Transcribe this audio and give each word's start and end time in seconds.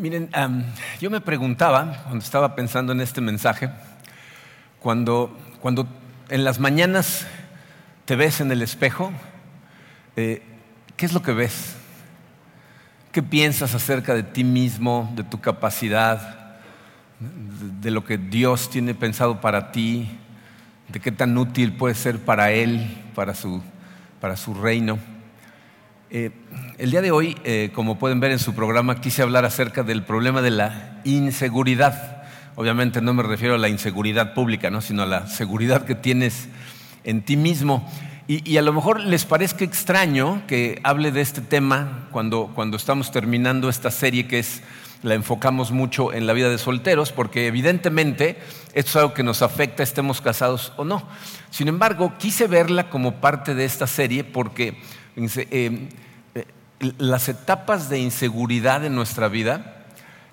Miren, 0.00 0.30
yo 0.98 1.10
me 1.10 1.20
preguntaba, 1.20 2.04
cuando 2.04 2.24
estaba 2.24 2.54
pensando 2.54 2.92
en 2.92 3.02
este 3.02 3.20
mensaje, 3.20 3.68
cuando, 4.78 5.36
cuando 5.60 5.86
en 6.30 6.42
las 6.42 6.58
mañanas 6.58 7.26
te 8.06 8.16
ves 8.16 8.40
en 8.40 8.50
el 8.50 8.62
espejo, 8.62 9.12
eh, 10.16 10.40
¿qué 10.96 11.04
es 11.04 11.12
lo 11.12 11.20
que 11.20 11.34
ves? 11.34 11.76
¿Qué 13.12 13.22
piensas 13.22 13.74
acerca 13.74 14.14
de 14.14 14.22
ti 14.22 14.42
mismo, 14.42 15.12
de 15.16 15.22
tu 15.22 15.38
capacidad, 15.38 16.56
de, 17.18 17.90
lo 17.90 18.02
que 18.02 18.16
Dios 18.16 18.70
tiene 18.70 18.94
pensado 18.94 19.42
para 19.42 19.70
ti, 19.70 20.08
de 20.88 20.98
qué 20.98 21.12
tan 21.12 21.36
útil 21.36 21.74
puede 21.74 21.94
ser 21.94 22.18
para 22.20 22.52
Él, 22.52 23.02
para 23.14 23.34
su, 23.34 23.60
para 24.18 24.38
su 24.38 24.54
reino? 24.54 24.98
Eh, 26.08 26.30
el 26.80 26.90
día 26.90 27.02
de 27.02 27.10
hoy, 27.10 27.36
eh, 27.44 27.70
como 27.74 27.98
pueden 27.98 28.20
ver 28.20 28.30
en 28.30 28.38
su 28.38 28.54
programa, 28.54 29.02
quise 29.02 29.20
hablar 29.20 29.44
acerca 29.44 29.82
del 29.82 30.02
problema 30.02 30.40
de 30.40 30.50
la 30.50 30.98
inseguridad. 31.04 32.22
Obviamente 32.56 33.02
no 33.02 33.12
me 33.12 33.22
refiero 33.22 33.54
a 33.54 33.58
la 33.58 33.68
inseguridad 33.68 34.32
pública, 34.32 34.70
¿no? 34.70 34.80
sino 34.80 35.02
a 35.02 35.06
la 35.06 35.26
seguridad 35.26 35.84
que 35.84 35.94
tienes 35.94 36.48
en 37.04 37.20
ti 37.20 37.36
mismo. 37.36 37.86
Y, 38.28 38.56
a 38.56 38.62
lo 38.62 38.72
mejor 38.72 39.00
les 39.00 39.26
parezca 39.26 39.62
extraño 39.62 40.42
que 40.46 40.80
hable 40.82 41.12
de 41.12 41.20
este 41.20 41.42
tema 41.42 42.08
cuando, 42.12 42.50
cuando 42.54 42.78
estamos 42.78 43.10
terminando 43.12 43.68
esta 43.68 43.90
serie 43.90 44.26
que 44.26 44.38
es 44.38 44.62
la 45.02 45.14
enfocamos 45.14 45.72
mucho 45.72 46.14
en 46.14 46.26
la 46.26 46.32
vida 46.32 46.48
de 46.48 46.56
solteros, 46.56 47.12
porque 47.12 47.46
evidentemente 47.46 48.38
esto 48.72 48.90
es 48.90 48.96
algo 48.96 49.14
que 49.14 49.22
nos 49.22 49.42
afecta, 49.42 49.82
estemos 49.82 50.22
casados 50.22 50.72
o 50.78 50.84
no. 50.84 51.06
Sin 51.50 51.68
embargo, 51.68 52.14
quise 52.18 52.46
verla 52.46 52.88
como 52.88 53.16
parte 53.20 53.54
de 53.54 53.66
esta 53.66 53.86
serie 53.86 54.24
porque 54.24 54.78
las 56.98 57.28
etapas 57.28 57.88
de 57.88 57.98
inseguridad 57.98 58.84
en 58.84 58.94
nuestra 58.94 59.28
vida 59.28 59.84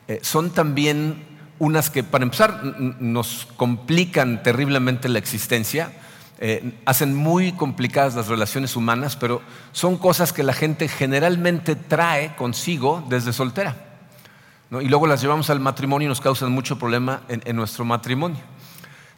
eh, 0.07 0.19
son 0.21 0.51
también 0.51 1.25
unas 1.59 1.89
que, 1.89 2.03
para 2.03 2.23
empezar, 2.23 2.63
nos 2.99 3.47
complican 3.57 4.43
terriblemente 4.43 5.09
la 5.09 5.19
existencia, 5.19 5.91
hacen 6.85 7.15
muy 7.15 7.51
complicadas 7.53 8.13
las 8.13 8.27
relaciones 8.27 8.75
humanas, 8.75 9.15
pero 9.15 9.41
son 9.71 9.97
cosas 9.97 10.33
que 10.33 10.43
la 10.43 10.53
gente 10.53 10.87
generalmente 10.87 11.75
trae 11.75 12.35
consigo 12.35 13.03
desde 13.09 13.33
soltera. 13.33 13.75
Y 14.69 14.87
luego 14.87 15.07
las 15.07 15.19
llevamos 15.19 15.49
al 15.49 15.59
matrimonio 15.59 16.05
y 16.05 16.09
nos 16.09 16.21
causan 16.21 16.51
mucho 16.51 16.77
problema 16.77 17.23
en 17.27 17.55
nuestro 17.55 17.85
matrimonio 17.85 18.43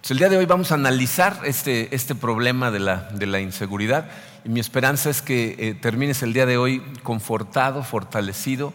el 0.07 0.17
día 0.17 0.29
de 0.29 0.37
hoy 0.37 0.45
vamos 0.47 0.71
a 0.71 0.75
analizar 0.75 1.41
este, 1.43 1.93
este 1.93 2.15
problema 2.15 2.71
de 2.71 2.79
la, 2.79 3.09
de 3.13 3.27
la, 3.27 3.41
inseguridad 3.41 4.09
y 4.43 4.49
mi 4.49 4.59
esperanza 4.59 5.11
es 5.11 5.21
que 5.21 5.55
eh, 5.59 5.75
termines 5.75 6.23
el 6.23 6.33
día 6.33 6.47
de 6.47 6.57
hoy 6.57 6.81
confortado, 7.03 7.83
fortalecido, 7.83 8.73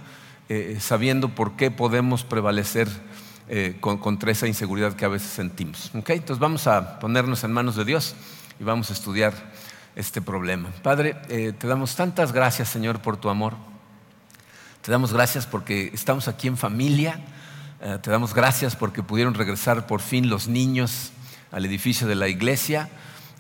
eh, 0.49 0.77
sabiendo 0.79 1.31
por 1.31 1.57
qué 1.57 1.73
podemos 1.73 2.23
prevalecer 2.23 2.89
eh, 3.49 3.77
contra 3.81 4.31
esa 4.31 4.47
inseguridad 4.47 4.93
que 4.93 5.05
a 5.07 5.09
veces 5.09 5.31
sentimos. 5.31 5.91
Entonces 5.93 6.39
vamos 6.39 6.69
a 6.69 7.01
ponernos 7.01 7.43
en 7.43 7.51
manos 7.51 7.75
de 7.75 7.85
Dios 7.85 8.15
y 8.61 8.63
vamos 8.63 8.91
a 8.91 8.93
estudiar 8.93 9.33
este 9.97 10.23
problema. 10.23 10.71
Padre, 10.85 11.15
te 11.59 11.67
damos 11.67 11.97
tantas 11.97 12.33
gracias 12.33 12.69
Señor 12.69 13.01
por 13.01 13.17
tu 13.17 13.29
amor. 13.29 13.55
Te 14.83 14.93
damos 14.93 15.13
gracias 15.13 15.47
porque 15.47 15.91
estamos 15.93 16.29
aquí 16.29 16.47
en 16.47 16.57
familia. 16.57 17.19
Te 18.03 18.11
damos 18.11 18.33
gracias 18.33 18.77
porque 18.77 19.03
pudieron 19.03 19.35
regresar 19.35 19.87
por 19.87 20.01
fin 20.01 20.31
los 20.31 20.49
niños 20.49 21.13
al 21.53 21.67
edificio 21.67 22.07
de 22.07 22.15
la 22.15 22.29
iglesia. 22.29 22.89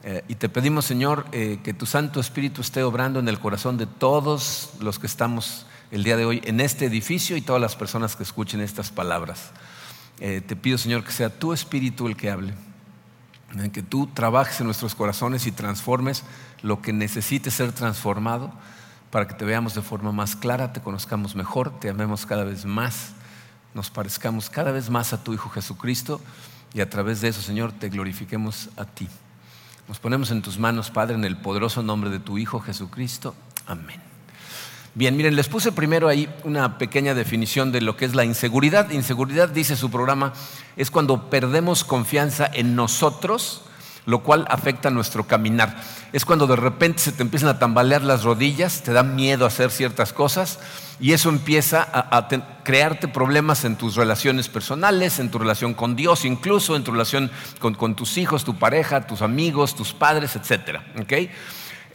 Eh, 0.04 0.22
y 0.28 0.34
te 0.34 0.50
pedimos, 0.50 0.84
Señor, 0.84 1.24
eh, 1.32 1.60
que 1.64 1.72
tu 1.72 1.86
Santo 1.86 2.20
Espíritu 2.20 2.60
esté 2.60 2.82
obrando 2.82 3.20
en 3.20 3.28
el 3.28 3.40
corazón 3.40 3.78
de 3.78 3.86
todos 3.86 4.74
los 4.80 4.98
que 4.98 5.06
estamos 5.06 5.64
el 5.90 6.04
día 6.04 6.18
de 6.18 6.26
hoy 6.26 6.42
en 6.44 6.60
este 6.60 6.84
edificio 6.84 7.38
y 7.38 7.40
todas 7.40 7.62
las 7.62 7.74
personas 7.74 8.14
que 8.14 8.22
escuchen 8.22 8.60
estas 8.60 8.90
palabras. 8.90 9.50
Eh, 10.20 10.42
te 10.46 10.56
pido, 10.56 10.76
Señor, 10.76 11.04
que 11.04 11.12
sea 11.12 11.30
tu 11.30 11.54
Espíritu 11.54 12.06
el 12.06 12.16
que 12.16 12.30
hable, 12.30 12.52
que 13.72 13.82
tú 13.82 14.06
trabajes 14.12 14.60
en 14.60 14.66
nuestros 14.66 14.94
corazones 14.94 15.46
y 15.46 15.52
transformes 15.52 16.22
lo 16.60 16.82
que 16.82 16.92
necesite 16.92 17.50
ser 17.50 17.72
transformado 17.72 18.52
para 19.10 19.26
que 19.26 19.34
te 19.34 19.44
veamos 19.44 19.74
de 19.74 19.80
forma 19.80 20.12
más 20.12 20.36
clara, 20.36 20.72
te 20.72 20.82
conozcamos 20.82 21.34
mejor, 21.34 21.80
te 21.80 21.88
amemos 21.88 22.26
cada 22.26 22.44
vez 22.44 22.64
más, 22.64 23.12
nos 23.74 23.90
parezcamos 23.90 24.48
cada 24.48 24.70
vez 24.70 24.88
más 24.88 25.12
a 25.12 25.22
tu 25.22 25.34
Hijo 25.34 25.50
Jesucristo 25.50 26.20
y 26.72 26.80
a 26.80 26.88
través 26.88 27.20
de 27.20 27.28
eso, 27.28 27.42
Señor, 27.42 27.72
te 27.72 27.88
glorifiquemos 27.88 28.70
a 28.76 28.84
ti. 28.84 29.08
Nos 29.86 29.98
ponemos 29.98 30.30
en 30.30 30.42
tus 30.42 30.58
manos, 30.58 30.90
Padre, 30.90 31.14
en 31.16 31.24
el 31.24 31.36
poderoso 31.36 31.82
nombre 31.82 32.08
de 32.08 32.18
tu 32.18 32.38
Hijo 32.38 32.60
Jesucristo. 32.60 33.34
Amén. 33.66 34.00
Bien, 34.94 35.16
miren, 35.16 35.34
les 35.34 35.48
puse 35.48 35.72
primero 35.72 36.08
ahí 36.08 36.32
una 36.44 36.78
pequeña 36.78 37.14
definición 37.14 37.72
de 37.72 37.80
lo 37.80 37.96
que 37.96 38.04
es 38.04 38.14
la 38.14 38.24
inseguridad. 38.24 38.90
Inseguridad, 38.90 39.48
dice 39.48 39.74
su 39.74 39.90
programa, 39.90 40.32
es 40.76 40.90
cuando 40.90 41.28
perdemos 41.30 41.82
confianza 41.82 42.48
en 42.52 42.76
nosotros, 42.76 43.62
lo 44.06 44.22
cual 44.22 44.44
afecta 44.48 44.90
nuestro 44.90 45.26
caminar. 45.26 45.76
Es 46.12 46.24
cuando 46.24 46.46
de 46.46 46.56
repente 46.56 47.00
se 47.00 47.12
te 47.12 47.22
empiezan 47.22 47.48
a 47.48 47.58
tambalear 47.58 48.02
las 48.02 48.24
rodillas, 48.24 48.82
te 48.82 48.92
da 48.92 49.02
miedo 49.02 49.46
hacer 49.46 49.70
ciertas 49.70 50.12
cosas 50.12 50.58
y 51.00 51.12
eso 51.12 51.28
empieza 51.28 51.86
a, 51.92 52.28
crearte 52.62 53.08
problemas 53.08 53.64
en 53.64 53.76
tus 53.76 53.96
relaciones 53.96 54.48
personales, 54.48 55.18
en 55.18 55.30
tu 55.30 55.38
relación 55.38 55.74
con 55.74 55.96
Dios, 55.96 56.24
incluso 56.24 56.76
en 56.76 56.84
tu 56.84 56.92
relación 56.92 57.30
con, 57.58 57.94
tus 57.94 58.16
hijos, 58.16 58.44
tu 58.44 58.58
pareja, 58.58 59.06
tus 59.06 59.22
amigos, 59.22 59.74
tus 59.74 59.92
padres, 59.92 60.36
etc. 60.36 60.80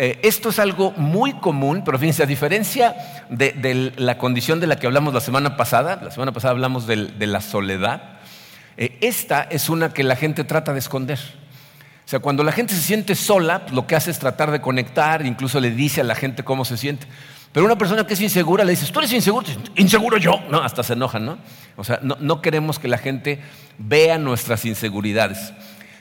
Eh, 0.02 0.20
esto 0.24 0.50
es 0.50 0.59
algo 0.59 0.91
muy 0.91 1.34
común, 1.34 1.84
pero 1.86 1.97
fíjense, 2.00 2.24
a 2.24 2.26
diferencia 2.26 2.96
de, 3.30 3.94
la 3.97 4.18
condición 4.18 4.59
de 4.59 4.68
la 4.68 4.78
que 4.80 4.88
hablamos 4.88 5.14
la 5.14 5.22
semana 5.22 5.58
pasada, 5.58 6.00
la 6.02 6.12
semana 6.12 6.31
pasada 6.31 6.52
hablamos 6.52 6.88
de, 6.88 7.28
la 7.28 7.41
soledad, 7.41 8.20
eh, 8.78 8.97
esta 9.02 9.41
es 9.44 9.70
una 9.70 9.94
que 9.94 10.03
la 10.03 10.16
gente 10.16 10.44
trata 10.44 10.74
de 10.74 10.80
esconder. 10.80 11.20
O 12.09 12.12
sea, 12.12 12.20
cuando 12.22 12.44
la 12.44 12.52
gente 12.52 12.74
se 12.74 12.81
siente 12.81 13.14
sola, 13.14 13.68
lo 13.72 13.86
que 13.86 13.96
hace 13.96 14.09
es 14.09 14.18
tratar 14.18 14.50
de 14.50 14.59
conectar, 14.62 15.24
incluso 15.24 15.59
le 15.59 15.70
dice 15.70 16.02
a 16.02 16.03
la 16.03 16.16
gente 16.16 16.44
cómo 16.44 16.66
se 16.66 16.75
siente. 16.75 17.06
Pero 17.52 17.68
una 17.68 17.78
persona 17.78 18.08
que 18.08 18.16
es 18.16 18.22
insegura 18.22 18.64
le 18.64 18.72
dices, 18.72 18.92
tú 18.92 18.97
eres 18.97 19.14
inseguro, 19.14 19.46
inseguro 19.75 20.18
yo. 20.18 20.42
No, 20.50 20.59
hasta 20.59 20.81
se 20.81 20.94
enojan, 20.94 21.24
¿no? 21.24 21.38
O 21.75 21.84
sea, 21.84 22.00
no 22.02 22.42
queremos 22.42 22.80
que 22.80 22.88
la 22.88 22.97
gente 22.97 23.40
vea 23.78 24.18
nuestras 24.18 24.66
inseguridades. 24.66 25.53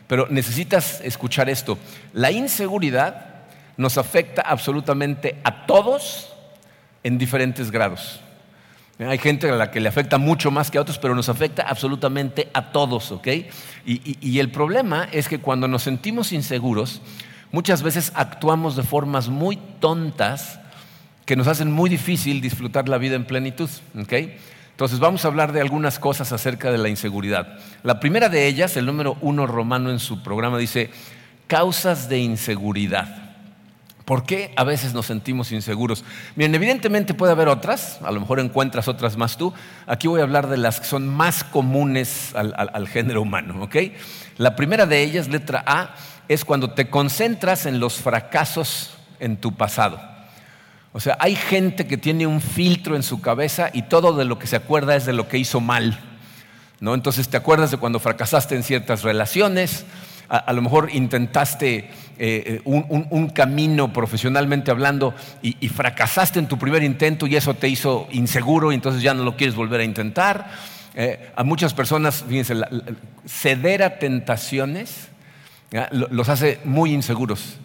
Pero 0.07 0.27
necesitas 0.31 1.03
escuchar 1.03 1.51
esto. 1.51 1.77
La 2.15 2.31
inseguridad 2.31 3.45
nos 3.77 3.99
afecta 3.99 4.41
absolutamente 4.41 5.39
a 5.45 5.67
todos 5.67 6.33
en 7.05 7.19
diferentes 7.19 7.71
grados. 7.71 8.23
Hay 8.99 9.19
gente 9.19 9.49
a 9.49 9.55
la 9.55 9.71
que 9.71 9.81
le 9.81 9.89
afecta 9.89 10.19
mucho 10.19 10.51
más 10.51 10.71
que 10.71 10.79
a 10.79 10.81
otros, 10.81 10.99
pero 10.99 11.15
nos 11.15 11.29
afecta 11.29 11.63
absolutamente 11.63 12.49
a 12.53 12.73
todos, 12.73 13.13
¿ok? 13.13 13.29
Y, 13.87 14.19
y, 14.21 14.41
el 14.41 14.51
problema 14.51 15.09
es 15.13 15.29
que 15.29 15.39
cuando 15.39 15.69
nos 15.69 15.85
sentimos 15.85 16.33
inseguros, 16.33 17.01
muchas 17.53 17.83
veces 17.83 18.11
actuamos 18.17 18.75
de 18.75 18.83
formas 18.83 19.29
muy 19.29 19.57
tontas 19.79 20.59
que 21.25 21.37
nos 21.37 21.47
hacen 21.47 21.71
muy 21.71 21.89
difícil 21.89 22.41
disfrutar 22.41 22.89
la 22.89 22.99
vida 22.99 23.15
en 23.15 23.25
plenitud. 23.25 23.71
Entonces 23.95 24.99
vamos 24.99 25.25
a 25.25 25.29
hablar 25.29 25.53
de 25.53 25.61
algunas 25.61 25.99
cosas 25.99 26.33
acerca 26.33 26.73
de 26.73 26.79
la 26.79 26.89
inseguridad. 26.89 27.59
La 27.83 28.01
primera 28.01 28.29
de 28.29 28.47
ellas, 28.47 28.77
el 28.77 28.87
número 28.87 29.17
uno 29.21 29.47
romano 29.47 29.91
en 29.91 29.99
su 29.99 30.23
programa, 30.23 30.57
dice, 30.57 30.91
causas 31.47 32.09
de 32.09 32.19
inseguridad. 32.19 33.28
¿Por 34.09 34.25
qué 34.25 34.55
a 34.57 34.65
veces 34.65 34.95
nos 34.95 35.05
sentimos 35.05 35.53
inseguros? 35.53 36.03
Miren, 36.35 36.55
evidentemente 36.55 37.13
puede 37.13 37.33
haber 37.33 37.49
otras, 37.49 37.99
a 38.03 38.11
lo 38.11 38.21
mejor 38.21 38.41
encuentras 38.41 38.89
otras 38.89 39.19
más 39.19 39.37
tú. 39.37 39.53
Aquí 39.87 40.09
voy 40.09 40.21
a 40.21 40.23
hablar 40.23 40.49
de 40.49 40.57
las 40.57 40.81
que 40.81 40.87
son 40.87 41.07
más 41.07 41.45
comunes 41.45 42.35
al, 42.35 42.89
género 42.89 43.21
humano. 43.21 43.69
La 44.39 44.57
primera 44.57 44.87
de 44.87 45.03
ellas, 45.03 45.29
letra 45.29 45.63
A, 45.67 45.95
es 46.27 46.47
cuando 46.47 46.71
te 46.71 46.89
concentras 46.89 47.67
en 47.67 47.81
los 47.81 47.97
fracasos 47.97 48.95
en 49.21 49.37
tu 49.37 49.55
pasado. 49.55 50.01
O 50.95 51.01
sea, 51.01 51.19
hay 51.21 51.37
gente 51.37 51.87
que 51.87 51.99
tiene 51.99 52.27
un 52.27 52.41
filtro 52.41 52.97
en 52.97 53.03
su 53.03 53.21
cabeza 53.21 53.69
y 53.75 53.83
todo 53.83 54.15
de 54.15 54.25
lo 54.25 54.39
que 54.39 54.47
se 54.47 54.57
acuerda 54.57 54.97
es 54.97 55.05
de 55.05 55.13
lo 55.13 55.29
que 55.29 55.37
hizo 55.37 55.61
mal. 55.61 56.01
¿no? 56.81 56.95
Entonces 56.95 57.29
te 57.29 57.37
acuerdas 57.37 57.73
de 57.73 57.77
cuando 57.77 58.01
fracasaste 58.01 58.57
en 58.57 58.63
ciertas 58.63 59.03
relaciones, 59.03 59.85
a, 60.29 60.53
lo 60.53 60.63
mejor 60.63 60.91
intentaste 60.93 61.91
eh, 62.19 62.61
un, 62.65 63.31
camino 63.31 63.93
profesionalmente 63.93 64.71
hablando 64.71 65.15
y, 65.43 65.69
fracasaste 65.69 66.39
en 66.39 66.49
tu 66.49 66.59
primer 66.59 66.83
intento 66.83 67.27
y 67.27 67.37
eso 67.37 67.55
te 67.55 67.69
hizo 67.69 68.07
inseguro 68.11 68.73
y 68.73 68.75
entonces 68.75 69.03
ya 69.03 69.15
no 69.15 69.25
lo 69.25 69.37
quieres 69.37 69.57
volver 69.57 69.81
a 69.81 69.85
intentar. 69.85 70.51
Eh, 70.95 71.31
a 71.37 71.45
muchas 71.45 71.75
personas, 71.75 72.25
fíjense, 72.29 72.55
ceder 73.27 73.83
a 73.83 73.99
tentaciones 73.99 75.09
los 75.91 76.29
hace 76.29 76.61
muy 76.65 76.93
inseguros, 76.93 77.57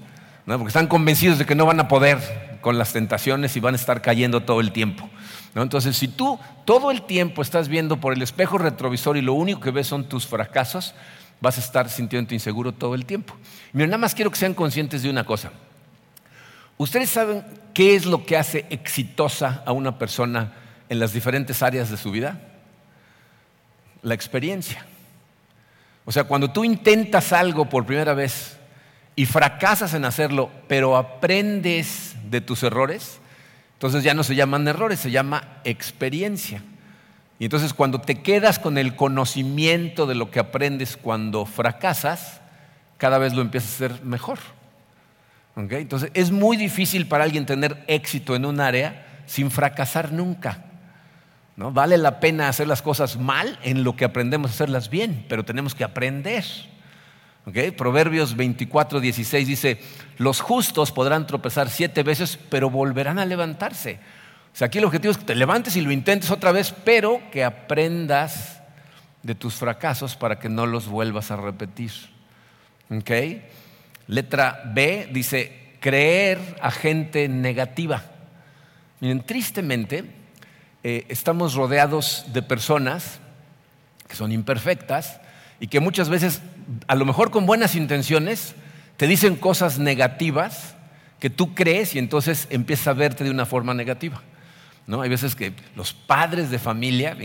porque 0.46 0.68
están 0.68 0.88
convencidos 0.88 1.38
de 1.38 1.46
que 1.46 1.56
no 1.56 1.66
van 1.66 1.80
a 1.80 1.88
poder 1.88 2.20
con 2.62 2.78
las 2.78 2.94
tentaciones 2.94 3.56
y 3.56 3.60
van 3.60 3.76
a 3.76 3.78
estar 3.78 4.02
cayendo 4.02 4.42
todo 4.42 4.60
el 4.60 4.72
tiempo. 4.72 5.10
Entonces, 5.56 5.96
si 5.96 6.08
tú 6.08 6.40
todo 6.66 6.92
el 6.92 7.04
tiempo 7.04 7.42
estás 7.42 7.68
viendo 7.68 7.98
por 7.98 8.14
el 8.14 8.22
espejo 8.22 8.58
retrovisor 8.58 9.18
y 9.18 9.22
lo 9.22 9.34
único 9.34 9.60
que 9.60 9.72
ves 9.72 9.88
son 9.88 10.06
tus 10.06 10.26
fracasos, 10.26 10.96
vas 11.44 11.58
a 11.58 11.62
estar 11.62 11.90
sintiéndote 11.90 12.34
inseguro 12.34 12.72
todo 12.72 12.96
el 12.96 13.06
tiempo. 13.06 13.36
Miren, 13.74 13.92
nada 13.92 14.00
más 14.00 14.16
quiero 14.16 14.32
que 14.32 14.38
sean 14.38 14.56
conscientes 14.56 15.04
de 15.04 15.10
una 15.10 15.26
cosa. 15.26 15.52
¿Ustedes 16.78 17.12
saben 17.12 17.44
qué 17.76 17.94
es 17.96 18.08
lo 18.08 18.26
que 18.26 18.38
hace 18.38 18.66
exitosa 18.72 19.62
a 19.66 19.74
una 19.74 20.00
persona 20.00 20.54
en 20.90 21.00
las 21.00 21.14
diferentes 21.14 21.62
áreas 21.62 21.92
de 21.92 21.98
su 21.98 22.10
vida? 22.10 22.40
la 24.04 24.14
experiencia. 24.14 24.86
O 26.06 26.12
sea, 26.12 26.26
cuando 26.26 26.52
tú 26.52 26.64
intentas 26.64 27.34
algo 27.34 27.70
por 27.70 27.86
primera 27.86 28.14
vez 28.14 28.58
y 29.16 29.26
fracasas 29.26 29.94
en 29.94 30.06
hacerlo, 30.06 30.52
pero 30.68 30.98
aprendes 30.98 32.16
de 32.30 32.42
tus 32.42 32.62
errores, 32.64 33.20
entonces 33.74 34.04
ya 34.04 34.14
no 34.14 34.24
se 34.24 34.36
llaman 34.36 34.68
errores, 34.68 35.00
se 35.00 35.12
llama 35.12 35.60
experiencia. 35.64 36.62
Y 37.40 37.46
entonces 37.46 37.74
cuando 37.74 38.00
te 38.00 38.22
quedas 38.22 38.60
con 38.60 38.78
el 38.78 38.96
conocimiento 38.96 40.06
de 40.06 40.16
lo 40.16 40.32
que 40.32 40.40
aprendes 40.40 40.98
cuando 40.98 41.46
fracasas, 41.46 42.42
cada 42.98 43.18
vez 43.18 43.34
lo 43.34 43.42
empiezas 43.42 43.72
a 43.72 43.86
hacer 43.86 44.04
mejor. 44.04 44.40
Entonces 45.56 46.10
es 46.14 46.32
muy 46.32 46.58
difícil 46.58 47.08
para 47.08 47.24
alguien 47.24 47.46
tener 47.46 47.84
éxito 47.88 48.36
en 48.36 48.46
un 48.46 48.60
área 48.60 49.06
sin 49.26 49.52
fracasar 49.52 50.12
nunca. 50.12 50.66
¿no? 51.56 51.72
Vale 51.72 51.98
la 51.98 52.20
pena 52.20 52.50
hacer 52.50 52.68
las 52.68 52.82
cosas 52.82 53.18
mal 53.18 53.60
en 53.64 53.84
lo 53.84 53.96
que 53.96 54.06
aprendemos 54.06 54.52
a 54.52 54.54
hacerlas 54.54 54.90
bien, 54.90 55.26
pero 55.30 55.46
tenemos 55.46 55.76
que 55.76 55.84
aprender. 55.84 56.44
Proverbios 57.78 58.36
24, 58.36 59.00
16 59.02 59.48
dice, 59.48 59.80
los 60.18 60.40
justos 60.40 60.92
podrán 60.92 61.28
tropezar 61.28 61.70
siete 61.70 62.02
veces, 62.02 62.40
pero 62.50 62.70
volverán 62.70 63.20
a 63.20 63.26
levantarse. 63.26 64.00
Sea, 64.54 64.68
aquí 64.68 64.78
el 64.78 64.86
objetivo 64.86 65.12
es 65.12 65.18
que 65.18 65.26
te 65.26 65.36
levantes 65.36 65.76
y 65.76 65.82
lo 65.82 65.92
intentes 65.92 66.30
otra 66.30 66.52
vez, 66.52 66.74
pero 66.86 67.22
que 67.32 67.44
aprendas 67.44 68.62
de 69.24 69.34
tus 69.36 69.56
fracasos 69.56 70.16
para 70.16 70.38
que 70.38 70.50
no 70.50 70.68
los 70.68 70.88
vuelvas 70.88 71.32
a 71.32 71.38
repetir. 71.38 71.92
Letra 74.08 74.62
B 74.74 75.10
dice, 75.12 75.78
creer 75.80 76.40
a 76.62 76.70
gente 76.70 77.28
negativa. 77.28 78.04
Miren, 79.00 79.26
tristemente, 79.26 80.06
eh, 80.84 81.06
estamos 81.10 81.56
rodeados 81.56 82.26
de 82.32 82.42
personas 82.42 83.20
que 84.08 84.16
son 84.16 84.32
imperfectas 84.32 85.20
y 85.60 85.68
que 85.68 85.80
muchas 85.80 86.10
veces, 86.10 86.42
a 86.88 86.96
lo 86.96 87.06
mejor 87.06 87.32
con 87.32 87.46
buenas 87.46 87.76
intenciones, 87.76 88.54
te 88.98 89.08
dicen 89.08 89.36
cosas 89.36 89.80
negativas 89.80 90.76
que 91.20 91.30
tú 91.30 91.56
crees 91.56 91.96
y 91.96 92.00
entonces 92.00 92.48
empiezas 92.52 92.88
a 92.88 92.94
verte 92.94 93.24
de 93.24 93.32
una 93.32 93.46
forma 93.46 93.74
negativa. 93.74 94.22
¿No? 94.86 95.02
Hay 95.02 95.10
veces 95.10 95.34
que 95.36 95.54
los 95.78 95.94
padres 95.94 96.52
de 96.52 96.60
familia, 96.60 97.16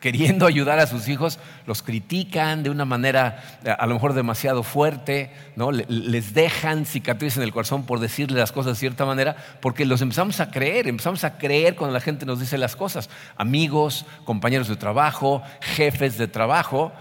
queriendo 0.00 0.46
ayudar 0.46 0.78
a 0.78 0.86
sus 0.86 1.08
hijos, 1.08 1.40
los 1.66 1.82
critican 1.82 2.62
de 2.62 2.70
una 2.70 2.84
manera 2.84 3.42
a 3.76 3.86
lo 3.88 3.94
mejor 3.94 4.12
demasiado 4.12 4.62
fuerte, 4.62 5.32
¿no? 5.56 5.72
les 5.72 6.32
dejan 6.32 6.86
cicatrices 6.86 7.38
en 7.38 7.42
el 7.42 7.52
corazón 7.52 7.86
por 7.86 7.98
decirle 7.98 8.38
las 8.38 8.52
cosas 8.52 8.74
de 8.74 8.78
cierta 8.78 9.04
manera, 9.04 9.34
porque 9.60 9.84
los 9.84 10.00
empezamos 10.00 10.38
a 10.38 10.52
creer, 10.52 10.86
empezamos 10.86 11.24
a 11.24 11.38
creer 11.38 11.74
cuando 11.74 11.92
la 11.92 12.00
gente 12.00 12.24
nos 12.24 12.38
dice 12.38 12.56
las 12.56 12.76
cosas. 12.76 13.10
Amigos, 13.36 14.06
compañeros 14.24 14.68
de 14.68 14.76
trabajo, 14.76 15.42
jefes 15.60 16.18
de 16.18 16.28
trabajo. 16.28 16.92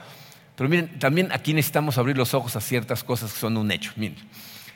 Pero 0.55 0.67
miren, 0.67 0.97
también 0.97 1.29
aquí 1.31 1.53
necesitamos 1.53 1.99
abrir 1.99 2.17
los 2.17 2.33
ojos 2.33 2.55
a 2.55 2.61
ciertas 2.61 3.03
cosas 3.03 3.31
que 3.31 3.39
son 3.39 3.55
un 3.55 3.71
hecho. 3.71 3.91
Miren. 3.97 4.17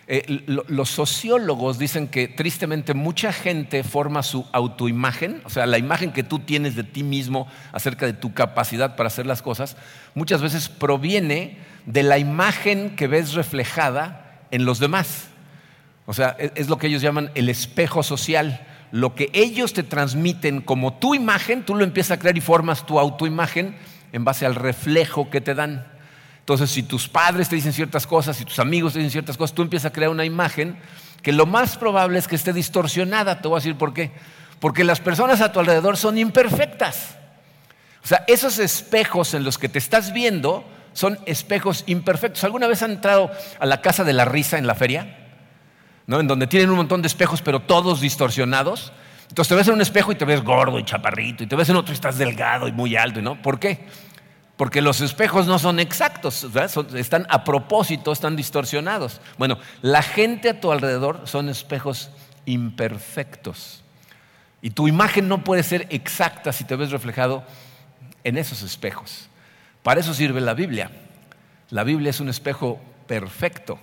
Eh, 0.06 0.44
los 0.68 0.90
sociólogos 0.90 1.80
dicen 1.80 2.10
que 2.10 2.28
tristemente 2.28 2.94
mucha 2.94 3.32
gente 3.32 3.84
forma 3.84 4.22
su 4.22 4.46
autoimagen, 4.52 5.42
o 5.46 5.50
sea, 5.50 5.66
la 5.66 5.78
imagen 5.78 6.12
que 6.12 6.24
tú 6.24 6.40
tienes 6.40 6.76
de 6.76 6.84
ti 6.84 7.04
mismo 7.04 7.48
acerca 7.72 8.06
de 8.06 8.12
tu 8.12 8.34
capacidad 8.34 8.98
para 8.98 9.08
hacer 9.08 9.26
las 9.26 9.42
cosas, 9.42 9.78
muchas 10.14 10.42
veces 10.42 10.68
proviene 10.68 11.58
de 11.86 12.04
la 12.04 12.18
imagen 12.18 12.98
que 12.98 13.08
ves 13.08 13.34
reflejada 13.34 14.42
en 14.52 14.66
los 14.66 14.80
demás. 14.80 15.28
O 16.06 16.14
sea, 16.14 16.36
es, 16.38 16.52
es 16.56 16.68
lo 16.68 16.78
que 16.78 16.88
ellos 16.88 17.02
llaman 17.02 17.32
el 17.34 17.48
espejo 17.48 18.04
social. 18.04 18.68
Lo 18.92 19.16
que 19.16 19.30
ellos 19.34 19.72
te 19.72 19.84
transmiten 19.84 20.60
como 20.60 20.94
tu 20.96 21.16
imagen, 21.16 21.64
tú 21.64 21.76
lo 21.76 21.86
empiezas 21.86 22.18
a 22.18 22.20
crear 22.20 22.38
y 22.38 22.42
formas 22.42 22.86
tu 22.86 23.00
autoimagen 23.00 23.76
en 24.12 24.26
base 24.26 24.46
al 24.46 24.56
reflejo 24.56 25.30
que 25.30 25.40
te 25.40 25.56
dan. 25.56 25.93
Entonces, 26.44 26.72
si 26.72 26.84
tus 26.84 27.07
padres 27.07 27.48
te 27.48 27.56
dicen 27.56 27.72
ciertas 27.72 28.06
cosas, 28.06 28.36
si 28.36 28.44
tus 28.44 28.60
amigos 28.60 28.92
te 28.92 29.00
dicen 29.00 29.12
ciertas 29.12 29.38
cosas, 29.38 29.56
tú 29.56 29.62
empiezas 29.62 29.90
a 29.92 29.94
crear 29.94 30.12
una 30.12 30.25
imagen 30.25 30.78
que 31.22 31.31
lo 31.31 31.45
más 31.45 31.78
probable 31.78 32.19
es 32.19 32.28
que 32.28 32.36
esté 32.36 32.51
distorsionada. 32.51 33.42
Te 33.42 33.48
voy 33.48 33.56
a 33.56 33.60
decir 33.60 33.78
por 33.78 33.94
qué. 33.94 34.12
Porque 34.60 34.84
las 34.84 35.00
personas 35.00 35.40
a 35.40 35.54
tu 35.54 35.62
alrededor 35.62 35.95
son 35.95 36.18
imperfectas. 36.18 37.16
O 38.04 38.07
sea, 38.07 38.25
esos 38.28 38.60
espejos 38.60 39.34
en 39.34 39.45
los 39.45 39.57
que 39.57 39.69
te 39.69 39.80
estás 39.80 40.12
viendo 40.12 40.66
son 40.92 41.18
espejos 41.25 41.86
imperfectos. 41.88 42.44
¿Alguna 42.44 42.68
vez 42.68 42.84
han 42.84 42.92
entrado 42.92 43.31
a 43.57 43.66
la 43.66 43.80
casa 43.80 44.04
de 44.04 44.12
la 44.12 44.25
risa 44.25 44.57
en 44.57 44.68
la 44.68 44.75
feria? 44.75 45.18
¿No? 46.07 46.19
En 46.19 46.28
donde 46.28 46.48
tienen 46.48 46.69
un 46.72 46.75
montón 46.75 47.01
de 47.01 47.07
espejos, 47.07 47.42
pero 47.42 47.62
todos 47.62 48.01
distorsionados. 48.01 48.92
Entonces 49.30 49.48
te 49.48 49.56
ves 49.56 49.68
en 49.69 49.75
un 49.75 49.81
espejo 49.81 50.12
y 50.12 50.16
te 50.16 50.25
ves 50.25 50.44
gordo 50.44 50.78
y 50.78 50.84
chaparrito, 50.84 51.46
y 51.46 51.48
te 51.48 51.56
ves 51.56 51.69
en 51.69 51.78
otro 51.78 51.94
y 51.94 51.96
estás 51.96 52.18
delgado 52.18 52.68
y 52.68 52.74
muy 52.74 52.98
alto, 52.98 53.22
¿no? 53.22 53.42
¿Por 53.42 53.60
qué? 53.60 53.88
Porque 54.58 54.82
los 54.82 55.02
espejos 55.02 55.48
no 55.48 55.58
son 55.58 55.80
exactos, 55.80 56.48
están 56.96 57.26
a 57.30 57.44
propósito, 57.44 58.12
están 58.12 58.36
distorsionados. 58.36 59.20
Bueno, 59.38 59.58
la 59.82 60.04
gente 60.04 60.50
a 60.50 60.60
tu 60.60 60.72
alrededor 60.72 61.22
son 61.26 61.50
espejos 61.50 62.12
imperfectos. 62.46 63.84
Y 64.62 64.70
tu 64.70 64.88
imagen 64.88 65.28
no 65.28 65.44
puede 65.44 65.64
ser 65.64 65.88
exacta 65.90 66.54
si 66.54 66.64
te 66.64 66.76
ves 66.76 66.92
reflejado 66.92 67.44
en 68.24 68.38
esos 68.38 68.62
espejos. 68.62 69.28
Para 69.82 70.00
eso 70.00 70.14
sirve 70.14 70.40
la 70.40 70.54
Biblia. 70.54 70.92
La 71.70 71.84
Biblia 71.84 72.12
es 72.12 72.20
un 72.20 72.30
espejo 72.30 72.80
perfecto 73.08 73.80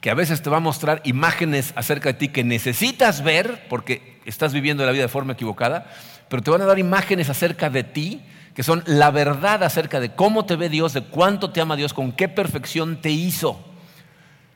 que 0.00 0.10
a 0.10 0.14
veces 0.14 0.42
te 0.42 0.48
va 0.48 0.58
a 0.58 0.60
mostrar 0.60 1.02
imágenes 1.04 1.72
acerca 1.76 2.10
de 2.10 2.18
ti 2.18 2.28
que 2.28 2.44
necesitas 2.44 3.22
ver 3.22 3.66
porque 3.68 4.20
estás 4.24 4.52
viviendo 4.52 4.84
la 4.86 4.92
vida 4.92 5.02
de 5.02 5.08
forma 5.08 5.34
equivocada, 5.34 5.90
pero 6.28 6.42
te 6.42 6.50
van 6.50 6.62
a 6.62 6.66
dar 6.66 6.78
imágenes 6.78 7.28
acerca 7.28 7.68
de 7.68 7.84
ti 7.84 8.22
que 8.60 8.64
son 8.64 8.82
la 8.84 9.10
verdad 9.10 9.64
acerca 9.64 10.00
de 10.00 10.14
cómo 10.14 10.44
te 10.44 10.54
ve 10.54 10.68
Dios, 10.68 10.92
de 10.92 11.00
cuánto 11.00 11.48
te 11.48 11.62
ama 11.62 11.76
Dios, 11.76 11.94
con 11.94 12.12
qué 12.12 12.28
perfección 12.28 13.00
te 13.00 13.08
hizo. 13.08 13.58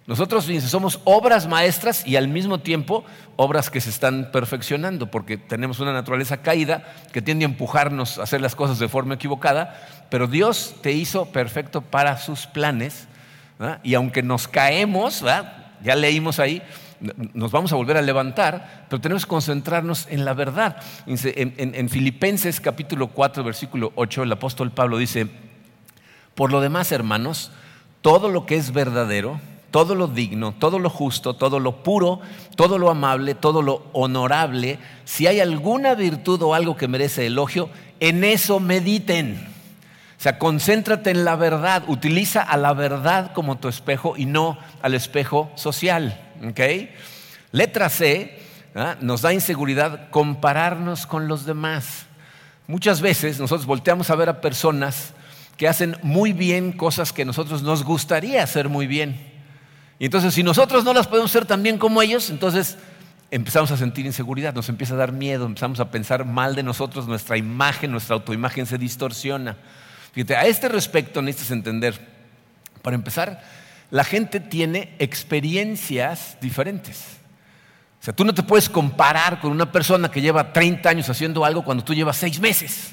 Nosotros 0.06 0.46
somos 0.66 1.00
obras 1.04 1.48
maestras 1.48 2.06
y 2.06 2.16
al 2.16 2.28
mismo 2.28 2.60
tiempo 2.60 3.06
obras 3.36 3.70
que 3.70 3.80
se 3.80 3.88
están 3.88 4.30
perfeccionando, 4.30 5.10
porque 5.10 5.38
tenemos 5.38 5.80
una 5.80 5.94
naturaleza 5.94 6.42
caída 6.42 6.84
que 7.12 7.22
tiende 7.22 7.46
a 7.46 7.48
empujarnos 7.48 8.18
a 8.18 8.24
hacer 8.24 8.42
las 8.42 8.54
cosas 8.54 8.78
de 8.78 8.90
forma 8.90 9.14
equivocada, 9.14 9.80
pero 10.10 10.26
Dios 10.26 10.74
te 10.82 10.92
hizo 10.92 11.24
perfecto 11.32 11.80
para 11.80 12.18
sus 12.18 12.46
planes, 12.46 13.08
y 13.82 13.94
aunque 13.94 14.22
nos 14.22 14.48
caemos, 14.48 15.24
ya 15.82 15.96
leímos 15.96 16.40
ahí, 16.40 16.62
nos 17.34 17.50
vamos 17.50 17.72
a 17.72 17.76
volver 17.76 17.96
a 17.96 18.02
levantar, 18.02 18.86
pero 18.88 19.00
tenemos 19.00 19.24
que 19.24 19.30
concentrarnos 19.30 20.06
en 20.10 20.24
la 20.24 20.34
verdad. 20.34 20.76
En, 21.06 21.88
Filipenses 21.88 22.60
capítulo 22.60 23.08
4, 23.08 23.44
versículo 23.44 23.92
8, 23.96 24.22
el 24.22 24.32
apóstol 24.32 24.70
Pablo 24.70 24.98
dice, 24.98 25.28
por 26.34 26.50
lo 26.50 26.60
demás, 26.60 26.92
hermanos, 26.92 27.52
todo 28.00 28.28
lo 28.28 28.46
que 28.46 28.56
es 28.56 28.72
verdadero, 28.72 29.40
todo 29.70 29.94
lo 29.94 30.06
digno, 30.06 30.52
todo 30.52 30.78
lo 30.78 30.88
justo, 30.88 31.34
todo 31.34 31.58
lo 31.58 31.82
puro, 31.82 32.20
todo 32.56 32.78
lo 32.78 32.90
amable, 32.90 33.34
todo 33.34 33.60
lo 33.60 33.86
honorable, 33.92 34.78
si 35.04 35.26
hay 35.26 35.40
alguna 35.40 35.94
virtud 35.94 36.40
o 36.42 36.54
algo 36.54 36.76
que 36.76 36.88
merece 36.88 37.26
elogio, 37.26 37.68
en 38.00 38.24
eso 38.24 38.60
mediten. 38.60 39.48
O 40.16 40.22
sea, 40.24 40.38
concéntrate 40.38 41.10
en 41.10 41.24
la 41.24 41.36
verdad, 41.36 41.82
utiliza 41.88 42.40
a 42.40 42.56
la 42.56 42.72
verdad 42.72 43.32
como 43.32 43.58
tu 43.58 43.68
espejo 43.68 44.14
y 44.16 44.26
no 44.26 44.58
al 44.80 44.94
espejo 44.94 45.50
social. 45.54 46.23
Letra 47.52 47.88
C 47.88 48.38
¿ah? 48.74 48.96
nos 49.00 49.22
da 49.22 49.32
inseguridad 49.32 50.10
compararnos 50.10 51.06
con 51.06 51.28
los 51.28 51.46
demás. 51.46 52.06
Muchas 52.66 53.00
veces 53.00 53.38
nosotros 53.38 53.66
volteamos 53.66 54.10
a 54.10 54.16
ver 54.16 54.28
a 54.28 54.40
personas 54.40 55.12
que 55.56 55.68
hacen 55.68 55.96
muy 56.02 56.32
bien 56.32 56.72
cosas 56.72 57.12
que 57.12 57.24
nosotros 57.24 57.62
nos 57.62 57.84
gustaría 57.84 58.42
hacer 58.42 58.68
muy 58.68 58.86
bien. 58.86 59.32
Y 59.98 60.06
entonces 60.06 60.34
si 60.34 60.42
nosotros 60.42 60.84
no 60.84 60.92
las 60.92 61.06
podemos 61.06 61.30
hacer 61.30 61.46
tan 61.46 61.62
bien 61.62 61.78
como 61.78 62.02
ellos, 62.02 62.30
entonces 62.30 62.76
empezamos 63.30 63.70
a 63.70 63.76
sentir 63.76 64.06
inseguridad, 64.06 64.54
nos 64.54 64.68
empieza 64.68 64.94
a 64.94 64.98
dar 64.98 65.12
miedo, 65.12 65.46
empezamos 65.46 65.80
a 65.80 65.90
pensar 65.90 66.24
mal 66.24 66.54
de 66.54 66.62
nosotros, 66.62 67.06
nuestra 67.06 67.36
imagen, 67.36 67.90
nuestra 67.90 68.14
autoimagen 68.14 68.66
se 68.66 68.78
distorsiona. 68.78 69.56
Fíjate, 70.12 70.36
a 70.36 70.46
este 70.46 70.68
respecto 70.68 71.22
necesitas 71.22 71.52
entender, 71.52 72.00
para 72.82 72.94
empezar, 72.94 73.42
la 73.94 74.02
gente 74.02 74.40
tiene 74.40 74.92
experiencias 74.98 76.36
diferentes. 76.40 77.04
O 78.00 78.04
sea, 78.04 78.12
tú 78.12 78.24
no 78.24 78.34
te 78.34 78.42
puedes 78.42 78.68
comparar 78.68 79.40
con 79.40 79.52
una 79.52 79.70
persona 79.70 80.10
que 80.10 80.20
lleva 80.20 80.52
30 80.52 80.88
años 80.88 81.08
haciendo 81.10 81.44
algo 81.44 81.62
cuando 81.62 81.84
tú 81.84 81.94
llevas 81.94 82.16
6 82.16 82.40
meses. 82.40 82.92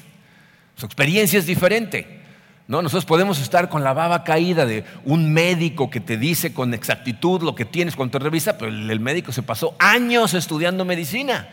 Su 0.76 0.86
experiencia 0.86 1.40
es 1.40 1.46
diferente. 1.46 2.20
¿no? 2.68 2.82
Nosotros 2.82 3.04
podemos 3.04 3.40
estar 3.40 3.68
con 3.68 3.82
la 3.82 3.92
baba 3.94 4.22
caída 4.22 4.64
de 4.64 4.84
un 5.04 5.32
médico 5.32 5.90
que 5.90 5.98
te 5.98 6.16
dice 6.16 6.54
con 6.54 6.72
exactitud 6.72 7.42
lo 7.42 7.56
que 7.56 7.64
tienes 7.64 7.96
cuando 7.96 8.16
te 8.16 8.22
revisa, 8.22 8.56
pero 8.56 8.70
el, 8.70 9.00
médico 9.00 9.32
se 9.32 9.42
pasó 9.42 9.74
años 9.80 10.34
estudiando 10.34 10.84
medicina. 10.84 11.48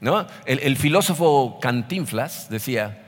¿no? 0.00 0.28
El, 0.44 0.60
el 0.60 0.76
filósofo 0.76 1.58
Cantinflas 1.60 2.48
decía, 2.50 3.02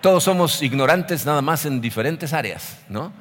todos 0.00 0.24
somos 0.24 0.64
ignorantes 0.64 1.24
nada 1.26 1.42
más 1.42 1.64
en 1.64 1.80
diferentes 1.80 2.32
áreas. 2.32 2.78
¿no? 2.88 3.12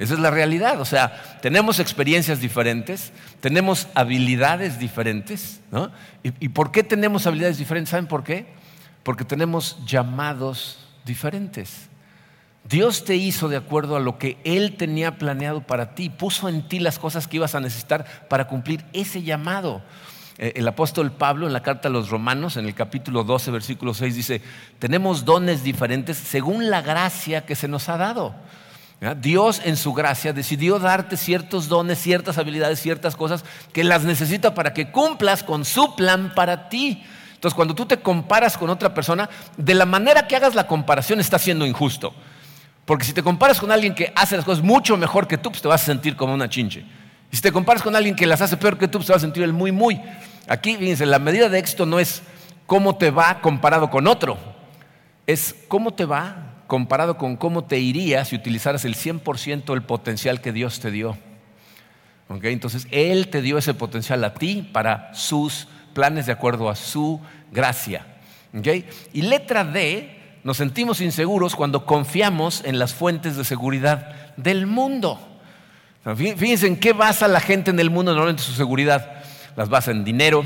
Esa 0.00 0.14
es 0.14 0.20
la 0.20 0.30
realidad. 0.30 0.80
O 0.80 0.86
sea, 0.86 1.38
tenemos 1.42 1.78
experiencias 1.78 2.40
diferentes, 2.40 3.12
tenemos 3.40 3.86
habilidades 3.94 4.78
diferentes. 4.78 5.60
¿no? 5.70 5.92
¿Y, 6.22 6.48
por 6.48 6.72
qué 6.72 6.82
tenemos 6.82 7.26
habilidades 7.26 7.58
diferentes? 7.58 7.90
¿Saben 7.90 8.06
por 8.06 8.24
qué? 8.24 8.46
Porque 9.02 9.26
tenemos 9.26 9.76
llamados 9.84 10.88
diferentes. 11.04 11.90
Dios 12.64 13.04
te 13.04 13.16
hizo 13.16 13.50
de 13.50 13.58
acuerdo 13.58 13.94
a 13.94 14.00
lo 14.00 14.16
que 14.16 14.38
Él 14.42 14.76
tenía 14.78 15.18
planeado 15.18 15.66
para 15.66 15.94
ti, 15.94 16.08
puso 16.08 16.48
en 16.48 16.66
ti 16.66 16.78
las 16.78 16.98
cosas 16.98 17.28
que 17.28 17.36
ibas 17.36 17.54
a 17.54 17.60
necesitar 17.60 18.26
para 18.30 18.46
cumplir 18.46 18.82
ese 18.94 19.22
llamado. 19.22 19.82
Eh, 20.38 20.54
el 20.56 20.66
apóstol 20.66 21.12
Pablo 21.12 21.46
en 21.46 21.52
la 21.52 21.62
carta 21.62 21.88
a 21.88 21.90
los 21.90 22.08
romanos, 22.08 22.56
en 22.56 22.64
el 22.64 22.74
capítulo 22.74 23.22
12, 23.22 23.50
versículo 23.50 23.92
6, 23.92 24.14
dice, 24.14 24.40
tenemos 24.78 25.26
dones 25.26 25.62
diferentes 25.62 26.16
según 26.16 26.70
la 26.70 26.80
gracia 26.80 27.44
que 27.44 27.54
se 27.54 27.68
nos 27.68 27.90
ha 27.90 27.98
dado. 27.98 28.34
Dios 29.18 29.62
en 29.64 29.78
su 29.78 29.94
gracia 29.94 30.34
decidió 30.34 30.78
darte 30.78 31.16
ciertos 31.16 31.68
dones, 31.68 31.98
ciertas 31.98 32.36
habilidades, 32.36 32.80
ciertas 32.80 33.16
cosas 33.16 33.46
que 33.72 33.82
las 33.82 34.04
necesita 34.04 34.52
para 34.54 34.74
que 34.74 34.90
cumplas 34.90 35.42
con 35.42 35.64
su 35.64 35.96
plan 35.96 36.34
para 36.34 36.68
ti. 36.68 37.02
Entonces, 37.32 37.54
cuando 37.54 37.74
tú 37.74 37.86
te 37.86 38.00
comparas 38.00 38.58
con 38.58 38.68
otra 38.68 38.92
persona, 38.92 39.30
de 39.56 39.72
la 39.72 39.86
manera 39.86 40.26
que 40.26 40.36
hagas 40.36 40.54
la 40.54 40.66
comparación 40.66 41.18
está 41.18 41.38
siendo 41.38 41.64
injusto. 41.64 42.12
Porque 42.84 43.06
si 43.06 43.14
te 43.14 43.22
comparas 43.22 43.58
con 43.58 43.72
alguien 43.72 43.94
que 43.94 44.12
hace 44.14 44.36
las 44.36 44.44
cosas 44.44 44.62
mucho 44.62 44.98
mejor 44.98 45.26
que 45.26 45.38
tú, 45.38 45.50
pues 45.50 45.62
te 45.62 45.68
vas 45.68 45.80
a 45.82 45.86
sentir 45.86 46.14
como 46.14 46.34
una 46.34 46.50
chinche. 46.50 46.84
Y 47.32 47.36
si 47.36 47.40
te 47.40 47.52
comparas 47.52 47.82
con 47.82 47.96
alguien 47.96 48.14
que 48.14 48.26
las 48.26 48.42
hace 48.42 48.58
peor 48.58 48.76
que 48.76 48.86
tú, 48.86 48.98
pues 48.98 49.06
te 49.06 49.12
vas 49.14 49.22
a 49.22 49.26
sentir 49.26 49.42
el 49.42 49.54
muy, 49.54 49.72
muy. 49.72 49.98
Aquí, 50.46 50.76
fíjense, 50.76 51.06
la 51.06 51.18
medida 51.18 51.48
de 51.48 51.58
éxito 51.58 51.86
no 51.86 51.98
es 51.98 52.22
cómo 52.66 52.96
te 52.96 53.10
va 53.10 53.40
comparado 53.40 53.88
con 53.88 54.06
otro, 54.06 54.36
es 55.26 55.54
cómo 55.68 55.92
te 55.94 56.04
va 56.04 56.49
comparado 56.70 57.18
con 57.18 57.36
cómo 57.36 57.64
te 57.64 57.80
iría 57.80 58.24
si 58.24 58.36
utilizaras 58.36 58.84
el 58.84 58.94
100% 58.94 59.64
del 59.64 59.82
potencial 59.82 60.40
que 60.40 60.52
Dios 60.52 60.78
te 60.78 60.92
dio. 60.92 61.18
Entonces, 62.28 62.86
Él 62.92 63.26
te 63.26 63.42
dio 63.42 63.58
ese 63.58 63.74
potencial 63.74 64.22
a 64.22 64.34
ti 64.34 64.70
para 64.72 65.12
sus 65.12 65.66
planes 65.94 66.26
de 66.26 66.32
acuerdo 66.32 66.70
a 66.70 66.76
su 66.76 67.20
gracia. 67.50 68.06
Y 69.12 69.22
letra 69.22 69.64
D, 69.64 70.38
nos 70.44 70.58
sentimos 70.58 71.00
inseguros 71.00 71.56
cuando 71.56 71.84
confiamos 71.84 72.62
en 72.64 72.78
las 72.78 72.94
fuentes 72.94 73.36
de 73.36 73.42
seguridad 73.44 74.36
del 74.36 74.68
mundo. 74.68 75.18
Fíjense 76.14 76.68
en 76.68 76.76
qué 76.76 76.92
basa 76.92 77.26
la 77.26 77.40
gente 77.40 77.72
en 77.72 77.80
el 77.80 77.90
mundo 77.90 78.12
normalmente 78.12 78.44
su 78.44 78.52
seguridad. 78.52 79.24
Las 79.56 79.68
basa 79.68 79.90
en 79.90 80.04
dinero, 80.04 80.44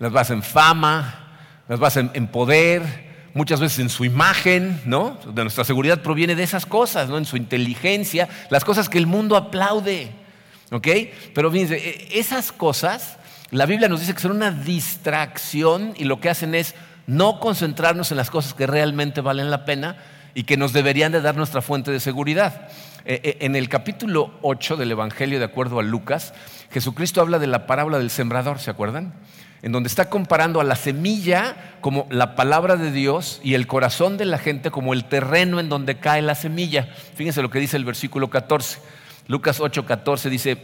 las 0.00 0.10
basa 0.10 0.32
en 0.32 0.42
fama, 0.42 1.38
las 1.68 1.78
basa 1.78 2.00
en, 2.00 2.26
poder, 2.26 3.09
muchas 3.34 3.60
veces 3.60 3.78
en 3.78 3.88
su 3.88 4.04
imagen, 4.04 4.80
¿no? 4.84 5.18
De 5.32 5.42
nuestra 5.42 5.64
seguridad 5.64 6.02
proviene 6.02 6.34
de 6.34 6.42
esas 6.42 6.66
cosas, 6.66 7.08
¿no? 7.08 7.18
En 7.18 7.24
su 7.24 7.36
inteligencia, 7.36 8.28
las 8.50 8.64
cosas 8.64 8.88
que 8.88 8.98
el 8.98 9.06
mundo 9.06 9.36
aplaude, 9.36 10.10
¿ok? 10.70 10.88
Pero 11.34 11.50
fíjense, 11.50 11.76
e, 11.76 12.18
esas 12.18 12.52
cosas 12.52 13.18
la 13.50 13.66
Biblia 13.66 13.88
nos 13.88 13.98
dice 13.98 14.14
que 14.14 14.20
son 14.20 14.30
una 14.30 14.52
distracción 14.52 15.94
y 15.96 16.04
lo 16.04 16.20
que 16.20 16.30
hacen 16.30 16.54
es 16.54 16.76
no 17.08 17.40
concentrarnos 17.40 18.12
en 18.12 18.16
las 18.16 18.30
cosas 18.30 18.54
que 18.54 18.66
realmente 18.66 19.20
valen 19.20 19.50
la 19.50 19.64
pena 19.64 19.96
y 20.34 20.44
que 20.44 20.56
nos 20.56 20.72
deberían 20.72 21.10
de 21.10 21.20
dar 21.20 21.36
nuestra 21.36 21.60
fuente 21.60 21.90
de 21.90 21.98
seguridad. 21.98 22.68
Eh, 23.04 23.20
eh, 23.24 23.36
en 23.40 23.56
el 23.56 23.68
capítulo 23.68 24.34
8 24.42 24.76
del 24.76 24.92
Evangelio, 24.92 25.40
de 25.40 25.46
acuerdo 25.46 25.80
a 25.80 25.82
Lucas, 25.82 26.32
Jesucristo 26.70 27.20
habla 27.20 27.40
de 27.40 27.48
la 27.48 27.66
parábola 27.66 27.98
del 27.98 28.10
sembrador, 28.10 28.60
¿se 28.60 28.70
acuerdan? 28.70 29.14
En 29.62 29.72
donde 29.72 29.88
está 29.88 30.08
comparando 30.08 30.60
a 30.60 30.64
la 30.64 30.76
semilla 30.76 31.74
como 31.80 32.06
la 32.10 32.34
palabra 32.34 32.76
de 32.76 32.92
Dios 32.92 33.40
y 33.42 33.54
el 33.54 33.66
corazón 33.66 34.16
de 34.16 34.24
la 34.24 34.38
gente 34.38 34.70
como 34.70 34.94
el 34.94 35.04
terreno 35.04 35.60
en 35.60 35.68
donde 35.68 35.98
cae 35.98 36.22
la 36.22 36.34
semilla. 36.34 36.88
Fíjense 37.14 37.42
lo 37.42 37.50
que 37.50 37.58
dice 37.58 37.76
el 37.76 37.84
versículo 37.84 38.30
14. 38.30 38.78
Lucas 39.28 39.60
8, 39.60 39.84
14 39.84 40.30
dice, 40.30 40.58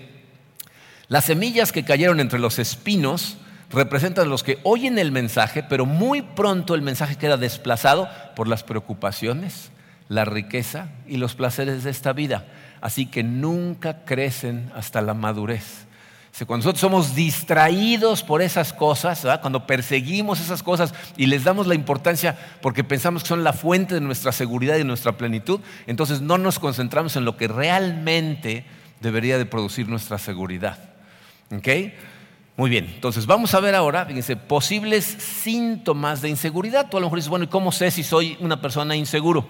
las 1.08 1.26
semillas 1.26 1.70
que 1.70 1.84
cayeron 1.84 2.18
entre 2.20 2.38
los 2.38 2.58
espinos 2.58 3.36
representan 3.70 4.28
los 4.28 4.42
que 4.42 4.58
oyen 4.62 4.98
el 4.98 5.12
mensaje, 5.12 5.62
pero 5.62 5.86
muy 5.86 6.22
pronto 6.22 6.74
el 6.74 6.82
mensaje 6.82 7.16
queda 7.16 7.36
desplazado 7.36 8.08
por 8.34 8.48
las 8.48 8.64
preocupaciones, 8.64 9.70
la 10.08 10.24
riqueza 10.24 10.88
y 11.06 11.18
los 11.18 11.34
placeres 11.34 11.84
de 11.84 11.90
esta 11.90 12.12
vida. 12.12 12.46
Así 12.80 13.06
que 13.06 13.22
nunca 13.22 14.04
crecen 14.04 14.70
hasta 14.74 15.00
la 15.00 15.14
madurez. 15.14 15.85
Cuando 16.44 16.64
nosotros 16.64 16.80
somos 16.80 17.14
distraídos 17.14 18.22
por 18.22 18.42
esas 18.42 18.74
cosas, 18.74 19.26
cuando 19.40 19.66
perseguimos 19.66 20.38
esas 20.38 20.62
cosas 20.62 20.92
y 21.16 21.26
les 21.26 21.44
damos 21.44 21.66
la 21.66 21.74
importancia 21.74 22.36
porque 22.60 22.84
pensamos 22.84 23.22
que 23.22 23.28
son 23.28 23.42
la 23.42 23.54
fuente 23.54 23.94
de 23.94 24.02
nuestra 24.02 24.32
seguridad 24.32 24.74
y 24.74 24.78
de 24.78 24.84
nuestra 24.84 25.12
plenitud, 25.12 25.60
entonces 25.86 26.20
no 26.20 26.36
nos 26.36 26.58
concentramos 26.58 27.16
en 27.16 27.24
lo 27.24 27.38
que 27.38 27.48
realmente 27.48 28.66
debería 29.00 29.38
de 29.38 29.46
producir 29.46 29.88
nuestra 29.88 30.18
seguridad. 30.18 30.78
¿Ok? 31.50 31.68
Muy 32.58 32.70
bien, 32.70 32.86
entonces 32.86 33.24
vamos 33.24 33.54
a 33.54 33.60
ver 33.60 33.74
ahora, 33.74 34.04
fíjense, 34.04 34.36
posibles 34.36 35.04
síntomas 35.04 36.20
de 36.20 36.28
inseguridad. 36.28 36.88
Tú 36.90 36.98
a 36.98 37.00
lo 37.00 37.06
mejor 37.06 37.18
dices, 37.18 37.30
bueno, 37.30 37.44
¿y 37.46 37.48
cómo 37.48 37.72
sé 37.72 37.90
si 37.90 38.02
soy 38.02 38.36
una 38.40 38.60
persona 38.60 38.96
inseguro? 38.96 39.46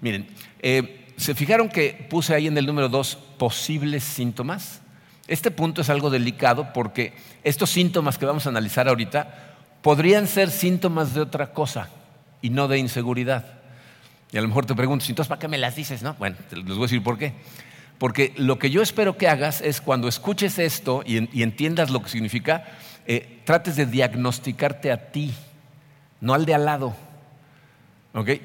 Miren, 0.00 0.28
eh, 0.60 1.12
¿se 1.16 1.34
fijaron 1.34 1.68
que 1.68 2.06
puse 2.08 2.34
ahí 2.34 2.46
en 2.46 2.56
el 2.56 2.66
número 2.66 2.88
dos 2.88 3.16
posibles 3.38 4.04
síntomas? 4.04 4.81
Este 5.28 5.50
punto 5.50 5.82
es 5.82 5.90
algo 5.90 6.10
delicado 6.10 6.72
porque 6.72 7.14
estos 7.44 7.70
síntomas 7.70 8.18
que 8.18 8.26
vamos 8.26 8.46
a 8.46 8.50
analizar 8.50 8.88
ahorita 8.88 9.54
podrían 9.80 10.26
ser 10.26 10.50
síntomas 10.50 11.14
de 11.14 11.20
otra 11.20 11.52
cosa 11.52 11.88
y 12.40 12.50
no 12.50 12.68
de 12.68 12.78
inseguridad. 12.78 13.44
Y 14.32 14.38
a 14.38 14.42
lo 14.42 14.48
mejor 14.48 14.66
te 14.66 14.74
pregunto, 14.74 15.04
entonces 15.08 15.28
para 15.28 15.38
qué 15.38 15.48
me 15.48 15.58
las 15.58 15.76
dices? 15.76 16.02
No, 16.02 16.14
bueno, 16.14 16.36
les 16.50 16.64
voy 16.64 16.78
a 16.78 16.82
decir 16.82 17.02
por 17.02 17.18
qué. 17.18 17.34
Porque 17.98 18.32
lo 18.36 18.58
que 18.58 18.70
yo 18.70 18.82
espero 18.82 19.16
que 19.16 19.28
hagas 19.28 19.60
es 19.60 19.80
cuando 19.80 20.08
escuches 20.08 20.58
esto 20.58 21.04
y, 21.06 21.42
entiendas 21.42 21.90
lo 21.90 22.02
que 22.02 22.08
significa, 22.08 22.64
eh, 23.06 23.40
trates 23.44 23.76
de 23.76 23.86
diagnosticarte 23.86 24.90
a 24.90 25.12
ti, 25.12 25.32
no 26.20 26.34
al 26.34 26.44
de 26.44 26.54
al 26.54 26.64
lado. 26.64 26.96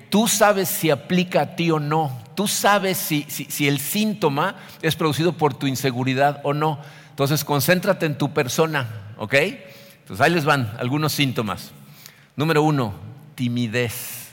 Tú 0.10 0.28
sabes 0.28 0.70
si 0.70 0.90
aplica 0.90 1.42
a 1.42 1.56
ti 1.56 1.72
o 1.72 1.80
no. 1.80 2.18
Tú 2.36 2.48
sabes 2.48 2.98
si, 2.98 3.24
si, 3.30 3.68
el 3.68 3.80
síntoma 3.80 4.56
es 4.82 4.96
producido 4.96 5.34
por 5.34 5.54
tu 5.54 5.68
inseguridad 5.68 6.40
o 6.44 6.54
no. 6.54 6.80
Entonces, 7.10 7.44
concéntrate 7.44 8.06
en 8.06 8.18
tu 8.18 8.34
persona. 8.34 8.88
¿Ok? 9.18 9.34
Entonces, 9.34 10.22
ahí 10.22 10.32
les 10.32 10.46
van 10.46 10.74
algunos 10.80 11.12
síntomas. 11.14 11.72
Número 12.36 12.62
uno, 12.62 12.94
timidez. 13.36 14.30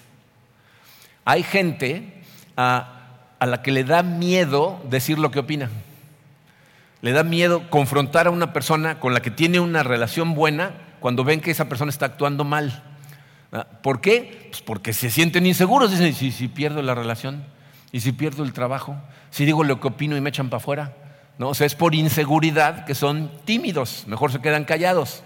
Hay 1.24 1.42
gente 1.42 2.22
a 2.56 2.94
a 3.44 3.46
la 3.46 3.60
que 3.60 3.72
le 3.72 3.84
da 3.84 4.02
miedo 4.02 4.80
decir 4.88 5.18
lo 5.18 5.30
que 5.30 5.38
opina. 5.38 5.68
Le 7.02 7.12
da 7.12 7.24
miedo 7.24 7.68
confrontar 7.68 8.26
a 8.26 8.30
una 8.30 8.54
persona 8.54 9.00
con 9.00 9.12
la 9.12 9.20
que 9.20 9.30
tiene 9.30 9.60
una 9.60 9.82
relación 9.82 10.34
buena 10.34 10.72
cuando 10.98 11.24
ven 11.24 11.42
que 11.42 11.50
esa 11.50 11.68
persona 11.68 11.90
está 11.90 12.06
actuando 12.06 12.44
mal. 12.44 12.82
¿Ah? 13.54 13.66
¿Por 13.82 14.02
qué? 14.02 14.48
Pues 14.50 14.60
porque 14.60 14.92
se 14.92 15.08
sienten 15.08 15.46
inseguros. 15.46 15.90
Dicen, 15.90 16.12
si, 16.12 16.48
pierdo 16.48 16.82
la 16.82 16.94
relación, 16.94 17.44
y 17.92 18.00
si 18.00 18.12
pierdo 18.12 18.42
el 18.42 18.52
trabajo, 18.52 18.96
si 19.30 19.46
digo 19.46 19.64
lo 19.64 19.80
que 19.80 19.88
opino 19.88 20.16
y 20.16 20.20
me 20.20 20.28
echan 20.28 20.50
para 20.50 20.58
afuera. 20.58 20.96
¿No? 21.38 21.48
O 21.48 21.54
sea, 21.54 21.66
es 21.66 21.74
por 21.74 21.94
inseguridad 21.94 22.84
que 22.84 22.94
son 22.94 23.30
tímidos, 23.44 24.04
mejor 24.06 24.30
se 24.30 24.40
quedan 24.40 24.64
callados. 24.64 25.24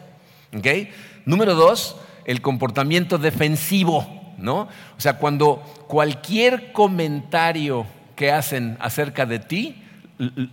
Número 1.27 1.55
dos, 1.55 1.97
el 2.25 2.41
comportamiento 2.41 3.19
defensivo. 3.19 4.19
¿no? 4.39 4.61
O 4.97 5.01
sea, 5.01 5.19
cuando 5.19 5.63
cualquier 5.89 6.73
comentario 6.73 7.85
que 8.17 8.33
hacen 8.33 8.77
acerca 8.81 9.27
de 9.27 9.39
ti, 9.39 9.83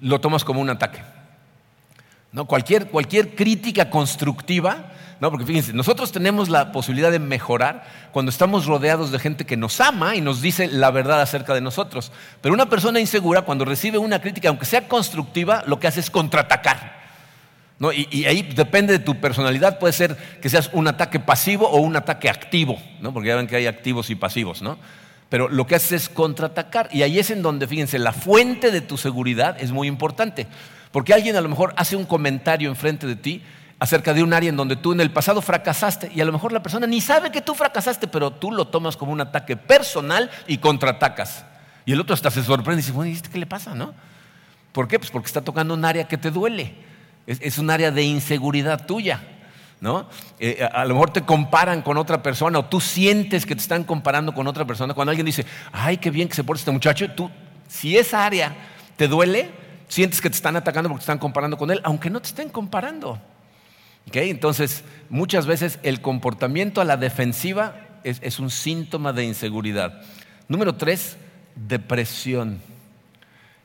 lo 0.02 0.20
tomas 0.20 0.44
como 0.44 0.60
un 0.62 0.70
ataque. 0.70 1.02
¿No? 2.36 2.44
Cualquier, 2.44 2.88
cualquier 2.88 3.34
crítica 3.34 3.90
constructiva, 3.90 4.92
¿no? 5.22 5.32
porque 5.32 5.46
fíjense, 5.46 5.72
nosotros 5.72 6.12
tenemos 6.12 6.50
la 6.50 6.74
posibilidad 6.74 7.10
de 7.10 7.18
mejorar 7.18 7.86
cuando 8.12 8.30
estamos 8.30 8.66
rodeados 8.66 9.10
de 9.10 9.20
gente 9.20 9.46
que 9.46 9.56
nos 9.56 9.80
ama 9.80 10.18
y 10.18 10.22
nos 10.22 10.42
dice 10.42 10.68
la 10.68 10.92
verdad 10.92 11.22
acerca 11.22 11.54
de 11.54 11.62
nosotros. 11.62 12.12
Pero 12.42 12.54
una 12.54 12.66
persona 12.66 13.00
insegura, 13.00 13.44
cuando 13.44 13.64
recibe 13.64 13.98
una 14.00 14.20
crítica, 14.20 14.50
aunque 14.50 14.66
sea 14.66 14.90
constructiva, 14.90 15.64
lo 15.66 15.80
que 15.80 15.88
hace 15.88 16.02
es 16.02 16.12
contraatacar. 16.12 17.06
¿no? 17.80 17.94
Y, 17.94 18.26
ahí 18.26 18.42
depende 18.42 18.92
de 18.92 19.00
tu 19.00 19.22
personalidad, 19.22 19.80
puede 19.80 19.94
ser 19.94 20.18
que 20.42 20.50
seas 20.50 20.70
un 20.74 20.90
ataque 20.90 21.22
pasivo 21.22 21.70
o 21.70 21.78
un 21.78 21.96
ataque 21.96 22.30
activo, 22.30 22.78
¿no? 23.00 23.14
porque 23.14 23.30
ya 23.30 23.38
ven 23.38 23.48
que 23.48 23.56
hay 23.56 23.68
activos 23.68 24.10
y 24.10 24.16
pasivos. 24.16 24.62
¿no? 24.62 24.78
pero 25.30 25.50
lo 25.50 25.66
que 25.68 25.76
haces 25.76 26.04
es 26.04 26.10
contraatacar. 26.10 26.90
Y 26.92 27.04
ahí 27.04 27.18
es 27.18 27.30
en 27.30 27.42
donde, 27.42 27.68
fíjense, 27.68 27.98
la 27.98 28.14
fuente 28.14 28.72
de 28.72 28.82
tu 28.82 28.98
seguridad 28.98 29.58
es 29.60 29.72
muy 29.72 29.88
importante. 29.88 30.48
Porque 30.96 31.14
alguien 31.14 31.36
a 31.36 31.42
lo 31.42 31.50
mejor 31.50 31.74
hace 31.76 31.98
un 31.98 32.06
comentario 32.06 32.70
enfrente 32.70 33.06
de 33.06 33.18
ti 33.18 33.44
acerca 33.80 34.14
de 34.14 34.24
un 34.24 34.32
área 34.32 34.50
en 34.50 34.56
donde 34.56 34.78
tú 34.78 34.94
en 34.94 35.02
el 35.02 35.12
pasado 35.12 35.42
fracasaste 35.42 36.10
y 36.16 36.22
a 36.22 36.26
lo 36.26 36.32
mejor 36.32 36.54
la 36.54 36.64
persona 36.64 36.88
ni 36.88 37.02
sabe 37.02 37.34
que 37.34 37.42
tú 37.42 37.54
fracasaste, 37.54 38.08
pero 38.08 38.32
tú 38.32 38.50
lo 38.50 38.70
tomas 38.70 38.96
como 38.96 39.12
un 39.12 39.20
ataque 39.20 39.58
personal 39.58 40.32
y 40.48 40.60
contraatacas. 40.60 41.44
Y 41.86 41.92
el 41.92 42.00
otro 42.00 42.14
hasta 42.14 42.32
se 42.32 42.42
sorprende 42.42 42.80
y 42.80 42.84
dice, 42.86 42.94
bueno, 42.94 43.12
¿y 43.12 43.14
este 43.16 43.30
qué 43.30 43.38
le 43.38 43.46
pasa? 43.46 43.76
¿No? 43.76 43.94
¿Por 44.72 44.88
qué? 44.88 44.98
Pues 44.98 45.12
porque 45.12 45.26
está 45.26 45.42
tocando 45.42 45.74
un 45.74 45.84
área 45.84 46.08
que 46.08 46.18
te 46.18 46.32
duele. 46.32 46.74
es 47.28 47.58
un 47.58 47.70
área 47.72 47.92
de 47.92 48.04
inseguridad 48.04 48.86
tuya. 48.86 49.20
¿no? 49.82 50.08
Eh, 50.40 50.66
a, 50.72 50.86
lo 50.86 50.94
mejor 50.94 51.10
te 51.10 51.24
comparan 51.24 51.82
con 51.82 51.98
otra 51.98 52.24
persona 52.24 52.60
o 52.60 52.66
tú 52.68 52.80
sientes 52.80 53.46
que 53.46 53.54
te 53.54 53.62
están 53.62 53.84
comparando 53.84 54.34
con 54.34 54.48
otra 54.48 54.64
persona. 54.64 54.94
Cuando 54.94 55.10
alguien 55.10 55.26
dice, 55.26 55.46
ay, 55.74 55.98
qué 55.98 56.10
bien 56.10 56.30
que 56.30 56.36
se 56.36 56.46
porta 56.46 56.62
este 56.62 56.72
muchacho, 56.72 57.12
tú, 57.12 57.30
si 57.68 57.98
esa 57.98 58.26
área 58.26 58.56
te 58.96 59.10
duele, 59.10 59.65
sientes 59.88 60.22
que 60.22 60.30
te 60.30 60.36
están 60.36 60.56
atacando 60.56 60.90
porque 60.90 61.02
te 61.02 61.04
están 61.04 61.20
comparando 61.20 61.58
con 61.58 61.72
él, 61.72 61.82
aunque 61.84 62.10
no 62.10 62.22
te 62.22 62.28
estén 62.28 62.50
comparando. 62.50 63.22
Entonces, 64.12 64.84
muchas 65.10 65.46
veces 65.46 65.80
el 65.84 66.02
comportamiento 66.02 66.80
a 66.80 66.86
la 66.86 66.98
defensiva 66.98 67.76
es, 68.04 68.20
es 68.22 68.40
un 68.40 68.50
síntoma 68.52 69.14
de 69.14 69.26
inseguridad. 69.26 70.02
Número 70.48 70.76
tres, 70.76 71.18
depresión. 71.56 72.60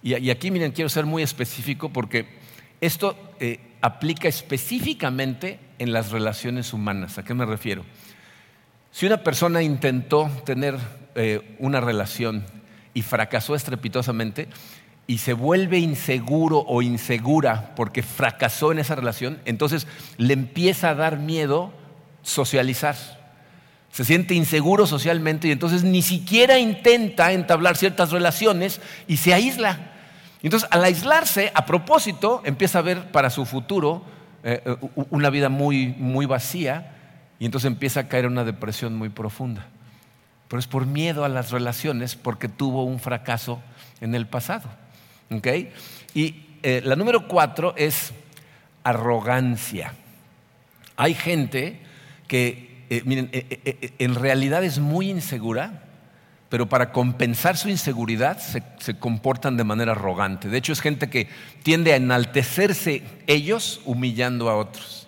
Y, 0.03 0.31
aquí, 0.31 0.51
miren, 0.51 0.73
quiero 0.73 0.89
ser 0.89 1.05
muy 1.05 1.23
específico 1.23 1.91
porque 1.91 2.27
esto 2.81 3.35
eh, 3.39 3.61
aplica 3.83 4.29
específicamente 4.29 5.61
en 5.79 5.93
las 5.93 6.11
relaciones 6.11 6.73
humanas. 6.73 7.19
¿A 7.19 7.23
qué 7.23 7.35
me 7.35 7.45
refiero? 7.45 7.85
Si 8.93 9.05
una 9.05 9.23
persona 9.23 9.63
intentó 9.63 10.31
tener 10.45 10.79
eh, 11.15 11.57
una 11.59 11.81
relación 11.81 12.45
y 12.95 13.03
fracasó 13.03 13.55
estrepitosamente 13.55 14.49
y 15.11 15.19
se 15.19 15.33
vuelve 15.33 15.81
inseguro 15.81 16.61
o 16.69 16.83
insegura 16.83 17.73
porque 17.75 18.01
fracasó 18.01 18.71
en 18.71 18.79
esa 18.79 18.95
relación, 18.95 19.41
entonces 19.45 19.89
le 20.19 20.35
empieza 20.35 20.91
a 20.91 20.95
dar 20.95 21.19
miedo 21.19 21.73
socializar. 22.23 22.95
Se 23.91 24.05
siente 24.05 24.35
inseguro 24.35 24.87
socialmente 24.87 25.49
y 25.49 25.51
entonces 25.51 25.83
ni 25.83 26.03
siquiera 26.03 26.61
intenta 26.61 27.33
entablar 27.33 27.77
ciertas 27.77 28.13
relaciones 28.13 28.81
y 29.09 29.17
se 29.17 29.35
aísla. 29.35 29.81
Entonces, 30.45 30.69
al 30.71 30.85
aislarse, 30.85 31.51
a 31.57 31.67
propósito, 31.67 32.41
empieza 32.45 32.79
a 32.79 32.83
ver 32.83 33.11
para 33.11 33.31
su 33.31 33.47
futuro 33.47 34.05
eh, 34.45 34.63
una 35.11 35.29
vida 35.29 35.49
muy, 35.49 35.89
muy 35.89 36.27
vacía 36.27 36.95
y 37.41 37.47
entonces 37.47 37.67
empieza 37.67 37.99
a 37.99 38.07
caer 38.07 38.27
en 38.27 38.31
una 38.31 38.45
depresión 38.45 38.95
muy 38.95 39.09
profunda. 39.09 39.67
Pero 40.47 40.61
es 40.61 40.69
por 40.69 40.87
miedo 40.87 41.25
a 41.25 41.29
las 41.29 41.51
relaciones 41.51 42.15
porque 42.15 42.47
tuvo 42.49 42.85
un 42.85 43.01
fracaso 43.01 43.61
en 44.01 44.15
el 44.15 44.29
pasado. 44.29 44.71
Y 46.15 46.35
eh, 46.63 46.83
la 46.85 46.97
número 46.97 47.27
cuatro 47.29 47.75
es 47.77 48.13
arrogancia. 48.85 49.95
Hay 50.97 51.15
gente 51.15 51.81
que, 52.27 52.85
eh, 52.91 53.03
miren, 53.05 53.31
en 53.33 54.15
realidad 54.15 54.65
es 54.65 54.79
muy 54.79 55.09
insegura 55.09 55.85
pero 56.51 56.69
para 56.69 56.91
compensar 56.91 57.57
su 57.57 57.69
inseguridad 57.69 58.39
se, 58.39 58.99
comportan 58.99 59.57
de 59.57 59.63
manera 59.63 59.93
arrogante. 59.93 60.49
De 60.49 60.59
hecho, 60.59 60.73
es 60.73 60.81
gente 60.81 61.09
que 61.09 61.29
tiende 61.63 61.93
a 61.93 61.97
enaltecerse 61.97 63.05
ellos 63.29 63.81
humillando 63.85 64.51
a 64.51 64.57
otros. 64.57 65.07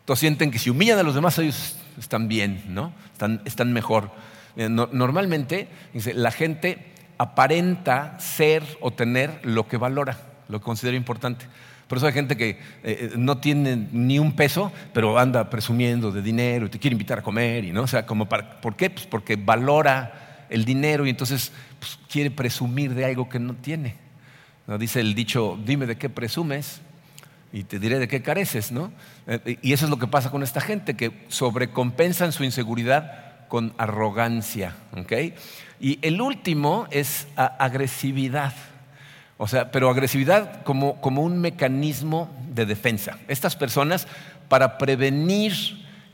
Entonces 0.00 0.20
sienten 0.20 0.50
que 0.50 0.58
si 0.58 0.68
humillan 0.68 0.98
a 0.98 1.04
los 1.04 1.14
demás, 1.14 1.38
ellos 1.38 1.76
están 1.96 2.26
bien, 2.26 2.64
¿no? 2.66 2.92
Están, 3.44 3.72
mejor. 3.72 4.10
Eh, 4.56 4.68
normalmente, 4.68 5.68
la 6.12 6.32
gente 6.32 6.78
aparenta 7.20 8.18
ser 8.18 8.64
o 8.80 8.92
tener 8.92 9.40
lo 9.42 9.68
que 9.68 9.76
valora, 9.76 10.16
lo 10.48 10.58
que 10.58 10.64
considera 10.64 10.96
importante. 10.96 11.44
Por 11.86 11.98
eso 11.98 12.06
hay 12.06 12.14
gente 12.14 12.34
que 12.34 12.48
eh, 12.48 12.56
eh, 12.82 13.10
no 13.18 13.36
tiene 13.36 13.88
ni 13.92 14.18
un 14.18 14.32
peso, 14.32 14.72
pero 14.94 15.18
anda 15.18 15.50
presumiendo 15.50 16.10
de 16.12 16.22
dinero 16.22 16.64
y 16.64 16.70
te 16.70 16.78
quiere 16.78 16.94
invitar 16.94 17.18
a 17.18 17.22
comer. 17.22 17.64
Y, 17.64 17.72
¿no? 17.72 17.82
O 17.82 17.86
sea, 17.86 18.06
¿Por 18.06 18.74
qué? 18.74 18.88
Pues 18.88 19.04
porque 19.04 19.36
valora 19.36 20.46
el 20.48 20.64
dinero 20.64 21.04
y 21.04 21.10
entonces 21.10 21.52
pues, 21.78 21.98
quiere 22.08 22.30
presumir 22.30 22.94
de 22.94 23.04
algo 23.04 23.28
que 23.28 23.38
no 23.38 23.52
tiene. 23.52 23.96
¿No? 24.66 24.78
Dice 24.78 25.00
el 25.00 25.14
dicho, 25.14 25.58
dime 25.62 25.84
de 25.84 25.98
qué 25.98 26.08
presumes 26.08 26.80
y 27.52 27.64
te 27.64 27.78
diré 27.78 27.98
de 27.98 28.08
qué 28.08 28.22
careces. 28.22 28.72
¿no? 28.72 28.92
Eh, 29.26 29.58
y 29.60 29.74
eso 29.74 29.84
es 29.84 29.90
lo 29.90 29.98
que 29.98 30.06
pasa 30.06 30.30
con 30.30 30.42
esta 30.42 30.62
gente, 30.62 30.96
que 30.96 31.26
sobrecompensan 31.28 32.32
su 32.32 32.44
inseguridad 32.44 33.46
con 33.48 33.74
arrogancia. 33.76 34.74
Y 35.80 35.98
el 36.02 36.20
último 36.20 36.86
es 36.90 37.26
agresividad. 37.36 38.52
O 39.38 39.48
sea, 39.48 39.70
pero 39.70 39.88
agresividad 39.88 40.62
como, 40.62 41.00
como 41.00 41.22
un 41.22 41.40
mecanismo 41.40 42.30
de 42.52 42.66
defensa. 42.66 43.18
Estas 43.26 43.56
personas, 43.56 44.06
para 44.48 44.76
prevenir 44.76 45.54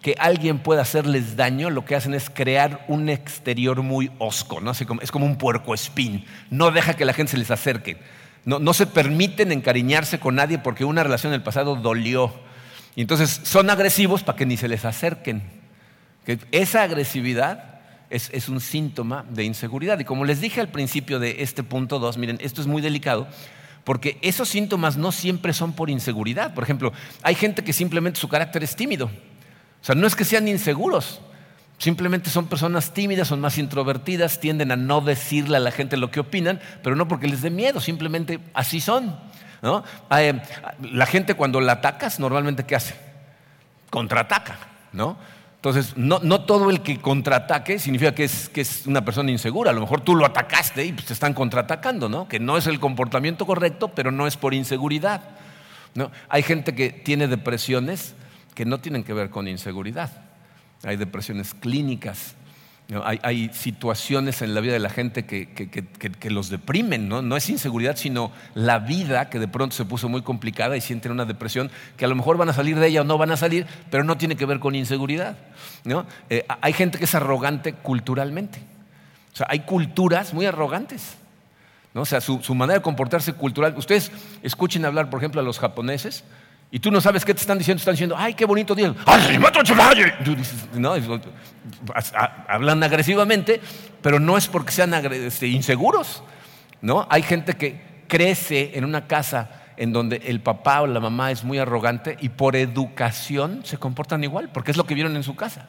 que 0.01 0.15
alguien 0.21 0.61
pueda 0.61 0.83
hacerles 0.83 1.35
daño, 1.37 1.69
lo 1.71 1.85
que 1.85 1.97
hacen 1.97 2.15
es 2.15 2.31
crear 2.31 2.85
un 2.87 3.09
exterior 3.09 3.83
muy 3.83 4.13
osco, 4.19 4.61
¿no? 4.61 4.71
es 4.71 5.11
como 5.11 5.27
un 5.27 5.37
puerco 5.37 5.75
espín. 5.75 6.25
No 6.49 6.71
deja 6.71 6.95
que 6.95 7.05
la 7.05 7.13
gente 7.13 7.33
se 7.33 7.39
les 7.39 7.51
acerque. 7.51 7.97
No, 8.45 8.73
se 8.75 8.87
permiten 8.87 9.51
encariñarse 9.51 10.21
con 10.21 10.37
nadie 10.37 10.59
porque 10.59 10.85
una 10.85 11.03
relación 11.03 11.33
en 11.33 11.41
el 11.41 11.43
pasado 11.43 11.75
dolió. 11.75 12.33
Y 12.95 13.01
entonces 13.01 13.41
son 13.43 13.69
agresivos 13.69 14.23
para 14.23 14.39
que 14.39 14.47
ni 14.47 14.57
se 14.57 14.69
les 14.69 14.85
acerquen. 14.85 15.43
esa 16.53 16.85
agresividad 16.85 17.76
es, 18.11 18.31
es, 18.33 18.49
un 18.49 18.61
síntoma 18.61 19.25
de 19.29 19.45
inseguridad. 19.45 19.99
Y 19.99 20.05
como 20.05 20.25
les 20.25 20.41
dije 20.41 20.61
al 20.61 20.69
principio 20.69 21.19
de 21.19 21.43
este 21.43 21.63
punto 21.63 21.99
2, 21.99 22.19
miren, 22.19 22.39
esto 22.41 22.61
es 22.61 22.67
muy 22.67 22.83
delicado 22.83 23.27
porque 23.87 24.19
esos 24.21 24.49
síntomas 24.49 24.97
no 24.97 25.13
siempre 25.13 25.53
son 25.53 25.73
por 25.73 25.91
inseguridad. 25.91 26.53
Por 26.55 26.65
ejemplo, 26.65 26.93
hay 27.23 27.37
gente 27.37 27.63
que 27.63 27.73
simplemente 27.73 28.19
su 28.19 28.29
carácter 28.29 28.65
es 28.65 28.75
tímido. 28.75 29.07
O 29.07 29.85
sea, 29.85 29.95
no 29.95 30.09
es 30.09 30.17
que 30.17 30.25
sean 30.25 30.49
inseguros, 30.49 31.21
simplemente 31.79 32.29
son 32.29 32.49
personas 32.49 32.93
tímidas, 32.93 33.29
son 33.29 33.41
más 33.41 33.59
introvertidas, 33.59 34.41
tienden 34.41 34.73
a 34.73 34.77
no 34.77 35.01
decirle 35.01 35.59
a 35.59 35.61
la 35.61 35.71
gente 35.71 35.97
lo 35.97 36.11
que 36.11 36.19
opinan, 36.19 36.61
pero 36.83 36.97
no 36.97 37.07
porque 37.07 37.29
les 37.29 37.43
dé 37.43 37.51
miedo, 37.51 37.81
simplemente 37.81 38.41
así 38.55 38.81
son. 38.81 39.17
Eh, 40.11 40.43
la 40.91 41.07
gente 41.07 41.35
cuando 41.35 41.61
la 41.61 41.75
atacas, 41.75 42.19
normalmente 42.19 42.67
¿qué 42.67 42.75
hace? 42.75 42.97
Contraataca, 43.91 44.59
¿no? 44.93 45.17
Entonces, 45.69 45.97
no, 45.97 46.21
todo 46.43 46.71
el 46.71 46.81
que 46.81 47.01
contraataque 47.01 47.81
significa 47.81 48.15
que 48.15 48.23
es, 48.23 48.49
que 48.49 48.61
es, 48.61 48.87
una 48.87 49.05
persona 49.05 49.33
insegura. 49.33 49.73
A 49.73 49.75
lo 49.75 49.81
mejor 49.81 50.01
tú 50.01 50.15
lo 50.15 50.25
atacaste 50.25 50.85
y 50.85 50.93
pues, 50.93 51.07
te 51.07 51.13
están 51.13 51.35
contraatacando, 51.35 52.09
¿no? 52.09 52.29
Que 52.29 52.39
no 52.39 52.57
es 52.57 52.69
el 52.69 52.79
comportamiento 52.79 53.47
correcto, 53.47 53.89
pero 53.89 54.13
no 54.13 54.29
es 54.29 54.37
por 54.37 54.55
inseguridad. 54.55 55.23
¿no? 55.97 56.13
Hay 56.29 56.45
gente 56.45 56.77
que 56.77 56.91
tiene 56.91 57.27
depresiones 57.27 58.15
que 58.55 58.65
no 58.65 58.79
tienen 58.79 59.03
que 59.03 59.13
ver 59.13 59.29
con 59.29 59.49
inseguridad. 59.49 60.13
Hay 60.85 60.97
depresiones 60.97 61.53
clínicas, 61.53 62.37
hay, 63.03 63.51
situaciones 63.53 64.43
en 64.43 64.55
la 64.55 64.61
vida 64.61 64.73
de 64.75 64.79
la 64.79 64.91
gente 64.91 65.27
que, 65.27 66.31
los 66.31 66.51
deprimen, 66.51 67.09
¿no? 67.09 67.21
no 67.21 67.37
es 67.37 67.51
inseguridad, 67.51 67.97
sino 67.97 68.31
la 68.55 68.79
vida 68.79 69.29
que 69.29 69.41
de 69.41 69.49
pronto 69.49 69.75
se 69.75 69.85
puso 69.85 70.09
muy 70.09 70.23
complicada 70.23 70.77
y 70.77 70.81
sienten 70.81 71.11
una 71.11 71.25
depresión 71.25 71.71
que 71.97 72.05
a 72.05 72.09
lo 72.09 72.15
mejor 72.15 72.37
van 72.37 72.49
a 72.49 72.53
salir 72.53 72.79
de 72.79 72.87
ella 72.87 73.01
o 73.01 73.05
no 73.05 73.19
van 73.19 73.33
a 73.33 73.37
salir, 73.37 73.67
pero 73.91 74.05
no 74.05 74.17
tiene 74.17 74.37
que 74.37 74.47
ver 74.47 74.61
con 74.61 74.77
inseguridad. 74.77 75.37
¿no? 75.85 76.07
Eh, 76.31 76.47
hay 76.61 76.73
gente 76.73 76.99
que 76.99 77.05
es 77.05 77.15
arrogante 77.15 77.73
culturalmente. 77.73 78.61
O 79.33 79.37
sea, 79.37 79.47
hay 79.51 79.61
culturas 79.61 80.33
muy 80.33 80.47
arrogantes. 80.47 81.17
¿no? 81.93 82.03
O 82.03 82.07
sea, 82.07 82.21
su, 82.21 82.41
su 82.43 82.55
manera 82.55 82.79
de 82.79 82.83
comportarse 82.83 83.33
cultural. 83.33 83.75
Ustedes 83.77 84.13
escuchen 84.43 84.85
hablar, 84.85 85.11
por 85.11 85.19
ejemplo, 85.19 85.41
a 85.41 85.45
los 85.45 85.59
japoneses 85.59 86.23
y 86.71 86.81
tú 86.81 86.91
no 86.91 87.01
sabes 87.01 87.25
qué 87.25 87.33
te 87.33 87.41
están 87.41 87.59
diciendo, 87.59 87.79
están 87.79 87.95
diciendo, 87.95 88.17
ay, 88.19 88.35
qué 88.35 88.45
bonito 88.45 88.75
día. 88.75 88.95
hablan 92.49 92.83
agresivamente, 92.83 93.61
pero 94.03 94.19
no 94.19 94.37
es 94.37 94.49
porque 94.49 94.73
sean 94.73 94.93
este, 94.95 95.47
inseguros. 95.47 96.23
¿no? 96.81 97.07
Hay 97.09 97.23
gente 97.23 97.55
que 97.55 98.05
crece 98.09 98.73
en 98.75 98.85
una 98.85 99.07
casa 99.07 99.63
en 99.77 99.93
donde 99.93 100.17
el 100.27 100.41
papá 100.41 100.83
o 100.83 100.87
la 100.87 101.01
mamá 101.01 101.31
es 101.31 101.45
muy 101.45 101.59
arrogante 101.59 102.17
y 102.21 102.31
por 102.31 102.57
educación 102.57 103.61
se 103.65 103.79
comportan 103.79 104.25
igual, 104.25 104.51
porque 104.53 104.71
es 104.71 104.77
lo 104.77 104.85
que 104.85 104.95
vieron 104.95 105.17
en 105.17 105.23
su 105.23 105.37
casa. 105.37 105.69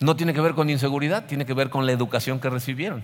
No 0.00 0.14
tiene 0.14 0.34
que 0.34 0.40
ver 0.40 0.54
con 0.54 0.70
inseguridad, 0.70 1.26
tiene 1.26 1.46
que 1.46 1.54
ver 1.54 1.70
con 1.70 1.84
la 1.84 1.92
educación 1.92 2.38
que 2.38 2.50
recibieron. 2.50 3.02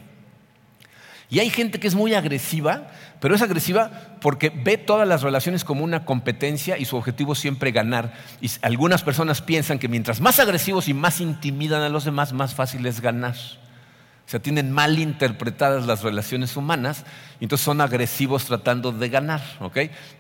Y 1.31 1.39
hay 1.39 1.51
gente 1.51 1.81
que 1.81 1.89
es 1.89 1.95
muy 1.95 2.15
agresiva, 2.15 2.89
pero 3.21 3.35
es 3.35 3.43
agresiva 3.43 3.91
porque 4.21 4.51
ve 4.51 4.77
todas 4.77 5.09
las 5.09 5.23
relaciones 5.23 5.65
como 5.65 5.83
una 5.83 6.05
competencia 6.05 6.79
y 6.79 6.85
su 6.85 6.97
objetivo 6.97 7.33
es 7.33 7.39
siempre 7.39 7.73
ganar. 7.73 8.13
Y 8.41 8.51
algunas 8.63 9.03
personas 9.03 9.41
piensan 9.41 9.79
que 9.79 9.89
mientras 9.89 10.21
más 10.21 10.39
agresivos 10.39 10.89
y 10.89 10.95
más 10.95 11.21
intimidan 11.21 11.83
a 11.83 11.89
los 11.89 12.05
demás, 12.05 12.33
más 12.33 12.55
fácil 12.55 12.85
es 12.87 13.01
ganar. 13.01 13.35
O 14.27 14.31
sea, 14.31 14.41
tienen 14.41 14.73
mal 14.73 14.99
interpretadas 14.99 15.87
las 15.87 16.03
relaciones 16.03 16.57
humanas 16.57 17.05
y 17.41 17.45
entonces 17.45 17.65
son 17.65 17.81
agresivos 17.81 18.47
tratando 18.47 18.91
de 18.91 19.09
ganar. 19.11 19.43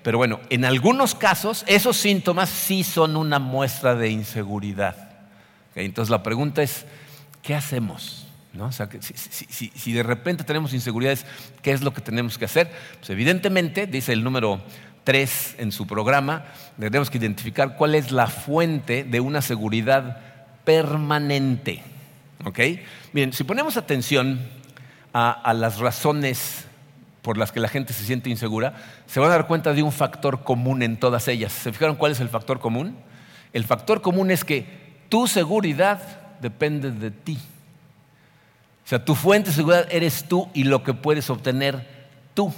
Pero 0.02 0.18
bueno, 0.18 0.40
en 0.50 0.64
algunos 0.64 1.14
casos 1.14 1.64
esos 1.66 1.96
síntomas 1.96 2.50
sí 2.50 2.84
son 2.84 3.16
una 3.16 3.38
muestra 3.38 3.94
de 3.94 4.10
inseguridad. 4.10 5.10
Entonces 5.74 6.10
la 6.10 6.22
pregunta 6.22 6.62
es, 6.62 6.84
¿qué 7.42 7.54
hacemos? 7.54 8.23
Si, 9.00 9.92
de 9.92 10.02
repente 10.02 10.44
tenemos 10.44 10.72
inseguridades, 10.74 11.26
¿qué 11.62 11.72
es 11.72 11.82
lo 11.82 11.92
que 11.92 12.00
tenemos 12.00 12.38
que 12.38 12.44
hacer? 12.44 12.70
Pues 12.98 13.10
evidentemente, 13.10 13.86
dice 13.86 14.12
el 14.12 14.22
número 14.22 14.62
3 15.04 15.56
en 15.58 15.72
su 15.72 15.86
programa, 15.86 16.44
tenemos 16.78 17.10
que 17.10 17.18
identificar 17.18 17.76
cuál 17.76 17.94
es 17.94 18.12
la 18.12 18.26
fuente 18.26 19.04
de 19.04 19.20
una 19.20 19.42
seguridad 19.42 20.18
permanente. 20.64 21.82
¿Ok? 22.44 22.60
Bien, 23.12 23.32
si 23.32 23.44
ponemos 23.44 23.76
atención 23.76 24.40
a, 25.12 25.54
las 25.54 25.78
razones 25.78 26.66
por 27.22 27.38
las 27.38 27.52
que 27.52 27.60
la 27.60 27.68
gente 27.68 27.92
se 27.92 28.04
siente 28.04 28.30
insegura, 28.30 28.74
se 29.06 29.20
van 29.20 29.30
a 29.30 29.34
dar 29.34 29.46
cuenta 29.46 29.72
de 29.72 29.82
un 29.82 29.92
factor 29.92 30.44
común 30.44 30.82
en 30.82 30.98
todas 30.98 31.28
ellas. 31.28 31.52
¿Se 31.52 31.72
fijaron 31.72 31.96
cuál 31.96 32.12
es 32.12 32.20
el 32.20 32.28
factor 32.28 32.60
común? 32.60 32.96
El 33.52 33.64
factor 33.64 34.02
común 34.02 34.30
es 34.30 34.44
que 34.44 34.66
tu 35.08 35.26
seguridad 35.26 36.00
depende 36.40 36.90
de 36.90 37.10
ti. 37.10 37.38
O 38.84 38.88
sea, 38.88 39.04
tu 39.04 39.14
fuente 39.14 39.50
de 39.50 39.56
seguridad 39.56 39.86
eres 39.90 40.24
tú 40.28 40.48
y 40.52 40.64
lo 40.64 40.82
que 40.82 40.94
puedes 40.94 41.30
obtener 41.30 41.86
tú. 42.34 42.52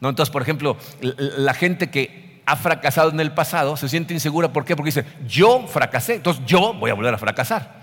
¿No? 0.00 0.08
Entonces, 0.08 0.32
por 0.32 0.42
ejemplo, 0.42 0.76
la 1.00 1.54
gente 1.54 1.90
que 1.90 2.42
ha 2.46 2.56
fracasado 2.56 3.10
en 3.10 3.20
el 3.20 3.32
pasado 3.32 3.76
se 3.76 3.88
siente 3.88 4.14
insegura. 4.14 4.52
¿Por 4.52 4.64
qué? 4.64 4.76
Porque 4.76 4.88
dice, 4.88 5.04
yo 5.26 5.66
fracasé, 5.66 6.14
entonces 6.16 6.42
yo 6.46 6.74
voy 6.74 6.90
a 6.90 6.94
volver 6.94 7.14
a 7.14 7.18
fracasar. 7.18 7.80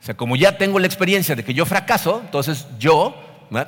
O 0.00 0.04
sea, 0.04 0.16
como 0.16 0.34
ya 0.36 0.58
tengo 0.58 0.78
la 0.78 0.86
experiencia 0.86 1.36
de 1.36 1.44
que 1.44 1.54
yo 1.54 1.64
fracaso, 1.64 2.20
entonces 2.24 2.66
yo 2.78 3.14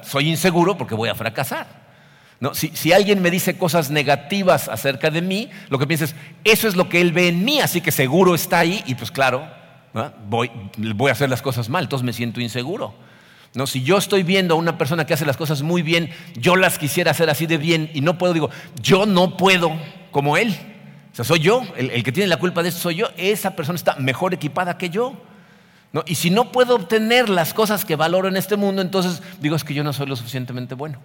Soy 0.02 0.28
inseguro 0.28 0.76
porque 0.76 0.94
voy 0.94 1.08
a 1.08 1.14
fracasar. 1.14 1.84
Si, 2.52 2.92
alguien 2.92 3.22
me 3.22 3.30
dice 3.30 3.56
cosas 3.56 3.90
negativas 3.90 4.68
acerca 4.68 5.10
de 5.10 5.22
mí, 5.22 5.50
lo 5.68 5.78
que 5.78 5.86
pienso 5.86 6.04
es, 6.04 6.14
eso 6.42 6.68
es 6.68 6.76
lo 6.76 6.88
que 6.88 7.00
él 7.00 7.12
ve 7.12 7.28
en 7.28 7.44
mí, 7.44 7.60
así 7.60 7.80
que 7.80 7.90
seguro 7.90 8.34
está 8.34 8.58
ahí 8.58 8.82
y 8.86 8.94
pues 8.96 9.10
claro, 9.10 9.48
voy, 10.26 10.50
voy, 10.76 11.08
a 11.08 11.12
hacer 11.12 11.30
las 11.30 11.40
cosas 11.40 11.68
mal, 11.68 11.84
entonces 11.84 12.04
me 12.04 12.12
siento 12.12 12.40
inseguro. 12.40 12.94
¿No? 13.54 13.66
Si 13.68 13.82
yo 13.82 13.98
estoy 13.98 14.24
viendo 14.24 14.54
a 14.54 14.58
una 14.58 14.76
persona 14.76 15.06
que 15.06 15.14
hace 15.14 15.24
las 15.24 15.36
cosas 15.36 15.62
muy 15.62 15.82
bien, 15.82 16.10
yo 16.34 16.56
las 16.56 16.76
quisiera 16.76 17.12
hacer 17.12 17.30
así 17.30 17.46
de 17.46 17.56
bien 17.56 17.90
y 17.94 18.00
no 18.00 18.18
puedo, 18.18 18.32
digo, 18.32 18.50
yo 18.82 19.06
no 19.06 19.36
puedo 19.36 19.72
como 20.10 20.36
él. 20.36 20.56
O 21.12 21.14
sea, 21.14 21.24
soy 21.24 21.38
yo, 21.38 21.62
el, 21.76 22.02
que 22.02 22.10
tiene 22.10 22.26
la 22.26 22.38
culpa 22.38 22.64
de 22.64 22.70
eso 22.70 22.78
soy 22.80 22.96
yo, 22.96 23.06
esa 23.16 23.54
persona 23.54 23.76
está 23.76 23.94
mejor 23.96 24.34
equipada 24.34 24.76
que 24.76 24.90
yo. 24.90 25.14
Y 26.06 26.16
si 26.16 26.30
no 26.30 26.50
puedo 26.50 26.74
obtener 26.74 27.28
las 27.28 27.54
cosas 27.54 27.84
que 27.84 27.94
valoro 27.94 28.26
en 28.26 28.36
este 28.36 28.56
mundo, 28.56 28.82
entonces 28.82 29.22
digo, 29.40 29.54
es 29.54 29.62
que 29.62 29.74
yo 29.74 29.84
no 29.84 29.92
soy 29.92 30.06
lo 30.06 30.16
suficientemente 30.16 30.74
bueno. 30.74 30.98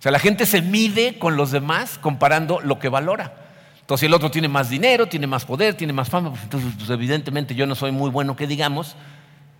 O 0.00 0.02
sea, 0.02 0.10
la 0.10 0.18
gente 0.18 0.44
se 0.46 0.60
mide 0.60 1.20
con 1.20 1.36
los 1.36 1.52
demás 1.52 1.98
comparando 1.98 2.60
lo 2.60 2.80
que 2.80 2.88
valora. 2.88 3.32
Entonces, 3.80 4.00
si 4.00 4.06
el 4.06 4.14
otro 4.14 4.32
tiene 4.32 4.48
más 4.48 4.70
dinero, 4.70 5.06
tiene 5.06 5.28
más 5.28 5.44
poder, 5.44 5.74
tiene 5.74 5.92
más 5.92 6.08
fama, 6.08 6.30
pues 6.30 6.42
entonces 6.42 6.72
pues, 6.76 6.90
evidentemente 6.90 7.54
yo 7.54 7.66
no 7.66 7.76
soy 7.76 7.92
muy 7.92 8.10
bueno 8.10 8.34
que 8.34 8.46
digamos, 8.46 8.96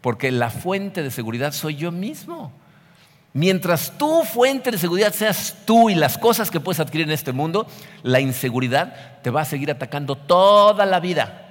porque 0.05 0.31
la 0.31 0.51
fuente 0.51 1.03
de 1.03 1.11
seguridad 1.11 1.55
soy 1.55 1.77
yo 1.77 1.91
mismo. 1.91 2.53
Mientras 3.33 3.97
tu 3.97 4.23
fuente 4.25 4.71
de 4.71 4.77
seguridad 4.77 5.15
seas 5.15 5.57
tú 5.65 5.89
y 5.89 5.95
las 5.95 6.19
cosas 6.19 6.51
que 6.51 6.61
puedes 6.61 6.79
adquirir 6.79 7.07
en 7.07 7.15
este 7.15 7.33
mundo, 7.33 7.67
la 8.03 8.21
inseguridad 8.21 9.23
te 9.23 9.31
va 9.31 9.41
a 9.41 9.45
seguir 9.47 9.71
atacando 9.71 10.15
toda 10.15 10.85
la 10.85 11.01
vida. 11.01 11.49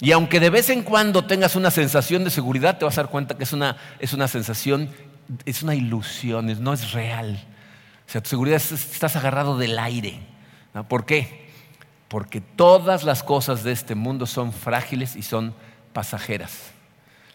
Y 0.00 0.10
aunque 0.10 0.40
de 0.40 0.50
vez 0.50 0.70
en 0.70 0.82
cuando 0.82 1.24
tengas 1.24 1.54
una 1.54 1.70
sensación 1.70 2.24
de 2.24 2.30
seguridad, 2.30 2.78
te 2.78 2.84
vas 2.84 2.98
a 2.98 3.02
dar 3.02 3.12
cuenta 3.12 3.36
que 3.36 3.44
es 3.44 3.52
una, 3.52 3.76
es 4.00 4.12
una 4.12 4.26
sensación, 4.26 4.90
es 5.44 5.62
una 5.62 5.76
ilusión, 5.76 6.64
no 6.64 6.72
es 6.72 6.90
real. 6.90 7.44
O 8.08 8.10
sea, 8.10 8.20
tu 8.20 8.30
seguridad 8.30 8.56
estás 8.56 9.14
agarrado 9.14 9.56
del 9.56 9.78
aire. 9.78 10.18
¿Por 10.88 11.06
qué? 11.06 11.48
Porque 12.08 12.40
todas 12.40 13.04
las 13.04 13.22
cosas 13.22 13.62
de 13.62 13.70
este 13.70 13.94
mundo 13.94 14.26
son 14.26 14.52
frágiles 14.52 15.14
y 15.14 15.22
son 15.22 15.54
pasajeras. 15.92 16.73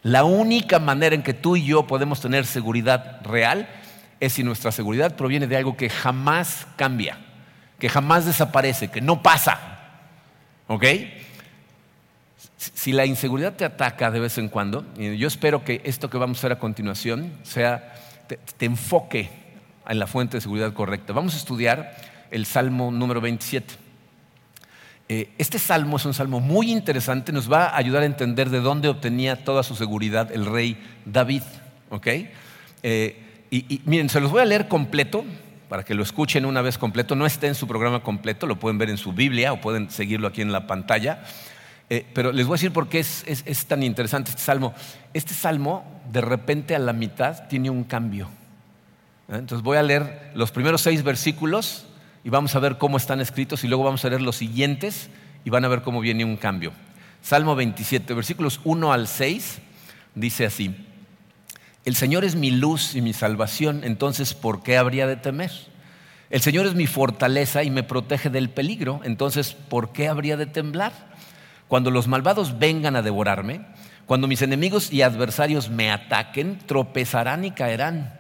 La 0.02 0.24
única 0.24 0.80
manera 0.80 1.16
en 1.16 1.24
que 1.24 1.34
tú 1.34 1.56
y 1.56 1.66
yo 1.66 1.86
podemos 1.86 2.22
tener 2.22 2.46
seguridad 2.46 3.22
real 3.24 3.68
es 4.20 4.34
si 4.34 4.44
nuestra 4.44 4.72
seguridad 4.72 5.16
proviene 5.16 5.48
de 5.48 5.58
algo 5.58 5.76
que 5.76 5.90
jamás 5.90 6.68
cambia, 6.76 7.18
que 7.80 7.90
jamás 7.90 8.26
desaparece, 8.26 8.90
que 8.90 9.02
no 9.02 9.22
pasa. 9.22 9.60
¿Ok? 10.68 10.86
Si 12.58 12.92
la 12.92 13.06
inseguridad 13.06 13.54
te 13.54 13.66
ataca 13.66 14.12
de 14.12 14.20
vez 14.20 14.38
en 14.38 14.50
cuando, 14.50 14.86
yo 14.96 15.28
espero 15.28 15.64
que 15.64 15.82
esto 15.84 16.10
que 16.10 16.18
vamos 16.18 16.38
a 16.38 16.40
hacer 16.40 16.52
a 16.54 16.60
continuación 16.60 17.32
sea, 17.44 17.96
te 18.28 18.66
enfoque 18.66 19.30
en 19.88 20.00
la 20.00 20.08
fuente 20.08 20.38
de 20.38 20.42
seguridad 20.42 20.74
correcta. 20.74 21.14
Vamos 21.14 21.34
a 21.34 21.38
estudiar 21.38 21.96
el 22.32 22.46
Salmo 22.46 22.92
número 22.92 23.22
27. 23.22 23.89
Eh, 25.12 25.32
este 25.40 25.58
salmo 25.58 25.98
es 25.98 26.06
un 26.06 26.14
salmo 26.14 26.40
muy 26.40 26.72
interesante, 26.72 27.32
nos 27.32 27.52
va 27.52 27.66
a 27.66 27.78
ayudar 27.78 28.04
a 28.04 28.06
entender 28.06 28.52
de 28.52 28.60
dónde 28.60 28.90
obtenía 28.90 29.44
toda 29.44 29.64
su 29.64 29.76
seguridad 29.76 30.32
el 30.32 30.46
rey 30.46 30.78
David. 31.04 31.42
Eh, 32.84 33.48
y, 33.50 33.82
miren, 33.86 34.08
se 34.10 34.22
los 34.22 34.30
voy 34.30 34.44
a 34.44 34.46
leer 34.46 34.68
completo 34.68 35.26
para 35.68 35.84
que 35.84 35.96
lo 35.96 36.04
escuchen 36.04 36.46
una 36.46 36.62
vez 36.62 36.78
completo. 36.78 37.16
No 37.16 37.26
está 37.26 37.48
en 37.48 37.56
su 37.56 37.68
programa 37.68 38.04
completo, 38.04 38.46
lo 38.46 38.60
pueden 38.60 38.78
ver 38.78 38.92
en 38.92 38.98
su 38.98 39.12
Biblia 39.12 39.52
o 39.52 39.60
pueden 39.60 39.90
seguirlo 39.90 40.28
aquí 40.28 40.44
en 40.44 40.52
la 40.52 40.68
pantalla. 40.68 41.24
Eh, 41.90 42.06
pero 42.14 42.32
les 42.32 42.46
voy 42.46 42.54
a 42.54 42.58
decir 42.58 42.72
por 42.72 42.88
qué 42.88 43.00
es, 43.00 43.24
es 43.26 43.66
tan 43.66 43.82
interesante 43.82 44.30
este 44.30 44.44
salmo. 44.44 44.76
Este 45.16 45.34
salmo, 45.34 45.84
de 46.12 46.22
repente 46.22 46.76
a 46.76 46.80
la 46.80 46.94
mitad, 46.94 47.48
tiene 47.48 47.72
un 47.72 47.84
cambio. 47.84 48.30
Entonces 49.28 49.64
voy 49.64 49.78
a 49.78 49.84
leer 49.84 50.32
los 50.36 50.52
primeros 50.52 50.82
seis 50.82 51.02
versículos 51.02 51.89
y 52.24 52.30
vamos 52.30 52.56
a 52.56 52.60
ver 52.60 52.78
cómo 52.78 52.98
están 52.98 53.22
escritos 53.22 53.64
y 53.64 53.68
luego 53.68 53.84
vamos 53.84 54.04
a 54.04 54.10
leer 54.10 54.22
los 54.22 54.36
siguientes 54.36 55.10
y 55.46 55.50
van 55.50 55.66
a 55.66 55.70
ver 55.70 55.82
cómo 55.82 56.02
viene 56.02 56.26
un 56.26 56.38
cambio. 56.38 56.74
Salmo 57.22 57.56
27, 57.56 58.14
versículos 58.14 58.60
1 58.64 58.94
al 58.94 59.08
6, 59.08 59.60
dice 60.16 60.46
así, 60.46 60.76
El 61.86 61.96
Señor 61.96 62.24
es 62.24 62.36
mi 62.36 62.52
luz 62.52 62.96
y 62.96 63.02
mi 63.02 63.14
salvación, 63.14 63.84
entonces 63.84 64.34
¿por 64.34 64.64
qué 64.64 64.78
habría 64.78 65.08
de 65.08 65.16
temer? 65.16 65.52
El 66.30 66.42
Señor 66.42 66.66
es 66.68 66.76
mi 66.76 66.88
fortaleza 66.88 67.64
y 67.64 67.72
me 67.72 67.84
protege 67.84 68.30
del 68.30 68.50
peligro, 68.50 69.02
entonces 69.04 69.54
¿por 69.54 69.92
qué 69.92 70.08
habría 70.08 70.38
de 70.38 70.46
temblar? 70.46 70.94
Cuando 71.68 71.92
los 71.92 72.08
malvados 72.08 72.60
vengan 72.60 72.96
a 72.96 73.02
devorarme, 73.02 73.62
cuando 74.06 74.28
mis 74.28 74.42
enemigos 74.42 74.92
y 74.92 75.02
adversarios 75.04 75.70
me 75.70 75.92
ataquen, 75.92 76.58
tropezarán 76.66 77.46
y 77.46 77.52
caerán. 77.52 78.20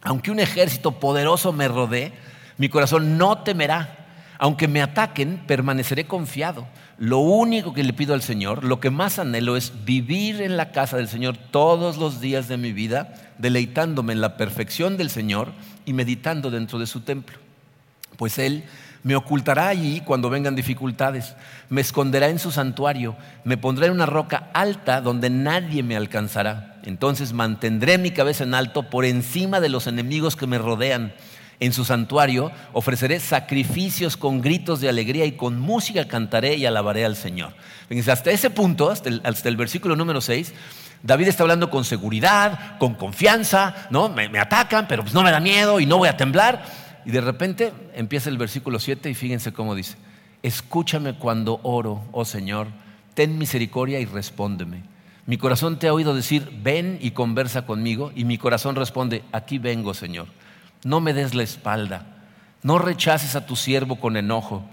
Aunque 0.00 0.30
un 0.30 0.40
ejército 0.40 1.00
poderoso 1.00 1.52
me 1.52 1.68
rodee, 1.68 2.12
mi 2.58 2.68
corazón 2.68 3.16
no 3.16 3.38
temerá. 3.38 3.94
Aunque 4.40 4.68
me 4.68 4.82
ataquen, 4.82 5.42
permaneceré 5.46 6.06
confiado. 6.06 6.68
Lo 6.96 7.18
único 7.18 7.74
que 7.74 7.82
le 7.82 7.92
pido 7.92 8.14
al 8.14 8.22
Señor, 8.22 8.62
lo 8.62 8.78
que 8.78 8.90
más 8.90 9.18
anhelo 9.18 9.56
es 9.56 9.72
vivir 9.84 10.42
en 10.42 10.56
la 10.56 10.70
casa 10.70 10.96
del 10.96 11.08
Señor 11.08 11.36
todos 11.36 11.96
los 11.96 12.20
días 12.20 12.46
de 12.46 12.56
mi 12.56 12.72
vida, 12.72 13.14
deleitándome 13.38 14.12
en 14.12 14.20
la 14.20 14.36
perfección 14.36 14.96
del 14.96 15.10
Señor 15.10 15.52
y 15.86 15.92
meditando 15.92 16.50
dentro 16.50 16.78
de 16.78 16.86
su 16.86 17.00
templo. 17.00 17.38
Pues 18.16 18.38
Él 18.38 18.64
me 19.02 19.16
ocultará 19.16 19.68
allí 19.68 20.02
cuando 20.04 20.30
vengan 20.30 20.56
dificultades, 20.56 21.34
me 21.68 21.80
esconderá 21.80 22.28
en 22.28 22.38
su 22.38 22.50
santuario, 22.50 23.16
me 23.44 23.56
pondrá 23.56 23.86
en 23.86 23.92
una 23.92 24.06
roca 24.06 24.50
alta 24.52 25.00
donde 25.00 25.30
nadie 25.30 25.82
me 25.82 25.96
alcanzará. 25.96 26.80
Entonces 26.84 27.32
mantendré 27.32 27.98
mi 27.98 28.10
cabeza 28.10 28.44
en 28.44 28.54
alto 28.54 28.90
por 28.90 29.04
encima 29.04 29.60
de 29.60 29.68
los 29.68 29.86
enemigos 29.86 30.36
que 30.36 30.46
me 30.46 30.58
rodean. 30.58 31.12
En 31.60 31.72
su 31.72 31.84
santuario 31.84 32.52
ofreceré 32.72 33.18
sacrificios 33.18 34.16
con 34.16 34.40
gritos 34.40 34.80
de 34.80 34.88
alegría 34.88 35.24
y 35.24 35.32
con 35.32 35.58
música 35.58 36.06
cantaré 36.06 36.54
y 36.54 36.66
alabaré 36.66 37.04
al 37.04 37.16
Señor. 37.16 37.52
hasta 38.08 38.30
ese 38.30 38.50
punto, 38.50 38.90
hasta 38.90 39.48
el, 39.48 39.56
versículo 39.56 39.96
número 39.96 40.20
6, 40.20 40.54
David 41.02 41.28
está 41.28 41.42
hablando 41.42 41.68
con 41.68 41.84
seguridad, 41.84 42.78
con 42.78 42.94
confianza, 42.94 43.88
¿no? 43.90 44.08
Me, 44.08 44.38
atacan, 44.38 44.86
pero 44.86 45.02
pues 45.02 45.14
no 45.14 45.22
me 45.22 45.32
da 45.32 45.40
miedo 45.40 45.80
y 45.80 45.86
no 45.86 45.98
voy 45.98 46.08
a 46.08 46.16
temblar. 46.16 46.64
Y 47.04 47.10
de 47.10 47.20
repente 47.20 47.72
empieza 47.94 48.30
el 48.30 48.38
versículo 48.38 48.78
7 48.78 49.10
y 49.10 49.14
fíjense 49.14 49.52
cómo 49.52 49.74
dice, 49.74 49.96
escúchame 50.44 51.14
cuando 51.14 51.58
oro, 51.64 52.04
oh 52.12 52.24
Señor, 52.24 52.68
ten 53.14 53.36
misericordia 53.36 53.98
y 53.98 54.04
respóndeme. 54.04 54.84
Mi 55.26 55.38
corazón 55.38 55.78
te 55.78 55.88
ha 55.88 55.92
oído 55.92 56.14
decir, 56.14 56.50
ven 56.62 56.98
y 57.02 57.10
conversa 57.10 57.66
conmigo, 57.66 58.12
y 58.14 58.24
mi 58.24 58.38
corazón 58.38 58.76
responde, 58.76 59.24
aquí 59.32 59.58
vengo, 59.58 59.92
Señor. 59.92 60.26
No 60.84 61.00
me 61.00 61.12
des 61.12 61.34
la 61.34 61.42
espalda, 61.42 62.06
no 62.62 62.78
rechaces 62.78 63.36
a 63.36 63.46
tu 63.46 63.56
siervo 63.56 63.98
con 63.98 64.16
enojo. 64.16 64.64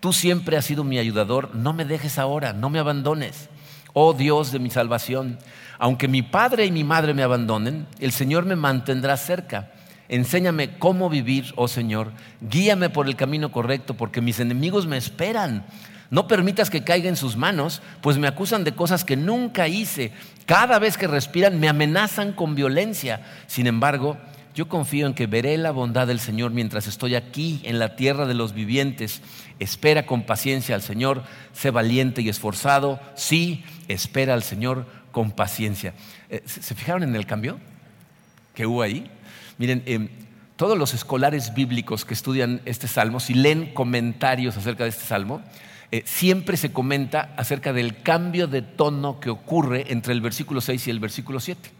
Tú 0.00 0.12
siempre 0.12 0.56
has 0.56 0.66
sido 0.66 0.84
mi 0.84 0.98
ayudador, 0.98 1.54
no 1.54 1.72
me 1.72 1.84
dejes 1.84 2.18
ahora, 2.18 2.52
no 2.52 2.68
me 2.68 2.78
abandones. 2.78 3.48
Oh 3.94 4.12
Dios 4.12 4.52
de 4.52 4.58
mi 4.58 4.70
salvación, 4.70 5.38
aunque 5.78 6.08
mi 6.08 6.22
padre 6.22 6.66
y 6.66 6.70
mi 6.70 6.84
madre 6.84 7.14
me 7.14 7.22
abandonen, 7.22 7.86
el 8.00 8.12
Señor 8.12 8.44
me 8.44 8.56
mantendrá 8.56 9.16
cerca. 9.16 9.70
Enséñame 10.08 10.78
cómo 10.78 11.08
vivir, 11.08 11.52
oh 11.56 11.68
Señor. 11.68 12.12
Guíame 12.40 12.90
por 12.90 13.06
el 13.06 13.16
camino 13.16 13.50
correcto, 13.50 13.94
porque 13.94 14.20
mis 14.20 14.40
enemigos 14.40 14.86
me 14.86 14.96
esperan. 14.96 15.64
No 16.10 16.28
permitas 16.28 16.70
que 16.70 16.84
caiga 16.84 17.08
en 17.08 17.16
sus 17.16 17.36
manos, 17.36 17.82
pues 18.00 18.18
me 18.18 18.28
acusan 18.28 18.64
de 18.64 18.74
cosas 18.74 19.04
que 19.04 19.16
nunca 19.16 19.68
hice. 19.68 20.12
Cada 20.46 20.78
vez 20.78 20.98
que 20.98 21.06
respiran 21.06 21.58
me 21.58 21.68
amenazan 21.68 22.32
con 22.32 22.54
violencia. 22.54 23.22
Sin 23.46 23.66
embargo, 23.66 24.18
yo 24.54 24.68
confío 24.68 25.08
en 25.08 25.14
que 25.14 25.26
veré 25.26 25.58
la 25.58 25.72
bondad 25.72 26.06
del 26.06 26.20
Señor 26.20 26.52
mientras 26.52 26.86
estoy 26.86 27.16
aquí 27.16 27.60
en 27.64 27.80
la 27.80 27.96
tierra 27.96 28.24
de 28.24 28.34
los 28.34 28.54
vivientes. 28.54 29.20
Espera 29.58 30.06
con 30.06 30.22
paciencia 30.22 30.76
al 30.76 30.82
Señor, 30.82 31.24
sé 31.52 31.70
valiente 31.70 32.22
y 32.22 32.28
esforzado. 32.28 33.00
Sí, 33.16 33.64
espera 33.88 34.32
al 34.34 34.44
Señor 34.44 34.86
con 35.10 35.32
paciencia. 35.32 35.94
Eh, 36.30 36.42
¿Se 36.46 36.74
fijaron 36.76 37.02
en 37.02 37.16
el 37.16 37.26
cambio 37.26 37.58
que 38.54 38.66
hubo 38.66 38.82
ahí? 38.82 39.10
Miren, 39.58 39.82
em, 39.86 40.08
todos 40.54 40.78
los 40.78 40.94
escolares 40.94 41.52
bíblicos 41.52 42.04
que 42.04 42.14
estudian 42.14 42.60
este 42.64 42.86
salmo, 42.86 43.18
si 43.18 43.34
leen 43.34 43.74
comentarios 43.74 44.56
acerca 44.56 44.84
de 44.84 44.90
este 44.90 45.04
salmo, 45.04 45.42
eh, 45.90 46.02
siempre 46.06 46.56
se 46.56 46.72
comenta 46.72 47.34
acerca 47.36 47.72
del 47.72 48.02
cambio 48.02 48.46
de 48.46 48.62
tono 48.62 49.18
que 49.18 49.30
ocurre 49.30 49.92
entre 49.92 50.12
el 50.12 50.20
versículo 50.20 50.60
6 50.60 50.86
y 50.86 50.90
el 50.90 51.00
versículo 51.00 51.40
7. 51.40 51.70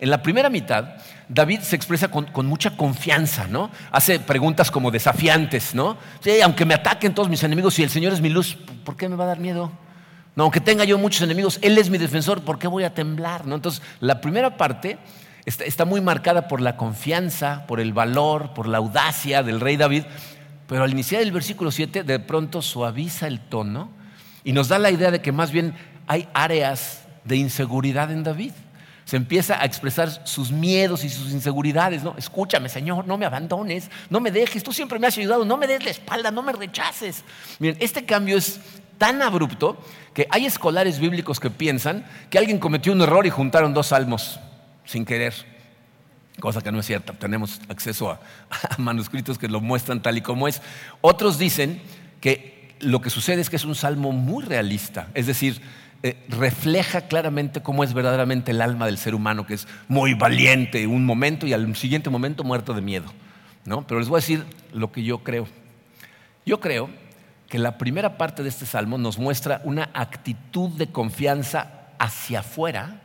En 0.00 0.08
la 0.08 0.22
primera 0.22 0.48
mitad, 0.48 0.94
David 1.28 1.60
se 1.60 1.76
expresa 1.76 2.08
con, 2.08 2.46
mucha 2.46 2.76
confianza, 2.76 3.46
¿no? 3.46 3.70
Hace 3.92 4.18
preguntas 4.18 4.70
como 4.70 4.90
desafiantes, 4.90 5.74
¿no? 5.74 5.98
aunque 6.42 6.64
me 6.64 6.72
ataquen 6.74 7.14
todos 7.14 7.28
mis 7.28 7.42
enemigos 7.44 7.78
y 7.78 7.82
el 7.82 7.90
Señor 7.90 8.14
es 8.14 8.22
mi 8.22 8.30
luz, 8.30 8.56
¿por 8.84 8.96
qué 8.96 9.10
me 9.10 9.16
va 9.16 9.24
a 9.24 9.28
dar 9.28 9.38
miedo? 9.38 9.70
No, 10.34 10.44
aunque 10.44 10.60
tenga 10.60 10.84
yo 10.84 10.96
muchos 10.96 11.20
enemigos, 11.20 11.58
Él 11.60 11.76
es 11.76 11.90
mi 11.90 11.98
defensor, 11.98 12.42
¿por 12.42 12.58
qué 12.58 12.66
voy 12.66 12.84
a 12.84 12.94
temblar? 12.94 13.46
¿no? 13.46 13.56
Entonces, 13.56 13.82
la 14.00 14.22
primera 14.22 14.56
parte 14.56 14.98
está, 15.44 15.64
está 15.64 15.84
muy 15.84 16.00
marcada 16.00 16.48
por 16.48 16.62
la 16.62 16.78
confianza, 16.78 17.66
por 17.66 17.78
el 17.78 17.92
valor, 17.92 18.54
por 18.54 18.66
la 18.66 18.78
audacia 18.78 19.42
del 19.42 19.60
rey 19.60 19.76
David, 19.76 20.04
pero 20.66 20.84
al 20.84 20.92
iniciar 20.92 21.20
el 21.20 21.30
versículo 21.30 21.70
7 21.70 22.04
de 22.04 22.18
pronto 22.20 22.62
suaviza 22.62 23.26
el 23.26 23.40
tono 23.40 23.90
y 24.44 24.52
nos 24.52 24.68
da 24.68 24.78
la 24.78 24.90
idea 24.90 25.10
de 25.10 25.20
que 25.20 25.30
más 25.30 25.50
bien 25.50 25.74
hay 26.06 26.26
áreas 26.32 27.04
de 27.24 27.36
inseguridad 27.36 28.10
en 28.10 28.24
David. 28.24 28.52
Se 29.10 29.16
empieza 29.16 29.60
a 29.60 29.64
expresar 29.64 30.24
sus 30.24 30.52
miedos 30.52 31.02
y 31.02 31.08
sus 31.08 31.32
inseguridades, 31.32 32.04
¿no? 32.04 32.14
Escúchame, 32.16 32.68
Señor, 32.68 33.08
no 33.08 33.18
me 33.18 33.26
abandones, 33.26 33.90
no 34.08 34.20
me 34.20 34.30
dejes, 34.30 34.62
tú 34.62 34.72
siempre 34.72 35.00
me 35.00 35.08
has 35.08 35.18
ayudado, 35.18 35.44
no 35.44 35.56
me 35.56 35.66
des 35.66 35.82
la 35.84 35.90
espalda, 35.90 36.30
no 36.30 36.44
me 36.44 36.52
rechaces. 36.52 37.24
Miren, 37.58 37.76
este 37.80 38.04
cambio 38.04 38.36
es 38.36 38.60
tan 38.98 39.20
abrupto 39.20 39.76
que 40.14 40.28
hay 40.30 40.46
escolares 40.46 41.00
bíblicos 41.00 41.40
que 41.40 41.50
piensan 41.50 42.06
que 42.30 42.38
alguien 42.38 42.60
cometió 42.60 42.92
un 42.92 43.00
error 43.00 43.26
y 43.26 43.30
juntaron 43.30 43.74
dos 43.74 43.88
salmos 43.88 44.38
sin 44.84 45.04
querer, 45.04 45.34
cosa 46.38 46.60
que 46.60 46.70
no 46.70 46.78
es 46.78 46.86
cierta. 46.86 47.12
Tenemos 47.12 47.60
acceso 47.68 48.12
a, 48.12 48.20
manuscritos 48.78 49.38
que 49.38 49.48
lo 49.48 49.60
muestran 49.60 50.02
tal 50.02 50.18
y 50.18 50.20
como 50.20 50.46
es. 50.46 50.62
Otros 51.00 51.36
dicen 51.36 51.82
que 52.20 52.76
lo 52.78 53.00
que 53.00 53.10
sucede 53.10 53.40
es 53.40 53.50
que 53.50 53.56
es 53.56 53.64
un 53.64 53.74
salmo 53.74 54.12
muy 54.12 54.44
realista, 54.44 55.08
es 55.14 55.26
decir, 55.26 55.60
eh, 56.02 56.16
refleja 56.28 57.02
claramente 57.02 57.62
cómo 57.62 57.84
es 57.84 57.92
verdaderamente 57.92 58.52
el 58.52 58.62
alma 58.62 58.86
del 58.86 58.96
ser 58.96 59.14
humano, 59.14 59.46
que 59.46 59.54
es 59.54 59.68
muy 59.86 60.14
valiente 60.14 60.86
un 60.86 61.04
momento 61.04 61.46
y 61.46 61.52
al 61.52 61.76
siguiente 61.76 62.08
momento 62.08 62.42
muerto 62.42 62.72
de 62.72 62.80
miedo. 62.80 63.12
¿no? 63.66 63.86
Pero 63.86 64.00
les 64.00 64.08
voy 64.08 64.16
a 64.16 64.22
decir 64.22 64.44
lo 64.72 64.92
que 64.92 65.02
yo 65.02 65.18
creo. 65.18 65.46
Yo 66.46 66.58
creo 66.58 66.88
que 67.48 67.58
la 67.58 67.76
primera 67.76 68.16
parte 68.16 68.42
de 68.42 68.48
este 68.48 68.64
salmo 68.64 68.96
nos 68.96 69.18
muestra 69.18 69.60
una 69.64 69.90
actitud 69.92 70.70
de 70.70 70.86
confianza 70.86 71.70
hacia 71.98 72.40
afuera, 72.40 73.02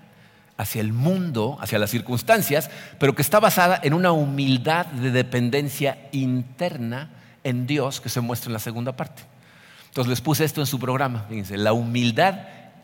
hacia 0.56 0.80
el 0.80 0.94
mundo, 0.94 1.58
hacia 1.60 1.80
las 1.80 1.90
circunstancias, 1.90 2.70
pero 2.98 3.14
que 3.14 3.22
está 3.22 3.42
basada 3.42 3.78
en 3.84 3.94
una 3.94 4.14
humildad 4.14 4.86
de 4.86 5.12
dependencia 5.12 6.08
interna 6.14 7.10
en 7.44 7.68
Dios 7.68 8.00
que 8.00 8.08
se 8.08 8.22
muestra 8.22 8.50
en 8.50 8.54
la 8.54 8.60
segunda 8.60 8.96
parte. 8.96 9.24
Entonces 9.88 10.10
les 10.10 10.22
puse 10.22 10.46
esto 10.46 10.62
en 10.62 10.68
su 10.68 10.80
programa. 10.80 11.26
Fíjense, 11.28 11.58
la 11.58 11.74
humildad 11.74 12.36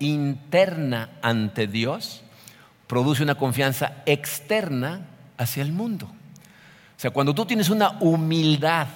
interna 0.02 1.10
ante 1.22 1.68
Dios 1.68 2.24
produce 2.88 3.24
una 3.24 3.36
confianza 3.36 4.04
externa 4.06 5.08
hacia 5.38 5.64
el 5.64 5.72
mundo. 5.72 6.06
O 6.06 7.00
sea, 7.02 7.12
cuando 7.12 7.34
tú 7.34 7.46
tienes 7.46 7.70
una 7.70 7.98
humildad 8.02 8.88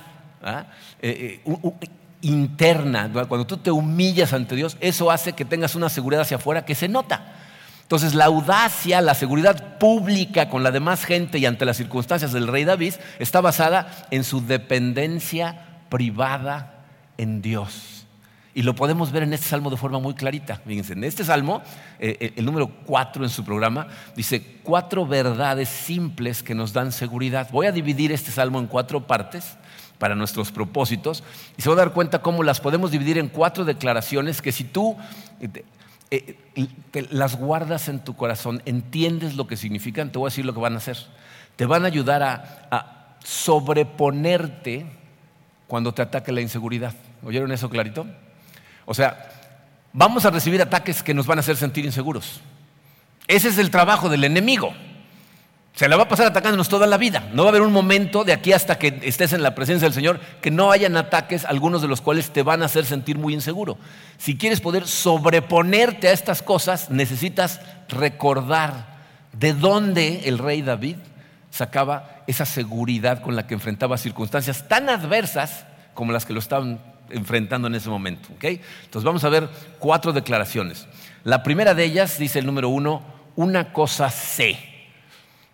¿ah? 0.44 0.66
eh, 1.02 1.42
eh, 1.46 1.90
interna, 2.22 3.10
cuando 3.28 3.48
tú 3.48 3.58
te 3.58 3.72
humillas 3.72 4.34
ante 4.34 4.56
Dios, 4.56 4.78
eso 4.80 5.12
hace 5.12 5.34
que 5.34 5.46
tengas 5.46 5.76
una 5.76 5.90
seguridad 5.90 6.24
hacia 6.24 6.38
afuera 6.38 6.66
que 6.66 6.76
se 6.76 6.88
nota. 6.88 7.34
Entonces 7.84 8.16
la 8.16 8.26
audacia, 8.26 9.00
la 9.00 9.14
seguridad 9.14 9.78
pública 9.78 10.50
con 10.50 10.64
la 10.64 10.72
demás 10.72 11.06
gente 11.06 11.38
y 11.38 11.46
ante 11.46 11.66
las 11.66 11.78
circunstancias 11.78 12.34
del 12.34 12.48
rey 12.48 12.66
David 12.66 12.96
está 13.20 13.42
basada 13.42 14.08
en 14.10 14.24
su 14.24 14.46
dependencia 14.46 15.62
privada 15.90 16.84
en 17.18 17.44
Dios. 17.44 17.95
Y 18.58 18.62
lo 18.62 18.74
podemos 18.74 19.12
ver 19.12 19.24
en 19.24 19.34
este 19.34 19.48
salmo 19.48 19.70
de 19.70 19.76
forma 19.76 20.00
muy 20.00 20.14
clarita. 20.14 20.62
Fíjense, 20.66 20.94
en 20.94 21.04
este 21.04 21.26
salmo, 21.26 21.62
eh, 22.00 22.16
eh, 22.22 22.34
el 22.38 22.46
número 22.46 22.70
cuatro 22.86 23.26
en 23.26 23.30
su 23.30 23.44
programa, 23.44 23.88
dice 24.16 24.60
cuatro 24.64 25.06
verdades 25.06 25.68
simples 25.68 26.42
que 26.42 26.56
nos 26.56 26.72
dan 26.72 26.94
seguridad. 26.94 27.50
Voy 27.52 27.66
a 27.68 27.74
dividir 27.74 28.14
este 28.14 28.32
salmo 28.32 28.58
en 28.60 28.68
cuatro 28.68 29.06
partes 29.06 29.58
para 30.00 30.16
nuestros 30.16 30.54
propósitos 30.54 31.22
y 31.58 31.64
se 31.64 31.70
va 31.70 31.76
a 31.76 31.80
dar 31.80 31.92
cuenta 31.92 32.22
cómo 32.22 32.44
las 32.44 32.62
podemos 32.62 32.92
dividir 32.92 33.18
en 33.18 33.28
cuatro 33.28 33.66
declaraciones 33.66 34.42
que 34.42 34.54
si 34.54 34.64
tú 34.64 34.96
eh, 35.42 36.38
las 37.10 37.36
guardas 37.36 37.90
en 37.90 38.06
tu 38.06 38.16
corazón, 38.16 38.62
entiendes 38.66 39.36
lo 39.36 39.48
que 39.48 39.58
significan, 39.58 40.14
te 40.14 40.18
voy 40.18 40.28
a 40.28 40.32
decir 40.32 40.46
lo 40.46 40.54
que 40.54 40.62
van 40.62 40.76
a 40.76 40.78
hacer. 40.78 40.98
Te 41.58 41.66
van 41.66 41.84
a 41.84 41.88
ayudar 41.88 42.24
a 42.24 43.18
sobreponerte 43.22 44.86
cuando 45.68 45.94
te 45.94 46.02
ataque 46.02 46.32
la 46.32 46.40
inseguridad. 46.40 46.94
¿Oyeron 47.22 47.52
eso 47.52 47.70
clarito? 47.70 48.08
O 48.86 48.94
sea, 48.94 49.30
vamos 49.94 50.26
a 50.26 50.32
recibir 50.32 50.62
ataques 50.62 51.04
que 51.04 51.14
nos 51.14 51.28
van 51.28 51.40
a 51.40 51.42
hacer 51.42 51.58
sentir 51.58 51.86
inseguros. 51.86 52.42
Ese 53.28 53.50
es 53.50 53.58
el 53.58 53.72
trabajo 53.72 54.10
del 54.10 54.24
enemigo. 54.24 54.74
Se 55.74 55.90
la 55.90 55.98
va 55.98 56.04
a 56.04 56.08
pasar 56.08 56.28
atacándonos 56.28 56.70
toda 56.70 56.88
la 56.88 56.98
vida. 56.98 57.28
No 57.34 57.44
va 57.44 57.50
a 57.50 57.52
haber 57.52 57.62
un 57.62 57.74
momento 57.74 58.24
de 58.24 58.32
aquí 58.32 58.54
hasta 58.54 58.80
que 58.80 59.02
estés 59.04 59.34
en 59.34 59.44
la 59.44 59.56
presencia 59.56 59.86
del 59.86 59.94
Señor 59.94 60.22
que 60.42 60.50
no 60.50 60.72
hayan 60.72 60.96
ataques, 60.96 61.44
algunos 61.44 61.82
de 61.82 61.90
los 61.90 62.00
cuales 62.00 62.32
te 62.32 62.44
van 62.44 62.62
a 62.62 62.66
hacer 62.66 62.86
sentir 62.86 63.18
muy 63.18 63.34
inseguro. 63.34 63.78
Si 64.18 64.38
quieres 64.38 64.62
poder 64.62 64.88
sobreponerte 64.88 66.08
a 66.08 66.14
estas 66.14 66.42
cosas, 66.42 66.92
necesitas 66.92 67.60
recordar 67.90 68.96
de 69.34 69.54
dónde 69.54 70.22
el 70.26 70.38
rey 70.38 70.62
David 70.62 70.96
sacaba 71.52 72.22
esa 72.26 72.46
seguridad 72.46 73.22
con 73.22 73.36
la 73.36 73.46
que 73.46 73.54
enfrentaba 73.54 73.98
circunstancias 73.98 74.70
tan 74.70 74.88
adversas 74.88 75.66
como 75.94 76.14
las 76.14 76.26
que 76.26 76.34
lo 76.34 76.40
estaban 76.40 76.80
enfrentando 77.10 77.68
en 77.68 77.76
ese 77.76 77.90
momento. 77.90 78.30
Entonces 78.42 79.04
vamos 79.04 79.24
a 79.24 79.30
ver 79.30 79.50
cuatro 79.80 80.14
declaraciones. 80.14 80.88
La 81.24 81.44
primera 81.44 81.74
de 81.74 81.84
ellas 81.84 82.18
dice 82.18 82.40
el 82.40 82.46
número 82.46 82.70
uno, 82.70 83.04
una 83.36 83.74
cosa 83.74 84.10
sé. 84.10 84.58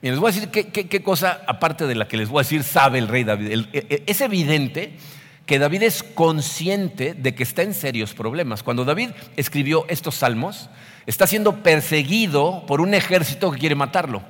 Y 0.01 0.09
les 0.09 0.19
voy 0.19 0.31
a 0.31 0.33
decir 0.33 0.49
qué, 0.49 1.03
cosa, 1.03 1.41
aparte 1.47 1.85
de 1.85 1.95
la 1.95 2.07
que 2.07 2.17
les 2.17 2.29
voy 2.29 2.39
a 2.39 2.43
decir, 2.43 2.63
sabe 2.63 2.97
el 2.97 3.07
rey 3.07 3.23
David. 3.23 3.67
E, 3.71 3.87
e, 3.89 4.03
es 4.07 4.21
evidente 4.21 4.97
que 5.45 5.59
David 5.59 5.83
es 5.83 6.03
consciente 6.03 7.13
de 7.13 7.35
que 7.35 7.43
está 7.43 7.61
en 7.61 7.73
serios 7.73 8.13
problemas. 8.13 8.63
Cuando 8.63 8.83
David 8.83 9.11
escribió 9.37 9.85
estos 9.89 10.15
salmos, 10.15 10.69
está 11.05 11.27
siendo 11.27 11.57
perseguido 11.63 12.65
por 12.65 12.81
un 12.81 12.93
ejército 12.93 13.51
que 13.51 13.59
quiere 13.59 13.75
matarlo. 13.75 14.23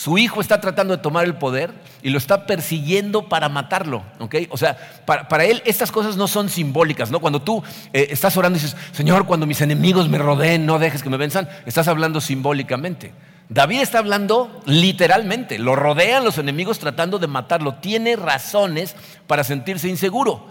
Su 0.00 0.16
hijo 0.16 0.40
está 0.40 0.62
tratando 0.62 0.96
de 0.96 1.02
tomar 1.02 1.26
el 1.26 1.34
poder 1.34 1.74
y 2.00 2.08
lo 2.08 2.16
está 2.16 2.46
persiguiendo 2.46 3.28
para 3.28 3.50
matarlo. 3.50 4.02
O 4.48 4.56
sea, 4.56 4.78
para, 5.04 5.44
él 5.44 5.62
estas 5.66 5.92
cosas 5.92 6.16
no 6.16 6.26
son 6.26 6.48
simbólicas. 6.48 7.10
¿no? 7.10 7.20
Cuando 7.20 7.42
tú 7.42 7.62
eh, 7.92 8.06
estás 8.08 8.34
orando 8.38 8.58
y 8.58 8.62
dices, 8.62 8.78
Señor, 8.92 9.26
cuando 9.26 9.44
mis 9.44 9.60
enemigos 9.60 10.08
me 10.08 10.16
rodeen, 10.16 10.64
no 10.64 10.78
dejes 10.78 11.02
que 11.02 11.10
me 11.10 11.18
venzan, 11.18 11.50
estás 11.66 11.86
hablando 11.86 12.22
simbólicamente. 12.22 13.12
David 13.50 13.82
está 13.82 13.98
hablando 13.98 14.62
literalmente. 14.64 15.58
Lo 15.58 15.76
rodean 15.76 16.24
los 16.24 16.38
enemigos 16.38 16.78
tratando 16.78 17.18
de 17.18 17.26
matarlo. 17.26 17.74
Tiene 17.74 18.16
razones 18.16 18.96
para 19.26 19.44
sentirse 19.44 19.86
inseguro. 19.86 20.46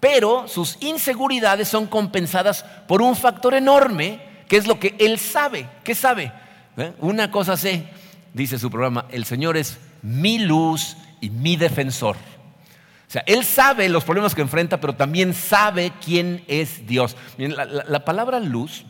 Pero 0.00 0.48
sus 0.48 0.76
inseguridades 0.80 1.66
son 1.66 1.86
compensadas 1.86 2.66
por 2.86 3.00
un 3.00 3.16
factor 3.16 3.54
enorme, 3.54 4.20
que 4.48 4.58
es 4.58 4.66
lo 4.66 4.78
que 4.78 4.96
él 4.98 5.18
sabe. 5.18 5.66
¿Qué 5.82 5.94
sabe? 5.94 6.30
¿Eh? 6.76 6.92
Una 7.00 7.30
cosa 7.30 7.56
sé 7.56 7.86
dice 8.32 8.58
su 8.58 8.70
programa, 8.70 9.06
el 9.10 9.24
Señor 9.24 9.56
es 9.56 9.78
mi 10.02 10.38
luz 10.38 10.96
y 11.20 11.30
mi 11.30 11.56
defensor. 11.56 12.16
O 12.16 13.12
sea, 13.12 13.22
Él 13.26 13.44
sabe 13.44 13.88
los 13.88 14.04
problemas 14.04 14.34
que 14.34 14.40
enfrenta, 14.40 14.80
pero 14.80 14.94
también 14.94 15.34
sabe 15.34 15.92
quién 16.02 16.42
es 16.48 16.86
Dios. 16.86 17.16
la, 17.36 18.04
palabra 18.04 18.40
luz, 18.40 18.84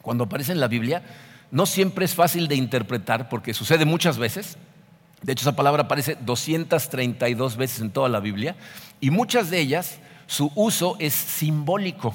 cuando 0.00 0.24
aparece 0.24 0.52
en 0.52 0.60
la 0.60 0.68
Biblia, 0.68 1.02
no 1.50 1.66
siempre 1.66 2.06
es 2.06 2.14
fácil 2.14 2.48
de 2.48 2.56
interpretar 2.56 3.28
porque 3.28 3.52
sucede 3.52 3.84
muchas 3.84 4.16
veces. 4.16 4.56
De 5.22 5.32
hecho, 5.32 5.42
esa 5.42 5.56
palabra 5.56 5.82
aparece 5.82 6.16
232 6.20 7.56
veces 7.56 7.80
en 7.80 7.90
toda 7.90 8.08
la 8.08 8.20
Biblia 8.20 8.56
y 9.00 9.10
muchas 9.10 9.50
de 9.50 9.60
ellas 9.60 9.98
su 10.26 10.50
uso 10.54 10.96
es 10.98 11.12
simbólico. 11.12 12.14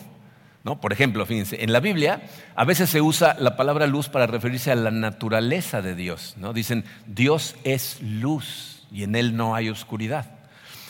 Por 0.78 0.94
ejemplo, 0.94 1.26
fíjense, 1.26 1.64
en 1.64 1.74
la 1.74 1.80
Biblia 1.80 2.22
a 2.56 2.66
veces 2.66 2.90
se 2.90 3.02
usa 3.02 3.36
la 3.40 3.56
palabra 3.56 3.88
luz 3.88 4.10
para 4.10 4.28
referirse 4.28 4.72
a 4.72 4.76
la 4.76 4.92
naturaleza 4.92 5.82
de 5.82 5.96
Dios. 5.96 6.36
Dicen, 6.54 6.86
Dios 7.08 7.56
es 7.64 8.02
luz 8.02 8.86
y 8.92 9.04
en 9.04 9.16
Él 9.16 9.36
no 9.36 9.56
hay 9.56 9.70
oscuridad. 9.70 10.40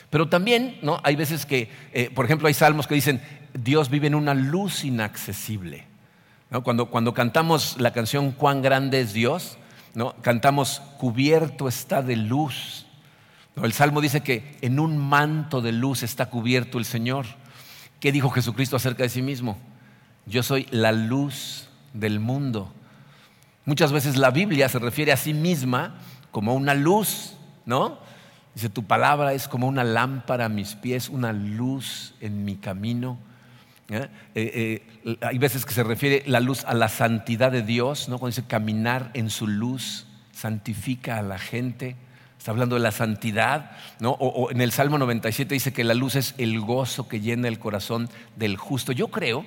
Pero 0.10 0.28
también 0.28 0.80
hay 1.04 1.16
veces 1.16 1.46
que, 1.46 1.70
eh, 1.94 2.10
por 2.14 2.26
ejemplo, 2.26 2.48
hay 2.48 2.54
salmos 2.54 2.88
que 2.88 2.96
dicen, 2.96 3.22
Dios 3.54 3.90
vive 3.90 4.08
en 4.08 4.16
una 4.16 4.34
luz 4.34 4.84
inaccesible. 4.84 5.86
Cuando, 6.64 7.14
cantamos 7.14 7.80
la 7.80 7.94
canción 7.94 8.32
Cuán 8.32 8.64
grande 8.64 9.02
es 9.02 9.14
Dios, 9.14 9.58
cantamos 10.22 10.82
cubierto 10.98 11.68
está 11.68 12.02
de 12.02 12.16
luz. 12.16 12.88
El 13.56 13.74
salmo 13.74 14.02
dice 14.02 14.22
que 14.22 14.58
en 14.62 14.80
un 14.80 14.98
manto 14.98 15.62
de 15.62 15.72
luz 15.72 16.02
está 16.02 16.28
cubierto 16.28 16.80
el 16.80 16.86
Señor. 16.86 17.26
¿Qué 18.00 18.12
dijo 18.12 18.30
Jesucristo 18.30 18.78
acerca 18.78 19.04
de 19.04 19.10
sí 19.10 19.22
mismo? 19.22 19.58
Yo 20.30 20.44
soy 20.44 20.68
la 20.70 20.92
luz 20.92 21.68
del 21.94 22.20
mundo. 22.20 22.72
Muchas 23.66 23.92
veces 23.92 24.16
la 24.16 24.30
Biblia 24.30 24.70
se 24.70 24.78
refiere 24.78 25.12
a 25.12 25.18
sí 25.18 25.34
misma 25.34 25.96
como 26.32 26.54
una 26.54 26.76
luz, 26.76 27.34
¿no? 27.66 27.98
Dice, 28.54 28.70
tu 28.70 28.84
palabra 28.84 29.34
es 29.34 29.48
como 29.48 29.68
una 29.68 29.84
lámpara 29.84 30.46
a 30.46 30.50
mis 30.50 30.76
pies, 30.76 31.10
una 31.10 31.34
luz 31.34 32.14
en 32.22 32.46
mi 32.46 32.58
camino. 32.58 33.18
¿eh? 33.90 34.08
Eh, 34.36 34.84
eh, 35.06 35.18
hay 35.22 35.38
veces 35.40 35.66
que 35.66 35.74
se 35.74 35.84
refiere 35.84 36.24
la 36.28 36.40
luz 36.40 36.64
a 36.66 36.74
la 36.74 36.90
santidad 36.90 37.52
de 37.52 37.64
Dios, 37.64 38.08
¿no? 38.08 38.20
Cuando 38.20 38.36
dice 38.36 38.48
caminar 38.48 39.10
en 39.16 39.30
su 39.30 39.48
luz, 39.48 40.06
santifica 40.32 41.18
a 41.18 41.24
la 41.24 41.40
gente. 41.40 41.96
Está 42.38 42.52
hablando 42.52 42.76
de 42.76 42.82
la 42.82 42.92
santidad, 42.92 43.72
¿no? 44.00 44.12
O, 44.12 44.52
en 44.52 44.62
el 44.62 44.72
Salmo 44.72 44.98
97 44.98 45.54
dice 45.54 45.74
que 45.74 45.84
la 45.84 45.94
luz 45.94 46.16
es 46.16 46.36
el 46.38 46.60
gozo 46.60 47.08
que 47.08 47.20
llena 47.20 47.48
el 47.48 47.60
corazón 47.60 48.10
del 48.36 48.58
justo. 48.58 48.92
Yo 48.92 49.08
creo 49.10 49.46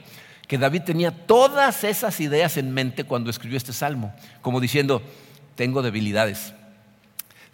que 0.52 0.58
David 0.58 0.82
tenía 0.82 1.10
todas 1.12 1.82
esas 1.82 2.20
ideas 2.20 2.58
en 2.58 2.74
mente 2.74 3.04
cuando 3.04 3.30
escribió 3.30 3.56
este 3.56 3.72
salmo, 3.72 4.14
como 4.42 4.60
diciendo, 4.60 5.00
tengo 5.54 5.80
debilidades, 5.80 6.52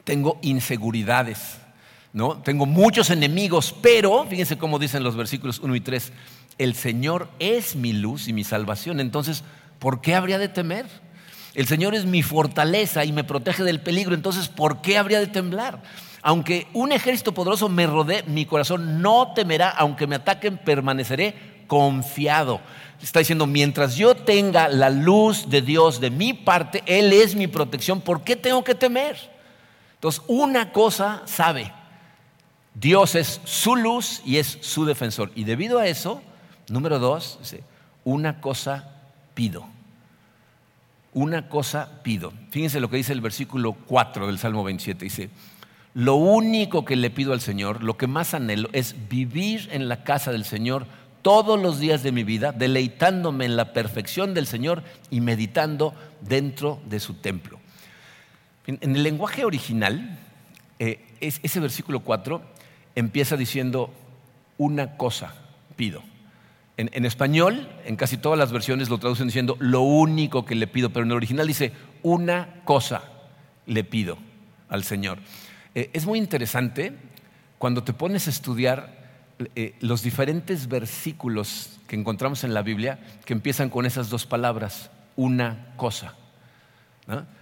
tengo 0.02 0.40
inseguridades, 0.42 1.58
¿no? 2.12 2.38
Tengo 2.42 2.66
muchos 2.66 3.11
enemigos, 3.11 3.72
pero 3.80 4.26
fíjense 4.26 4.58
cómo 4.58 4.80
dicen 4.80 5.04
los 5.04 5.14
versículos 5.14 5.61
1 5.61 5.76
y 5.76 5.80
3, 5.80 6.12
el 6.58 6.74
Señor 6.74 7.28
es 7.38 7.76
mi 7.76 7.92
luz 7.92 8.26
y 8.26 8.32
mi 8.32 8.42
salvación, 8.42 8.98
entonces, 8.98 9.44
¿por 9.78 10.00
qué 10.00 10.16
habría 10.16 10.40
de 10.40 10.48
temer? 10.48 10.87
El 11.54 11.68
Señor 11.68 11.94
es 11.94 12.04
mi 12.04 12.24
fortaleza 12.24 13.04
y 13.04 13.12
me 13.12 13.22
protege 13.22 13.62
del 13.62 13.80
peligro, 13.80 14.16
entonces 14.16 14.48
¿por 14.48 14.80
qué 14.80 14.98
habría 14.98 15.20
de 15.20 15.28
temblar? 15.28 15.84
Aunque 16.20 16.66
un 16.72 16.90
ejército 16.90 17.32
poderoso 17.32 17.68
me 17.68 17.87
rodee, 17.87 18.24
mi 18.24 18.44
corazón 18.44 19.00
no 19.02 19.34
temerá, 19.34 19.70
aunque 19.70 20.08
me 20.08 20.16
ataquen, 20.16 20.58
permaneceré 20.58 21.58
confiado. 21.68 22.61
Está 23.02 23.20
diciendo, 23.20 23.46
mientras 23.46 23.96
yo 23.96 24.16
tenga 24.16 24.68
la 24.68 24.90
luz 24.90 25.48
de 25.48 25.62
Dios 25.62 26.00
de 26.00 26.11
mi 26.11 26.32
parte, 26.32 26.82
Él 26.87 27.12
es 27.12 27.34
mi 27.34 27.46
protección, 27.46 28.00
¿por 28.00 28.22
qué 28.22 28.34
tengo 28.34 28.64
que 28.64 28.74
temer? 28.74 29.16
Entonces, 29.94 30.22
una 30.26 30.72
cosa 30.72 31.22
sabe, 31.24 31.72
Dios 32.74 33.14
es 33.14 33.40
su 33.44 33.76
luz 33.76 34.22
y 34.24 34.37
es 34.37 34.58
su 34.61 34.84
defensor. 34.84 35.30
Y 35.34 35.44
debido 35.44 35.78
a 35.78 35.87
eso, 35.87 36.22
número 36.68 36.98
dos, 36.98 37.38
una 38.04 38.40
cosa 38.40 38.96
pido. 39.34 39.66
Una 41.12 41.48
cosa 41.48 42.00
pido. 42.02 42.32
Fíjense 42.50 42.80
lo 42.80 42.90
que 42.90 42.98
dice 42.98 43.12
el 43.12 43.20
versículo 43.20 43.72
4 43.72 44.26
del 44.26 44.38
Salmo 44.38 44.62
27. 44.62 45.04
Dice, 45.04 45.30
lo 45.94 46.14
único 46.14 46.84
que 46.84 46.94
le 46.94 47.11
pido 47.11 47.32
al 47.32 47.40
Señor, 47.40 47.82
lo 47.82 47.96
que 47.96 48.06
más 48.06 48.34
anhelo, 48.34 48.68
es 48.72 49.08
vivir 49.08 49.68
en 49.72 49.88
la 49.88 50.04
casa 50.04 50.30
del 50.30 50.44
Señor 50.44 50.87
todos 51.28 51.60
los 51.60 51.78
días 51.78 52.02
de 52.02 52.10
mi 52.10 52.24
vida, 52.24 52.52
deleitándome 52.52 53.44
en 53.44 53.54
la 53.54 53.74
perfección 53.74 54.32
del 54.32 54.46
Señor 54.46 54.82
y 55.10 55.20
meditando 55.20 55.92
dentro 56.22 56.80
de 56.88 57.00
su 57.00 57.16
templo. 57.16 57.60
En 58.66 58.96
el 58.96 59.02
lenguaje 59.02 59.44
original, 59.44 60.18
eh, 60.78 61.04
ese 61.20 61.60
versículo 61.60 62.00
4 62.00 62.40
empieza 62.94 63.36
diciendo, 63.36 63.92
una 64.56 64.96
cosa 64.96 65.34
pido. 65.76 66.02
En, 66.78 67.04
español, 67.04 67.68
en 67.84 67.96
casi 67.96 68.16
todas 68.16 68.38
las 68.38 68.50
versiones 68.50 68.88
lo 68.88 68.96
traducen 68.96 69.26
diciendo, 69.26 69.58
lo 69.60 69.82
único 69.82 70.46
que 70.46 70.54
le 70.54 70.66
pido, 70.66 70.88
pero 70.88 71.04
en 71.04 71.10
el 71.10 71.18
original 71.18 71.46
dice, 71.46 71.72
una 72.02 72.62
cosa 72.64 73.02
le 73.66 73.84
pido 73.84 74.16
al 74.70 74.82
Señor. 74.82 75.18
Eh, 75.74 75.90
es 75.92 76.06
muy 76.06 76.18
interesante 76.18 76.94
cuando 77.58 77.84
te 77.84 77.92
pones 77.92 78.28
a 78.28 78.30
estudiar 78.30 78.97
eh, 79.55 79.77
los 79.81 80.03
diferentes 80.03 80.66
versículos 80.66 81.79
que 81.87 81.94
encontramos 81.94 82.42
en 82.42 82.55
la 82.55 82.62
Biblia 82.62 82.98
que 83.24 83.33
empiezan 83.33 83.70
con 83.70 83.87
esas 83.87 84.11
dos 84.11 84.27
palabras, 84.27 84.90
una 85.14 85.72
cosa. 85.77 86.14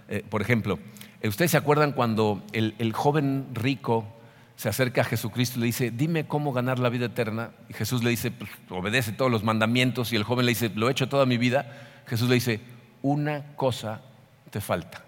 Eh, 0.07 0.23
por 0.29 0.43
ejemplo, 0.43 0.77
eh, 1.21 1.27
¿ustedes 1.27 1.51
se 1.51 1.57
acuerdan 1.57 1.93
cuando 1.93 2.43
el, 2.53 2.93
joven 2.93 3.47
rico 3.53 4.05
se 4.55 4.69
acerca 4.69 5.01
a 5.01 5.05
Jesucristo 5.05 5.57
y 5.57 5.61
le 5.61 5.65
dice, 5.65 5.89
dime 5.89 6.27
cómo 6.27 6.53
ganar 6.53 6.77
la 6.77 6.89
vida 6.89 7.07
eterna? 7.07 7.49
Y 7.67 7.73
Jesús 7.73 8.03
le 8.03 8.11
dice, 8.11 8.29
pues, 8.29 8.51
obedece 8.69 9.11
todos 9.11 9.31
los 9.31 9.43
mandamientos. 9.43 10.13
Y 10.13 10.17
el 10.17 10.23
joven 10.23 10.45
le 10.45 10.51
dice, 10.51 10.69
lo 10.69 10.89
he 10.89 10.91
hecho 10.91 11.09
toda 11.09 11.25
mi 11.25 11.37
vida. 11.37 12.03
Jesús 12.05 12.29
le 12.29 12.35
dice, 12.35 12.61
una 13.01 13.55
cosa 13.55 14.01
te 14.51 14.61
falta. 14.61 15.03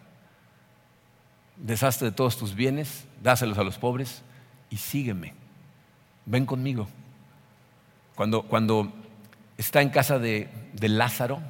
Deshazte 1.55 2.05
de 2.05 2.11
todos 2.11 2.35
tus 2.35 2.55
bienes, 2.55 3.05
dáselos 3.21 3.59
a 3.59 3.63
los 3.63 3.77
pobres 3.77 4.23
y 4.71 4.77
sígueme 4.77 5.33
ven 6.29 6.45
conmigo. 6.45 6.87
Cuando, 8.15 8.43
cuando 8.43 8.93
está 9.57 9.81
en 9.81 9.89
casa 9.89 10.19
de, 10.19 10.49
Lázaro 10.79 11.41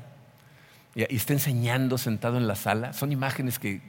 y, 0.96 1.04
está 1.16 1.34
enseñando 1.34 1.98
sentado 1.98 2.38
en 2.38 2.48
la 2.48 2.56
sala, 2.56 2.94
son 2.94 3.12
imágenes 3.12 3.60
que 3.60 3.82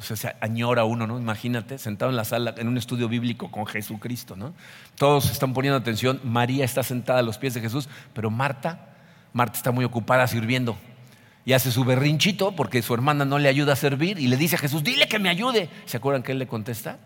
se 0.00 0.34
añora 0.40 0.84
uno, 0.84 1.06
¿no? 1.06 1.18
Imagínate, 1.18 1.76
sentado 1.76 2.10
en 2.10 2.16
la 2.16 2.24
sala 2.24 2.54
en 2.56 2.68
un 2.68 2.78
estudio 2.78 3.08
bíblico 3.08 3.50
con 3.50 3.66
Jesucristo, 3.66 4.36
¿no? 4.36 4.54
Todos 4.96 5.30
están 5.30 5.52
poniendo 5.52 5.76
atención, 5.76 6.20
María 6.24 6.64
está 6.64 6.82
sentada 6.82 7.18
a 7.18 7.22
los 7.22 7.36
pies 7.36 7.54
de 7.54 7.60
Jesús, 7.60 7.88
pero 8.14 8.30
Marta, 8.30 8.94
Marta 9.32 9.58
está 9.58 9.70
muy 9.70 9.84
ocupada 9.84 10.26
sirviendo 10.26 10.78
y 11.44 11.52
hace 11.52 11.70
su 11.72 11.84
berrinchito 11.84 12.54
porque 12.54 12.82
su 12.82 12.94
hermana 12.94 13.24
no 13.24 13.38
le 13.38 13.48
ayuda 13.48 13.72
a 13.72 13.76
servir 13.76 14.18
y 14.18 14.28
le 14.28 14.36
dice 14.36 14.56
a 14.56 14.58
Jesús, 14.58 14.84
dile 14.84 15.08
que 15.08 15.18
me 15.18 15.28
ayude. 15.28 15.68
¿Se 15.84 15.96
acuerdan 15.96 16.22
que 16.22 16.32
él 16.32 16.38
le 16.38 16.46
contesta? 16.46 16.98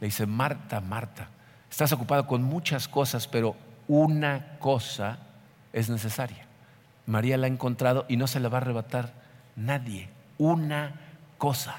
Le 0.00 0.06
dice, 0.06 0.26
Marta, 0.26 0.80
Marta, 0.80 1.30
Estás 1.70 1.92
ocupado 1.92 2.26
con 2.26 2.42
muchas 2.42 2.88
cosas, 2.88 3.26
pero 3.26 3.56
una 3.86 4.58
cosa 4.58 5.18
es 5.72 5.88
necesaria. 5.88 6.46
María 7.06 7.36
la 7.36 7.46
ha 7.46 7.50
encontrado 7.50 8.04
y 8.08 8.16
no 8.16 8.26
se 8.26 8.40
la 8.40 8.48
va 8.48 8.58
a 8.58 8.60
arrebatar 8.60 9.12
nadie. 9.56 10.08
Una 10.36 10.94
cosa. 11.38 11.76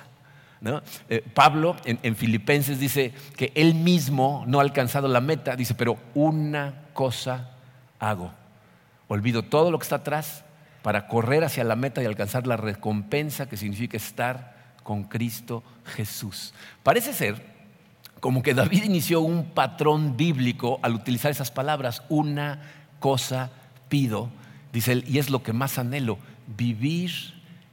Eh, 1.08 1.24
Pablo 1.34 1.76
en, 1.86 2.16
Filipenses 2.16 2.80
dice 2.80 3.14
que 3.38 3.52
él 3.56 3.76
mismo 3.76 4.44
no 4.46 4.60
ha 4.60 4.64
alcanzado 4.64 5.08
la 5.08 5.22
meta, 5.22 5.56
dice, 5.56 5.74
pero 5.74 5.98
una 6.14 6.74
cosa 6.94 7.52
hago. 8.00 8.32
Olvido 9.08 9.44
todo 9.44 9.72
lo 9.72 9.80
que 9.80 9.84
está 9.84 9.98
atrás 9.98 10.44
para 10.82 11.08
correr 11.08 11.44
hacia 11.44 11.64
la 11.64 11.76
meta 11.76 12.02
y 12.02 12.06
alcanzar 12.06 12.46
la 12.46 12.58
recompensa 12.58 13.48
que 13.48 13.58
significa 13.58 13.98
estar 13.98 14.58
con 14.84 15.04
Cristo 15.04 15.64
Jesús. 15.86 16.54
Parece 16.84 17.14
ser 17.14 17.59
como 18.20 18.44
que 18.44 18.54
David 18.54 18.84
inició 18.84 19.22
un 19.22 19.46
patrón 19.52 20.18
bíblico 20.18 20.80
al 20.82 20.94
utilizar 20.94 21.32
esas 21.32 21.52
palabras, 21.52 22.04
una 22.10 22.62
cosa 23.00 23.52
pido, 23.88 24.30
dice 24.74 24.92
él, 24.94 25.06
y 25.08 25.20
es 25.20 25.30
lo 25.30 25.44
que 25.44 25.54
más 25.54 25.78
anhelo, 25.78 26.18
vivir 26.58 27.12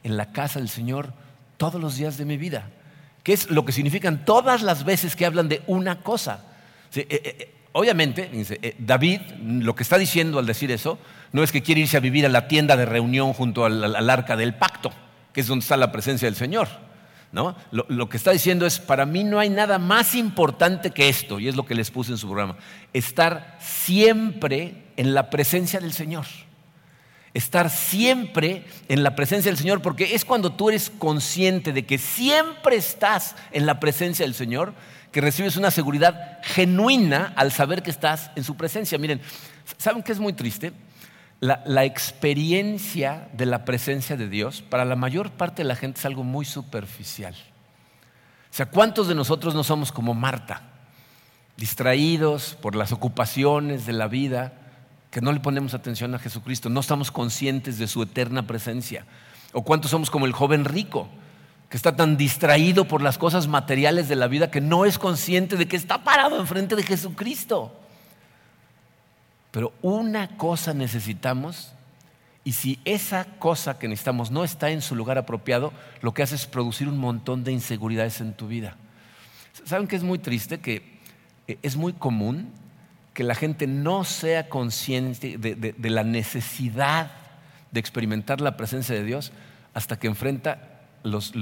en 0.04 0.16
la 0.16 0.32
casa 0.32 0.58
del 0.58 0.68
Señor 0.68 1.12
todos 1.56 1.80
los 1.80 1.96
días 1.96 2.16
de 2.16 2.24
mi 2.24 2.36
vida, 2.36 2.70
que 3.22 3.32
es 3.32 3.50
lo 3.50 3.64
que 3.64 3.72
significan 3.72 4.24
todas 4.24 4.62
las 4.62 4.84
veces 4.84 5.16
que 5.16 5.26
hablan 5.26 5.48
de 5.48 5.62
una 5.66 6.00
cosa. 6.00 6.44
Eh, 6.94 7.06
eh, 7.10 7.20
eh, 7.24 7.54
obviamente, 7.72 8.30
David 8.78 9.20
lo 9.42 9.74
que 9.74 9.82
está 9.82 9.98
diciendo 9.98 10.38
al 10.38 10.46
decir 10.46 10.70
eso, 10.70 10.98
no 11.32 11.42
es 11.42 11.50
que 11.50 11.62
quiere 11.62 11.80
irse 11.80 11.96
a 11.96 12.00
vivir 12.00 12.24
a 12.24 12.28
la 12.28 12.46
tienda 12.46 12.76
de 12.76 12.86
reunión 12.86 13.32
junto 13.32 13.64
al 13.64 14.10
arca 14.10 14.36
del 14.36 14.54
pacto, 14.54 14.92
que 15.32 15.40
es 15.40 15.46
donde 15.48 15.64
está 15.64 15.76
la 15.76 15.92
presencia 15.92 16.26
del 16.26 16.36
Señor. 16.36 16.85
Lo, 17.32 18.08
que 18.08 18.16
está 18.16 18.30
diciendo 18.30 18.64
es, 18.66 18.78
para 18.78 19.04
mí 19.04 19.22
no 19.22 19.38
hay 19.38 19.50
nada 19.50 19.78
más 19.78 20.14
importante 20.14 20.90
que 20.90 21.08
esto, 21.08 21.38
y 21.38 21.48
es 21.48 21.56
lo 21.56 21.66
que 21.66 21.74
les 21.74 21.90
puse 21.90 22.12
en 22.12 22.18
su 22.18 22.26
programa, 22.26 22.56
estar 22.92 23.58
siempre 23.60 24.84
en 24.96 25.12
la 25.12 25.28
presencia 25.28 25.80
del 25.80 25.92
Señor. 25.92 26.24
Estar 27.34 27.68
siempre 27.68 28.64
en 28.88 29.02
la 29.02 29.14
presencia 29.14 29.50
del 29.50 29.58
Señor, 29.58 29.82
porque 29.82 30.14
es 30.14 30.24
cuando 30.24 30.52
tú 30.52 30.70
eres 30.70 30.88
consciente 30.88 31.74
de 31.74 31.84
que 31.84 31.98
siempre 31.98 32.76
estás 32.76 33.36
en 33.52 33.66
la 33.66 33.78
presencia 33.78 34.24
del 34.24 34.34
Señor, 34.34 34.72
que 35.12 35.20
recibes 35.20 35.56
una 35.56 35.70
seguridad 35.70 36.38
genuina 36.42 37.34
al 37.36 37.52
saber 37.52 37.82
que 37.82 37.90
estás 37.90 38.30
en 38.36 38.44
su 38.44 38.56
presencia. 38.56 38.96
Miren, 38.96 39.20
¿saben 39.76 40.02
qué 40.02 40.12
es 40.12 40.18
muy 40.18 40.32
triste? 40.32 40.72
La, 41.40 41.84
experiencia 41.84 43.28
de 43.32 43.46
la 43.46 43.64
presencia 43.64 44.16
de 44.16 44.28
Dios 44.28 44.62
para 44.62 44.84
la 44.84 44.96
mayor 44.96 45.30
parte 45.30 45.62
de 45.62 45.68
la 45.68 45.76
gente 45.76 45.98
es 45.98 46.06
algo 46.06 46.24
muy 46.24 46.44
superficial. 46.44 47.34
O 48.50 48.54
sea, 48.56 48.66
¿cuántos 48.66 49.08
de 49.08 49.14
nosotros 49.14 49.54
no 49.54 49.62
somos 49.62 49.92
como 49.92 50.14
Marta? 50.14 50.62
Distraídos 51.56 52.56
por 52.60 52.74
las 52.74 52.92
ocupaciones 52.92 53.86
de 53.86 53.92
la 53.92 54.08
vida, 54.08 54.54
que 55.10 55.20
no 55.20 55.32
le 55.32 55.40
ponemos 55.40 55.74
atención 55.74 56.14
a 56.14 56.18
Jesucristo, 56.18 56.68
no 56.68 56.80
estamos 56.80 57.10
conscientes 57.10 57.78
de 57.78 57.86
su 57.86 58.02
eterna 58.02 58.46
presencia. 58.46 59.04
¿O 59.52 59.62
cuántos 59.62 59.90
somos 59.90 60.10
como 60.10 60.26
el 60.26 60.32
joven 60.32 60.64
rico, 60.64 61.08
que 61.68 61.76
está 61.76 61.96
tan 61.96 62.16
distraído 62.16 62.86
por 62.86 63.02
las 63.02 63.18
cosas 63.18 63.46
materiales 63.46 64.08
de 64.08 64.16
la 64.16 64.28
vida 64.28 64.50
que 64.50 64.60
no 64.60 64.84
es 64.84 64.98
consciente 64.98 65.56
de 65.56 65.68
que 65.68 65.76
está 65.76 66.02
parado 66.02 66.40
enfrente 66.40 66.76
de 66.76 66.82
Jesucristo? 66.82 67.74
Pero 69.56 69.72
una 69.80 70.36
cosa 70.36 70.74
necesitamos 70.74 71.72
y 72.44 72.52
si 72.52 72.78
esa 72.84 73.24
cosa 73.38 73.78
que 73.78 73.88
necesitamos 73.88 74.30
no 74.30 74.44
está 74.44 74.68
en 74.68 74.82
su 74.82 74.94
lugar 74.94 75.16
apropiado, 75.16 75.72
lo 76.02 76.12
que 76.12 76.22
hace 76.22 76.34
es 76.34 76.46
producir 76.46 76.90
un 76.90 76.98
montón 76.98 77.42
de 77.42 77.52
inseguridades 77.52 78.20
en 78.20 78.34
tu 78.34 78.48
vida. 78.48 78.76
¿Saben 79.64 79.88
que 79.88 79.96
es 79.96 80.02
muy 80.02 80.18
triste? 80.18 80.60
Que 80.60 80.98
eh, 81.48 81.58
es 81.62 81.74
muy 81.74 81.94
común 81.94 82.50
que 83.14 83.24
la 83.24 83.34
gente 83.34 83.66
no 83.66 84.04
sea 84.04 84.50
consciente 84.50 85.38
de, 85.38 85.74
la 85.88 86.04
necesidad 86.04 87.10
de 87.72 87.80
experimentar 87.80 88.42
la 88.42 88.58
presencia 88.58 88.94
de 88.94 89.04
Dios 89.04 89.32
hasta 89.72 89.98
que 89.98 90.06
enfrenta 90.06 90.82
los, 91.02 91.34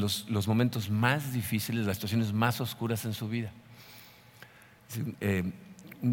momentos 0.47 0.89
más 0.89 1.33
difíciles, 1.33 1.85
las 1.85 1.97
situaciones 1.97 2.33
más 2.33 2.61
oscuras 2.61 3.05
en 3.07 3.13
su 3.13 3.29
vida. 3.29 3.51
Eh, 5.21 5.51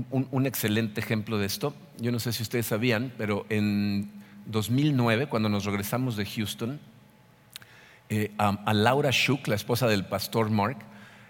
un, 0.10 0.46
excelente 0.46 1.02
ejemplo 1.02 1.38
de 1.38 1.46
esto. 1.46 1.74
Yo 2.00 2.12
no 2.12 2.20
sé 2.20 2.32
si 2.34 2.44
ustedes 2.44 2.68
sabían, 2.68 3.12
pero 3.18 3.46
en 3.50 4.10
2009, 4.46 5.28
cuando 5.28 5.50
nos 5.50 5.66
regresamos 5.66 6.16
de 6.16 6.26
Houston, 6.26 6.80
eh, 8.10 8.32
a, 8.38 8.74
Laura 8.74 9.12
Schuch, 9.12 9.48
la 9.48 9.56
esposa 9.56 9.88
del 9.88 10.06
pastor 10.06 10.50
Mark, 10.50 10.78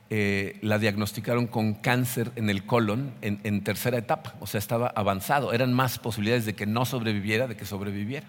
eh, 0.10 0.60
la 0.62 0.78
diagnosticaron 0.78 1.48
con 1.48 1.74
cáncer 1.76 2.32
en 2.36 2.50
el 2.50 2.66
colon 2.66 3.14
en, 3.22 3.64
tercera 3.64 3.98
etapa, 3.98 4.36
o 4.40 4.48
sea, 4.48 4.60
estaba 4.60 4.88
avanzado. 4.88 5.54
Eran 5.54 5.74
más 5.74 6.00
posibilidades 6.00 6.46
de 6.46 6.54
que 6.54 6.66
no 6.66 6.86
sobreviviera, 6.86 7.48
de 7.48 7.56
que 7.56 7.66
sobreviviera. 7.66 8.28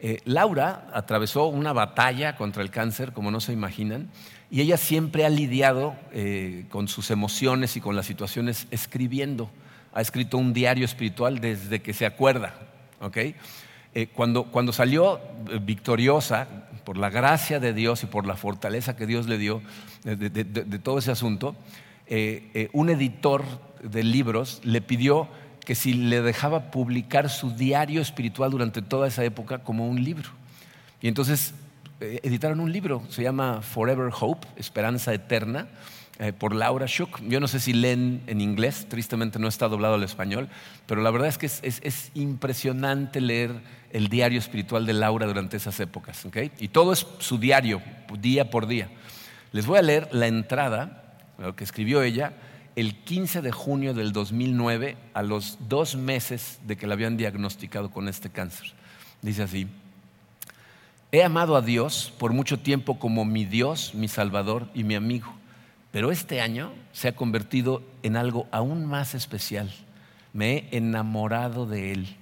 Eh, 0.00 0.20
Laura 0.24 0.88
atravesó 0.94 1.46
una 1.46 1.72
batalla 1.72 2.36
contra 2.36 2.62
el 2.62 2.70
cáncer, 2.70 3.12
como 3.12 3.30
no 3.30 3.40
se 3.40 3.52
imaginan, 3.52 4.08
y 4.50 4.60
ella 4.60 4.76
siempre 4.76 5.24
ha 5.24 5.28
lidiado 5.28 5.94
eh, 6.12 6.64
con 6.70 6.88
sus 6.88 7.10
emociones 7.10 7.76
y 7.76 7.80
con 7.80 7.96
las 7.96 8.06
situaciones 8.06 8.66
escribiendo. 8.70 9.50
Ha 9.92 10.00
escrito 10.00 10.38
un 10.38 10.52
diario 10.52 10.84
espiritual 10.84 11.40
desde 11.40 11.80
que 11.80 11.92
se 11.92 12.06
acuerda. 12.06 12.54
Eh, 13.94 14.08
cuando, 14.14 14.44
cuando, 14.44 14.72
salió 14.72 15.18
eh, 15.50 15.58
victoriosa 15.62 16.46
por 16.84 16.96
la 16.96 17.10
gracia 17.10 17.60
de 17.60 17.72
Dios 17.72 18.02
y 18.02 18.06
por 18.06 18.26
la 18.26 18.36
fortaleza 18.36 18.96
que 18.96 19.06
Dios 19.06 19.26
le 19.26 19.38
dio 19.38 19.60
de, 20.04 20.78
todo 20.78 20.98
ese 20.98 21.10
asunto, 21.10 21.56
eh, 22.06 22.50
eh, 22.54 22.70
un 22.72 22.88
editor 22.88 23.44
de 23.82 24.02
libros 24.02 24.62
le 24.64 24.80
pidió 24.80 25.28
que 25.66 25.74
si 25.74 25.92
le 25.92 26.22
dejaba 26.22 26.70
publicar 26.70 27.28
su 27.28 27.50
diario 27.50 28.00
espiritual 28.00 28.50
durante 28.50 28.80
toda 28.80 29.08
esa 29.08 29.24
época 29.24 29.58
como 29.58 29.86
un 29.86 30.02
libro. 30.02 30.30
Y 31.02 31.08
entonces 31.08 31.52
eh, 31.52 31.67
editaron 32.00 32.60
un 32.60 32.72
libro, 32.72 33.02
se 33.08 33.22
llama 33.22 33.62
Forever 33.62 34.10
Hope, 34.18 34.46
Esperanza 34.56 35.12
Eterna, 35.12 35.68
eh, 36.20 36.32
por 36.32 36.52
Laura 36.52 36.86
Schuck. 36.86 37.20
Yo 37.28 37.38
no 37.38 37.46
sé 37.46 37.60
si 37.60 37.72
leen 37.72 38.22
en 38.26 38.40
inglés, 38.40 38.86
tristemente 38.88 39.38
no 39.38 39.46
está 39.46 39.68
doblado 39.68 39.94
al 39.94 40.02
español, 40.02 40.48
pero 40.86 41.00
la 41.00 41.12
verdad 41.12 41.28
es 41.28 41.38
que 41.38 41.46
es, 41.46 42.10
impresionante 42.14 43.20
leer 43.20 43.60
el 43.92 44.08
diario 44.08 44.40
espiritual 44.40 44.84
de 44.84 44.94
Laura 44.94 45.26
durante 45.26 45.56
esas 45.56 45.78
épocas. 45.78 46.26
Y 46.58 46.68
todo 46.68 46.92
es 46.92 47.06
su 47.18 47.38
diario, 47.38 47.80
día 48.20 48.50
por 48.50 48.66
día. 48.66 48.90
Les 49.52 49.66
voy 49.66 49.78
a 49.78 49.82
leer 49.82 50.08
la 50.12 50.26
entrada, 50.26 51.14
lo 51.38 51.54
que 51.54 51.62
escribió 51.62 52.02
ella, 52.02 52.32
el 52.74 52.96
15 52.96 53.40
de 53.40 53.52
junio 53.52 53.94
del 53.94 54.12
2009, 54.12 54.96
a 55.14 55.22
los 55.22 55.58
dos 55.68 55.94
meses 55.94 56.58
de 56.66 56.76
que 56.76 56.88
la 56.88 56.94
habían 56.94 57.16
diagnosticado 57.16 57.92
con 57.92 58.08
este 58.08 58.28
cáncer. 58.28 58.72
Dice 59.22 59.44
así, 59.44 59.68
he 61.12 61.22
amado 61.22 61.56
a 61.56 61.62
Dios 61.62 62.12
por 62.18 62.32
mucho 62.32 62.58
tiempo 62.58 62.98
como 62.98 63.24
mi 63.24 63.44
Dios, 63.44 63.94
mi 63.94 64.08
Salvador 64.08 64.68
y 64.74 64.84
mi 64.84 64.94
amigo, 64.94 65.34
pero 65.90 66.10
este 66.10 66.40
año 66.40 66.72
se 66.92 67.08
ha 67.08 67.16
convertido 67.16 67.82
en 68.02 68.16
algo 68.16 68.46
aún 68.50 68.84
más 68.84 69.14
especial. 69.14 69.72
Me 70.32 70.68
he 70.70 70.76
enamorado 70.76 71.66
de 71.66 71.92
Él. 71.92 72.16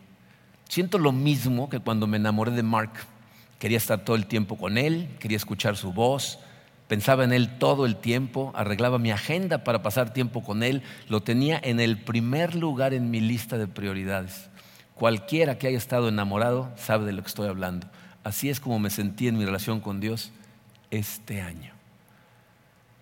Siento 0.68 0.98
lo 0.98 1.12
mismo 1.12 1.68
que 1.68 1.80
cuando 1.80 2.06
me 2.06 2.16
enamoré 2.16 2.52
de 2.52 2.62
Mark. 2.62 2.92
Quería 3.58 3.78
estar 3.78 4.04
todo 4.04 4.16
el 4.16 4.26
tiempo 4.26 4.56
con 4.56 4.78
Él, 4.78 5.08
quería 5.18 5.36
escuchar 5.36 5.76
su 5.76 5.92
voz, 5.92 6.38
Pensaba 6.88 7.24
en 7.24 7.32
Él 7.32 7.58
todo 7.58 7.84
el 7.84 7.96
tiempo, 7.96 8.52
arreglaba 8.54 8.98
mi 8.98 9.10
agenda 9.10 9.64
para 9.64 9.82
pasar 9.82 10.12
tiempo 10.12 10.44
con 10.44 10.62
Él, 10.62 10.82
lo 11.08 11.20
tenía 11.20 11.60
en 11.62 11.80
el 11.80 11.98
primer 11.98 12.54
lugar 12.54 12.94
en 12.94 13.10
mi 13.10 13.20
lista 13.20 13.58
de 13.58 13.66
prioridades. 13.66 14.48
Cualquiera 14.94 15.58
que 15.58 15.66
haya 15.66 15.78
estado 15.78 16.08
enamorado 16.08 16.70
sabe 16.76 17.04
de 17.04 17.12
lo 17.12 17.22
que 17.22 17.28
estoy 17.28 17.48
hablando. 17.48 17.88
Así 18.26 18.50
es 18.50 18.58
como 18.58 18.80
me 18.80 18.90
sentí 18.90 19.28
en 19.28 19.38
mi 19.38 19.44
relación 19.44 19.78
con 19.78 20.00
Dios 20.00 20.32
este 20.90 21.42
año. 21.42 21.72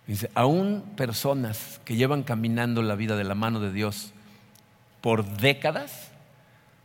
Dice, 0.06 0.30
aún 0.34 0.84
personas 0.98 1.80
que 1.86 1.96
llevan 1.96 2.24
caminando 2.24 2.82
la 2.82 2.94
vida 2.94 3.16
de 3.16 3.24
la 3.24 3.34
mano 3.34 3.58
de 3.58 3.72
Dios 3.72 4.12
por 5.00 5.24
décadas, 5.38 6.10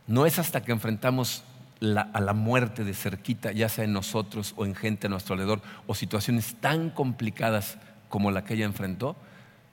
no 0.06 0.24
es 0.24 0.38
hasta 0.38 0.62
que 0.62 0.72
enfrentamos 0.72 1.44
a 1.82 2.20
la 2.22 2.32
muerte 2.32 2.82
de 2.82 2.94
cerquita, 2.94 3.52
ya 3.52 3.68
sea 3.68 3.84
en 3.84 3.92
nosotros 3.92 4.54
o 4.56 4.64
en 4.64 4.74
gente 4.74 5.08
a 5.08 5.10
nuestro 5.10 5.34
alrededor, 5.34 5.60
o 5.86 5.94
situaciones 5.94 6.54
tan 6.62 6.88
complicadas 6.88 7.76
como 8.08 8.30
la 8.30 8.42
que 8.42 8.54
ella 8.54 8.64
enfrentó, 8.64 9.16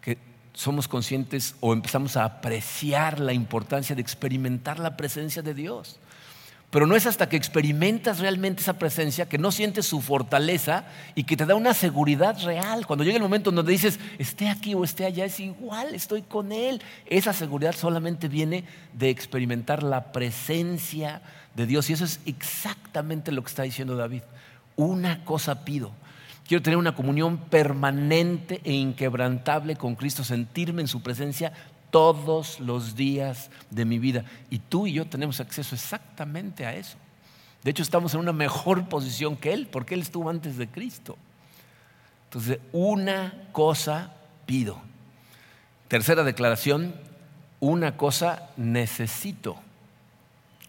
que 0.01 0.17
somos 0.51 0.89
conscientes 0.89 1.55
o 1.61 1.71
empezamos 1.71 2.17
a 2.17 2.25
apreciar 2.25 3.21
la 3.21 3.31
importancia 3.31 3.95
de 3.95 4.01
experimentar 4.01 4.77
la 4.77 4.97
presencia 4.97 5.41
de 5.41 5.53
Dios. 5.53 6.01
Pero 6.69 6.85
no 6.85 6.97
es 6.97 7.05
hasta 7.05 7.29
que 7.29 7.37
experimentas 7.37 8.19
realmente 8.19 8.61
esa 8.61 8.77
presencia 8.77 9.29
que 9.29 9.37
no 9.37 9.51
sientes 9.51 9.85
su 9.85 10.01
fortaleza 10.01 10.83
y 11.15 11.23
que 11.23 11.37
te 11.37 11.45
da 11.45 11.55
una 11.55 11.73
seguridad 11.73 12.37
real. 12.43 12.85
Cuando 12.85 13.05
llega 13.05 13.15
el 13.15 13.23
momento 13.23 13.51
donde 13.51 13.71
dices, 13.71 13.99
esté 14.17 14.49
aquí 14.49 14.73
o 14.73 14.83
esté 14.83 15.05
allá, 15.05 15.23
es 15.23 15.39
igual, 15.39 15.95
estoy 15.95 16.23
con 16.23 16.51
Él. 16.51 16.81
Esa 17.05 17.31
seguridad 17.31 17.73
solamente 17.73 18.27
viene 18.27 18.65
de 18.91 19.09
experimentar 19.09 19.81
la 19.81 20.11
presencia 20.11 21.21
de 21.55 21.67
Dios. 21.67 21.89
Y 21.89 21.93
eso 21.93 22.03
es 22.03 22.19
exactamente 22.25 23.31
lo 23.31 23.43
que 23.43 23.49
está 23.49 23.63
diciendo 23.63 23.95
David. 23.95 24.23
Una 24.75 25.23
cosa 25.23 25.63
pido. 25.63 25.91
Quiero 26.45 26.61
tener 26.61 26.77
una 26.77 26.95
comunión 26.95 27.37
permanente 27.37 28.59
e 28.65 28.73
inquebrantable 28.73 29.77
con 29.77 29.95
Cristo, 29.95 30.25
sentirme 30.25 30.81
en 30.81 30.87
su 30.87 31.01
presencia 31.01 31.53
todos 31.89 32.59
los 32.59 32.95
días 32.95 33.49
de 33.69 33.85
mi 33.85 33.99
vida. 33.99 34.25
Y 34.49 34.59
tú 34.59 34.87
y 34.87 34.93
yo 34.93 35.05
tenemos 35.05 35.39
acceso 35.39 35.75
exactamente 35.75 36.65
a 36.65 36.75
eso. 36.75 36.97
De 37.63 37.71
hecho, 37.71 37.83
estamos 37.83 38.13
en 38.13 38.19
una 38.21 38.33
mejor 38.33 38.87
posición 38.87 39.35
que 39.35 39.53
Él, 39.53 39.67
porque 39.67 39.95
Él 39.95 40.01
estuvo 40.01 40.29
antes 40.29 40.57
de 40.57 40.67
Cristo. 40.67 41.17
Entonces, 42.25 42.59
una 42.71 43.47
cosa 43.51 44.13
pido. 44.45 44.79
Tercera 45.87 46.23
declaración, 46.23 46.93
una 47.59 47.97
cosa 47.97 48.49
necesito. 48.57 49.57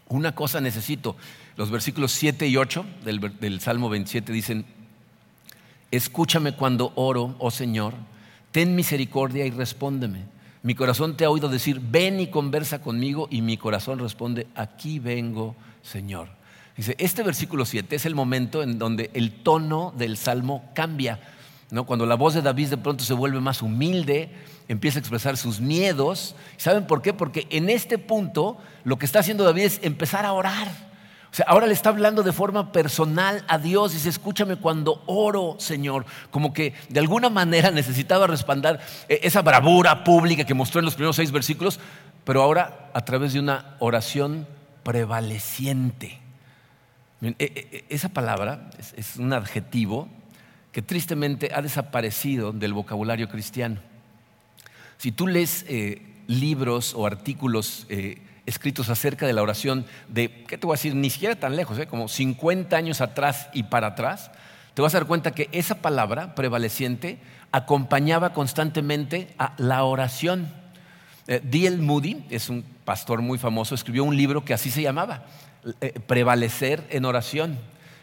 Una 0.07 0.33
cosa 0.33 0.61
necesito. 0.61 1.15
Los 1.55 1.69
versículos 1.69 2.11
7 2.13 2.47
y 2.47 2.57
8 2.57 2.85
del, 3.03 3.61
Salmo 3.61 3.89
27 3.89 4.31
dicen, 4.31 4.65
escúchame 5.91 6.55
cuando 6.55 6.93
oro, 6.95 7.35
oh 7.37 7.51
Señor, 7.51 7.93
ten 8.51 8.75
misericordia 8.75 9.45
y 9.45 9.51
respóndeme. 9.51 10.23
Mi 10.61 10.75
corazón 10.75 11.15
te 11.15 11.25
ha 11.25 11.29
oído 11.29 11.47
decir, 11.47 11.79
ven 11.79 12.19
y 12.19 12.27
conversa 12.27 12.81
conmigo, 12.81 13.27
y 13.31 13.41
mi 13.41 13.57
corazón 13.57 13.99
responde, 13.99 14.47
aquí 14.55 14.99
vengo, 14.99 15.55
Señor. 15.81 16.27
Dice, 16.75 16.95
este 16.97 17.23
versículo 17.23 17.65
7 17.65 17.95
es 17.95 18.05
el 18.05 18.15
momento 18.15 18.61
en 18.63 18.77
donde 18.77 19.09
el 19.13 19.31
tono 19.31 19.93
del 19.97 20.17
salmo 20.17 20.69
cambia. 20.73 21.19
¿no? 21.71 21.85
Cuando 21.85 22.05
la 22.05 22.15
voz 22.15 22.33
de 22.33 22.41
David 22.41 22.69
de 22.69 22.77
pronto 22.77 23.03
se 23.03 23.13
vuelve 23.13 23.39
más 23.39 23.61
humilde, 23.61 24.31
empieza 24.67 24.99
a 24.99 25.01
expresar 25.01 25.37
sus 25.37 25.61
miedos. 25.61 26.35
¿Saben 26.57 26.87
por 26.87 27.01
qué? 27.01 27.13
Porque 27.13 27.47
en 27.49 27.69
este 27.69 27.97
punto 27.97 28.57
lo 28.83 28.97
que 28.97 29.05
está 29.05 29.19
haciendo 29.19 29.43
David 29.43 29.63
es 29.63 29.79
empezar 29.83 30.25
a 30.25 30.33
orar. 30.33 30.88
O 31.31 31.35
sea, 31.35 31.45
ahora 31.47 31.67
le 31.67 31.73
está 31.73 31.89
hablando 31.89 32.23
de 32.23 32.31
forma 32.31 32.71
personal 32.71 33.43
a 33.47 33.57
Dios. 33.57 33.93
Dice, 33.93 34.09
escúchame 34.09 34.55
cuando 34.55 35.03
oro, 35.05 35.55
Señor. 35.59 36.05
Como 36.31 36.53
que 36.53 36.73
de 36.89 36.99
alguna 36.99 37.29
manera 37.29 37.71
necesitaba 37.71 38.27
respaldar 38.27 38.79
eh, 39.07 39.19
esa 39.23 39.41
bravura 39.41 40.03
pública 40.03 40.43
que 40.43 40.53
mostró 40.53 40.79
en 40.79 40.85
los 40.85 40.95
primeros 40.95 41.15
seis 41.15 41.31
versículos, 41.31 41.79
pero 42.23 42.41
ahora 42.41 42.89
a 42.93 43.05
través 43.05 43.33
de 43.33 43.39
una 43.39 43.75
oración 43.79 44.47
prevaleciente. 44.83 46.19
E, 47.21 47.35
e, 47.37 47.37
e, 47.37 47.85
esa 47.89 48.09
palabra 48.09 48.69
es 48.95 49.17
un 49.17 49.33
adjetivo 49.33 50.07
que 50.71 50.81
tristemente 50.81 51.51
ha 51.53 51.61
desaparecido 51.61 52.51
del 52.51 52.73
vocabulario 52.73 53.29
cristiano. 53.29 53.81
Si 54.97 55.11
tú 55.11 55.27
lees 55.27 55.65
eh, 55.67 56.01
libros 56.27 56.93
o 56.93 57.05
artículos 57.05 57.85
eh, 57.89 58.21
escritos 58.49 58.89
acerca 58.89 59.25
de 59.25 59.33
la 59.33 59.41
oración 59.41 59.85
de, 60.07 60.43
¿qué 60.47 60.57
te 60.57 60.65
voy 60.65 60.73
a 60.73 60.77
decir? 60.77 60.95
Ni 60.95 61.09
siquiera 61.09 61.35
tan 61.35 61.55
lejos, 61.55 61.77
eh, 61.79 61.87
como 61.87 62.07
50 62.07 62.75
años 62.75 63.01
atrás 63.01 63.49
y 63.53 63.63
para 63.63 63.87
atrás, 63.87 64.31
te 64.73 64.81
vas 64.81 64.93
a 64.93 64.99
dar 64.99 65.07
cuenta 65.07 65.31
que 65.31 65.49
esa 65.51 65.75
palabra 65.75 66.35
prevaleciente 66.35 67.19
acompañaba 67.51 68.33
constantemente 68.33 69.33
a 69.37 69.53
la 69.57 69.83
oración. 69.83 70.51
D.L. 71.27 71.77
Moody 71.77 72.25
es 72.31 72.49
un 72.49 72.63
pastor 72.85 73.21
muy 73.21 73.37
famoso, 73.37 73.75
escribió 73.75 74.03
un 74.03 74.17
libro 74.17 74.43
que 74.43 74.53
así 74.53 74.71
se 74.71 74.81
llamaba, 74.81 75.25
Prevalecer 76.07 76.87
en 76.89 77.05
oración. 77.05 77.59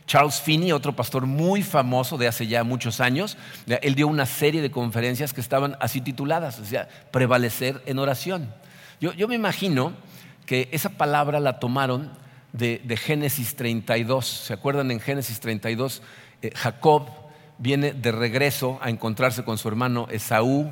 Charles 0.06 0.40
Finney, 0.40 0.70
otro 0.70 0.94
pastor 0.94 1.26
muy 1.26 1.62
famoso 1.62 2.16
de 2.16 2.28
hace 2.28 2.46
ya 2.46 2.62
muchos 2.62 3.00
años, 3.00 3.36
él 3.66 3.96
dio 3.96 4.06
una 4.06 4.26
serie 4.26 4.62
de 4.62 4.70
conferencias 4.70 5.32
que 5.32 5.40
estaban 5.40 5.76
así 5.80 6.00
tituladas, 6.00 6.60
o 6.60 6.64
sea, 6.64 6.88
prevalecer 7.10 7.82
en 7.86 7.98
oración. 7.98 8.54
Yo, 9.00 9.28
me 9.28 9.34
imagino 9.34 9.92
que 10.46 10.68
esa 10.72 10.90
palabra 10.90 11.40
la 11.40 11.58
tomaron 11.58 12.10
de, 12.52 12.96
Génesis 12.96 13.56
32. 13.56 14.26
¿Se 14.26 14.52
acuerdan 14.54 14.90
en 14.90 15.00
Génesis 15.00 15.40
32? 15.40 16.02
Eh, 16.42 16.50
Jacob 16.54 17.08
viene 17.58 17.92
de 17.92 18.12
regreso 18.12 18.78
a 18.80 18.90
encontrarse 18.90 19.44
con 19.44 19.58
su 19.58 19.68
hermano 19.68 20.08
Esaú, 20.10 20.70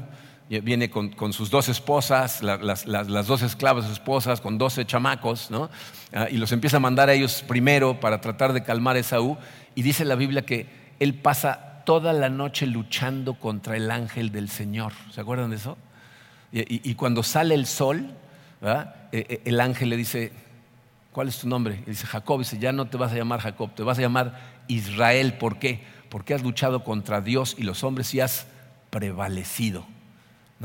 viene 0.48 0.90
con, 0.90 1.32
sus 1.32 1.50
dos 1.50 1.68
esposas, 1.68 2.42
las, 2.42 3.26
dos 3.26 3.42
esclavas 3.42 3.90
esposas, 3.90 4.40
con 4.40 4.58
doce 4.58 4.84
chamacos, 4.84 5.50
¿no? 5.50 5.70
Ah, 6.12 6.28
y 6.30 6.36
los 6.36 6.52
empieza 6.52 6.76
a 6.76 6.80
mandar 6.80 7.08
a 7.08 7.14
ellos 7.14 7.42
primero 7.46 7.98
para 7.98 8.20
tratar 8.20 8.52
de 8.52 8.62
calmar 8.62 8.96
a 8.96 9.00
Esaú. 9.00 9.36
Y 9.74 9.82
dice 9.82 10.04
la 10.04 10.14
Biblia 10.14 10.42
que 10.42 10.68
él 11.00 11.14
pasa 11.14 11.82
toda 11.84 12.12
la 12.12 12.28
noche 12.28 12.66
luchando 12.66 13.34
contra 13.34 13.76
el 13.76 13.90
ángel 13.90 14.32
del 14.32 14.48
Señor. 14.48 14.92
¿Se 15.10 15.20
acuerdan 15.20 15.50
de 15.50 15.56
eso? 15.56 15.76
Y, 16.52 16.94
cuando 16.94 17.24
sale 17.24 17.56
el 17.56 17.66
sol, 17.66 18.14
e, 18.62 18.84
el 19.44 19.60
ángel 19.60 19.90
le 19.90 19.96
dice, 19.96 20.32
¿cuál 21.12 21.28
es 21.28 21.38
tu 21.38 21.48
nombre? 21.48 21.82
Dice 21.86 22.06
Jacob, 22.06 22.40
dice, 22.40 22.58
ya 22.58 22.72
no 22.72 22.86
te 22.86 22.96
vas 22.96 23.12
a 23.12 23.16
llamar 23.16 23.40
Jacob, 23.40 23.74
te 23.74 23.82
vas 23.82 23.98
a 23.98 24.02
llamar 24.02 24.40
Israel. 24.68 25.34
¿Por 25.38 25.58
qué? 25.58 25.82
Porque 26.08 26.34
has 26.34 26.42
luchado 26.42 26.84
contra 26.84 27.20
Dios 27.20 27.54
y 27.58 27.62
los 27.62 27.84
hombres 27.84 28.12
y 28.14 28.20
has 28.20 28.46
prevalecido. 28.90 29.86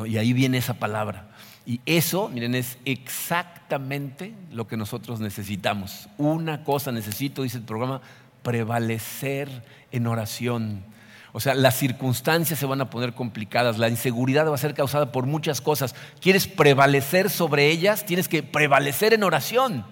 Y 0.06 0.18
ahí 0.18 0.34
viene 0.34 0.58
esa 0.58 0.76
palabra. 0.76 1.30
Y 1.66 1.82
eso, 1.86 2.30
miren, 2.30 2.56
es 2.56 2.78
exactamente 2.86 4.34
lo 4.52 4.68
que 4.68 4.78
nosotros 4.78 5.20
necesitamos. 5.20 6.10
Una 6.18 6.64
cosa 6.64 6.92
necesito, 6.92 7.44
dice 7.44 7.58
el 7.58 7.64
programa, 7.64 8.02
prevalecer 8.42 9.64
en 9.92 10.08
oración. 10.08 10.84
O 11.32 11.40
sea, 11.40 11.54
las 11.54 11.78
circunstancias 11.78 12.58
se 12.58 12.66
van 12.66 12.82
a 12.82 12.90
poner 12.90 13.14
complicadas, 13.14 13.78
la 13.78 13.90
inseguridad 13.90 14.50
va 14.50 14.56
a 14.56 14.58
ser 14.58 14.74
causada 14.74 15.12
por 15.12 15.26
muchas 15.26 15.62
cosas. 15.62 15.94
¿Quieres 16.20 16.48
prevalecer 16.48 17.30
sobre 17.30 17.70
ellas? 17.70 18.06
Tienes 18.06 18.28
que 18.28 18.42
prevalecer 18.42 19.14
en 19.14 19.24
oración. 19.24 19.86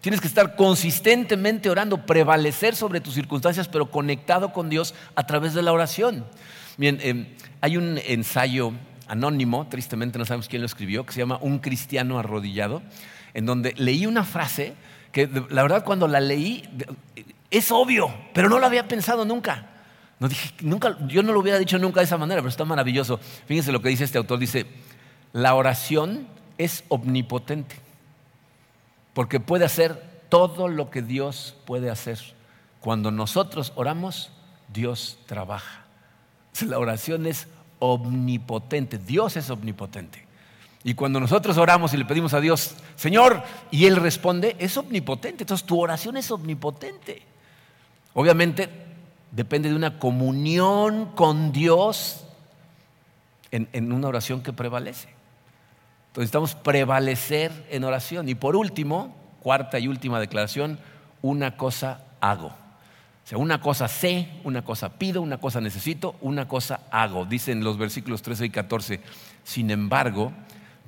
Tienes 0.00 0.20
que 0.20 0.28
estar 0.28 0.54
consistentemente 0.54 1.68
orando, 1.68 2.06
prevalecer 2.06 2.76
sobre 2.76 3.00
tus 3.00 3.14
circunstancias, 3.14 3.66
pero 3.66 3.90
conectado 3.90 4.52
con 4.52 4.68
Dios 4.70 4.94
a 5.16 5.26
través 5.26 5.54
de 5.54 5.62
la 5.62 5.72
oración. 5.72 6.24
Bien, 6.76 7.00
em, 7.02 7.26
hay 7.60 7.76
un 7.76 7.98
ensayo 8.06 8.72
anónimo, 9.08 9.66
tristemente 9.68 10.18
no 10.18 10.24
sabemos 10.24 10.48
quién 10.48 10.62
lo 10.62 10.66
escribió, 10.66 11.04
que 11.04 11.12
se 11.12 11.20
llama 11.20 11.38
Un 11.40 11.58
cristiano 11.58 12.18
arrodillado, 12.18 12.82
en 13.34 13.46
donde 13.46 13.74
leí 13.76 14.06
una 14.06 14.24
frase 14.24 14.74
que 15.10 15.28
la 15.50 15.62
verdad 15.62 15.84
cuando 15.84 16.06
la 16.06 16.20
leí 16.20 16.62
es 17.50 17.72
obvio, 17.72 18.14
pero 18.34 18.48
no 18.48 18.58
lo 18.58 18.66
había 18.66 18.86
pensado 18.86 19.24
nunca. 19.24 19.70
No 20.18 20.28
dije, 20.28 20.54
nunca, 20.60 20.96
yo 21.06 21.22
no 21.22 21.32
lo 21.32 21.40
hubiera 21.40 21.58
dicho 21.58 21.78
nunca 21.78 22.00
de 22.00 22.04
esa 22.04 22.16
manera, 22.16 22.40
pero 22.40 22.48
está 22.48 22.64
maravilloso. 22.64 23.20
Fíjense 23.46 23.72
lo 23.72 23.82
que 23.82 23.90
dice 23.90 24.04
este 24.04 24.18
autor, 24.18 24.38
dice, 24.38 24.66
la 25.32 25.54
oración 25.54 26.26
es 26.56 26.84
omnipotente, 26.88 27.76
porque 29.12 29.40
puede 29.40 29.66
hacer 29.66 30.02
todo 30.28 30.68
lo 30.68 30.90
que 30.90 31.02
Dios 31.02 31.54
puede 31.66 31.90
hacer. 31.90 32.18
Cuando 32.80 33.10
nosotros 33.10 33.72
oramos, 33.76 34.30
Dios 34.72 35.18
trabaja. 35.26 35.84
La 36.66 36.78
oración 36.78 37.26
es 37.26 37.48
omnipotente, 37.78 38.96
Dios 38.96 39.36
es 39.36 39.50
omnipotente. 39.50 40.24
Y 40.82 40.94
cuando 40.94 41.20
nosotros 41.20 41.58
oramos 41.58 41.92
y 41.92 41.96
le 41.96 42.04
pedimos 42.04 42.32
a 42.32 42.40
Dios, 42.40 42.76
Señor, 42.94 43.42
y 43.70 43.86
Él 43.86 43.96
responde, 43.96 44.56
es 44.58 44.76
omnipotente. 44.76 45.42
Entonces 45.42 45.66
tu 45.66 45.78
oración 45.80 46.16
es 46.16 46.30
omnipotente. 46.30 47.22
Obviamente 48.14 48.85
depende 49.30 49.68
de 49.68 49.74
una 49.76 49.98
comunión 49.98 51.06
con 51.14 51.52
Dios 51.52 52.24
en, 53.50 53.68
en 53.72 53.92
una 53.92 54.08
oración 54.08 54.42
que 54.42 54.52
prevalece. 54.52 55.08
Entonces 56.08 56.32
necesitamos 56.32 56.54
prevalecer 56.54 57.66
en 57.70 57.84
oración. 57.84 58.28
Y 58.28 58.34
por 58.34 58.56
último, 58.56 59.14
cuarta 59.40 59.78
y 59.78 59.86
última 59.86 60.18
declaración, 60.18 60.78
una 61.20 61.56
cosa 61.56 62.04
hago. 62.20 62.48
O 63.26 63.28
sea, 63.28 63.38
una 63.38 63.60
cosa 63.60 63.88
sé, 63.88 64.28
una 64.44 64.62
cosa 64.62 64.98
pido, 64.98 65.20
una 65.20 65.38
cosa 65.38 65.60
necesito, 65.60 66.14
una 66.20 66.46
cosa 66.46 66.80
hago. 66.92 67.24
Dicen 67.24 67.64
los 67.64 67.76
versículos 67.76 68.22
13 68.22 68.46
y 68.46 68.50
14. 68.50 69.00
Sin 69.42 69.70
embargo, 69.70 70.32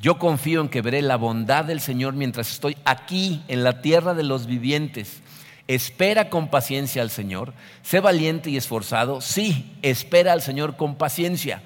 yo 0.01 0.19
confío 0.21 0.61
en 0.61 0.69
que 0.69 0.81
veré 0.81 1.03
la 1.03 1.17
bondad 1.17 1.65
del 1.65 1.81
Señor 1.81 2.15
mientras 2.15 2.53
estoy 2.53 2.77
aquí 2.85 3.43
en 3.49 3.65
la 3.65 3.83
tierra 3.83 4.15
de 4.15 4.23
los 4.23 4.47
vivientes. 4.47 5.21
Espera 5.69 6.31
con 6.31 6.49
paciencia 6.49 7.03
al 7.03 7.11
Señor. 7.11 7.53
Sé 7.83 8.01
valiente 8.01 8.49
y 8.51 8.57
esforzado. 8.57 9.21
Sí, 9.21 9.77
espera 9.83 10.33
al 10.33 10.43
Señor 10.43 10.77
con 10.77 10.97
paciencia. 10.97 11.63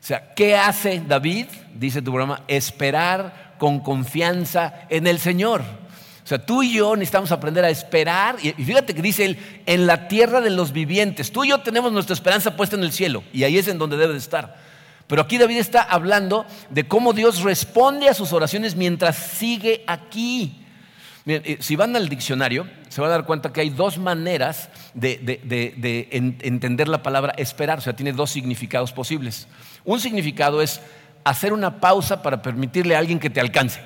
O 0.00 0.04
sea, 0.04 0.32
¿qué 0.34 0.56
hace 0.56 1.02
David? 1.06 1.46
Dice 1.74 2.02
tu 2.02 2.12
programa, 2.12 2.44
esperar 2.48 3.54
con 3.58 3.80
confianza 3.80 4.86
en 4.88 5.06
el 5.06 5.18
Señor. 5.18 5.60
O 6.24 6.26
sea, 6.26 6.38
tú 6.44 6.62
y 6.62 6.74
yo 6.74 6.94
necesitamos 6.94 7.32
aprender 7.32 7.64
a 7.64 7.70
esperar. 7.70 8.36
Y 8.40 8.52
fíjate 8.52 8.94
que 8.94 9.02
dice 9.02 9.24
él, 9.24 9.38
en 9.66 9.86
la 9.86 10.06
tierra 10.06 10.40
de 10.40 10.50
los 10.50 10.72
vivientes. 10.72 11.32
Tú 11.32 11.44
y 11.44 11.48
yo 11.48 11.60
tenemos 11.60 11.92
nuestra 11.92 12.14
esperanza 12.14 12.56
puesta 12.56 12.76
en 12.76 12.84
el 12.84 12.92
cielo. 12.92 13.24
Y 13.32 13.42
ahí 13.42 13.58
es 13.58 13.66
en 13.66 13.78
donde 13.78 13.96
debe 13.96 14.12
de 14.12 14.18
estar. 14.20 14.56
Pero 15.08 15.22
aquí 15.22 15.36
David 15.36 15.58
está 15.58 15.82
hablando 15.82 16.46
de 16.70 16.86
cómo 16.86 17.12
Dios 17.12 17.42
responde 17.42 18.08
a 18.08 18.14
sus 18.14 18.32
oraciones 18.32 18.76
mientras 18.76 19.16
sigue 19.16 19.82
aquí. 19.88 20.61
Eh, 21.24 21.58
si 21.60 21.76
van 21.76 21.94
al 21.94 22.08
diccionario, 22.08 22.66
se 22.88 23.00
van 23.00 23.10
a 23.10 23.12
dar 23.14 23.24
cuenta 23.24 23.52
que 23.52 23.60
hay 23.60 23.70
dos 23.70 23.98
maneras 23.98 24.70
de, 24.94 26.08
entender 26.42 26.88
la 26.88 27.02
palabra 27.02 27.34
esperar. 27.36 27.78
O 27.78 27.80
sea, 27.80 27.94
tiene 27.94 28.12
dos 28.12 28.30
significados 28.30 28.92
posibles. 28.92 29.46
Un 29.84 30.00
significado 30.00 30.62
es 30.62 30.80
hacer 31.24 31.52
una 31.52 31.80
pausa 31.80 32.22
para 32.22 32.42
permitirle 32.42 32.96
a 32.96 32.98
alguien 32.98 33.20
que 33.20 33.30
te 33.30 33.40
alcance. 33.40 33.80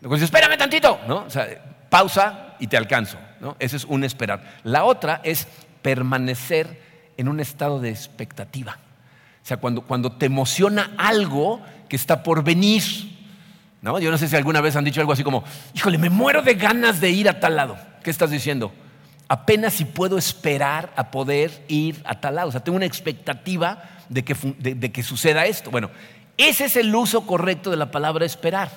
Dice, 0.00 0.26
espérame 0.26 0.58
tantito, 0.58 1.00
¿no? 1.08 1.24
O 1.24 1.30
sea, 1.30 1.46
pausa 1.88 2.56
y 2.58 2.66
te 2.66 2.76
alcanzo, 2.76 3.18
¿no? 3.40 3.56
Ese 3.58 3.76
es 3.76 3.84
un 3.84 4.04
esperar. 4.04 4.58
La 4.64 4.84
otra 4.84 5.22
es 5.24 5.48
permanecer 5.80 6.78
en 7.16 7.28
un 7.28 7.40
estado 7.40 7.80
de 7.80 7.88
expectativa. 7.90 8.78
O 9.42 9.46
sea, 9.46 9.56
cuando, 9.56 9.82
cuando 9.82 10.12
te 10.12 10.26
emociona 10.26 10.92
algo 10.98 11.62
que 11.88 11.96
está 11.96 12.22
por 12.22 12.44
venir, 12.44 12.82
¿no? 13.84 13.98
Yo 13.98 14.10
no 14.10 14.16
sé 14.16 14.28
si 14.28 14.34
alguna 14.34 14.62
vez 14.62 14.76
han 14.76 14.84
dicho 14.84 15.02
algo 15.02 15.12
así 15.12 15.22
como, 15.22 15.44
híjole, 15.74 15.98
me 15.98 16.08
muero 16.08 16.40
de 16.40 16.54
ganas 16.54 17.02
de 17.02 17.10
ir 17.10 17.28
a 17.28 17.38
tal 17.38 17.54
lado. 17.54 17.76
¿Qué 18.02 18.10
estás 18.10 18.30
diciendo? 18.30 18.72
Apenas 19.28 19.74
si 19.74 19.84
puedo 19.84 20.16
esperar 20.16 20.90
a 20.96 21.10
poder 21.10 21.62
ir 21.68 22.00
a 22.06 22.18
tal 22.18 22.36
lado. 22.36 22.48
O 22.48 22.50
sea, 22.52 22.64
tengo 22.64 22.76
una 22.76 22.86
expectativa 22.86 23.82
de 24.08 24.24
que, 24.24 25.02
suceda 25.02 25.44
esto. 25.44 25.70
Bueno, 25.70 25.90
ese 26.38 26.64
es 26.64 26.76
el 26.76 26.94
uso 26.94 27.26
correcto 27.26 27.70
de 27.70 27.76
la 27.76 27.90
palabra 27.90 28.24
esperar. 28.24 28.70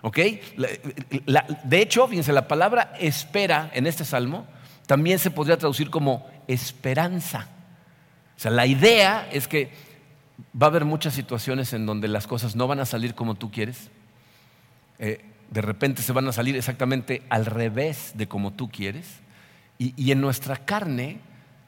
¿Ok? 0.00 0.16
de 0.16 1.82
hecho, 1.82 2.08
fíjense, 2.08 2.32
la 2.32 2.48
palabra 2.48 2.94
espera 2.98 3.70
en 3.74 3.86
este 3.86 4.06
salmo 4.06 4.46
también 4.86 5.18
se 5.18 5.30
podría 5.30 5.58
traducir 5.58 5.90
como 5.90 6.26
esperanza. 6.48 7.48
O 8.36 8.40
sea, 8.40 8.50
la 8.50 8.66
idea 8.66 9.28
es 9.30 9.48
que 9.48 9.70
va 10.60 10.68
a 10.68 10.70
haber 10.70 10.86
muchas 10.86 11.12
situaciones 11.12 11.74
en 11.74 11.84
donde 11.84 12.08
las 12.08 12.26
cosas 12.26 12.56
no 12.56 12.66
van 12.66 12.80
a 12.80 12.86
salir 12.86 13.14
como 13.14 13.34
tú 13.34 13.50
quieres. 13.50 13.90
Eh, 14.98 15.24
de 15.50 15.60
repente 15.60 16.02
se 16.02 16.12
van 16.12 16.26
a 16.28 16.32
salir 16.32 16.56
exactamente 16.56 17.22
al 17.28 17.46
revés 17.46 18.12
de 18.14 18.26
como 18.26 18.52
tú 18.52 18.68
quieres. 18.68 19.20
y 19.78 20.10
en 20.10 20.20
nuestra 20.22 20.56
carne 20.56 21.20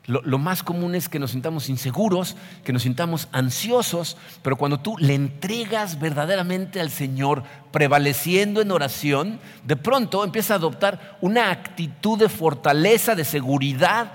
lo, 0.09 0.39
más 0.39 0.63
común 0.63 0.95
es 0.95 1.07
que 1.11 1.19
nos 1.19 1.33
sintamos 1.33 1.69
inseguros, 1.69 2.35
que 2.65 2.73
nos 2.73 2.85
sintamos 2.85 3.29
ansiosos, 3.31 4.17
pero 4.41 4.57
cuando 4.57 4.81
tú 4.81 4.97
le 4.97 5.15
entregas 5.15 6.01
verdaderamente 6.01 6.81
al 6.81 6.91
Señor, 6.91 7.43
prevaleciendo 7.73 8.63
en 8.63 8.71
oración, 8.71 9.39
de 9.65 9.77
pronto 9.77 10.25
empieza 10.25 10.55
a 10.55 10.57
adoptar 10.57 11.19
una 11.21 11.51
actitud 11.51 12.19
de 12.19 12.31
fortaleza, 12.31 13.15
de 13.15 13.25
seguridad 13.27 14.15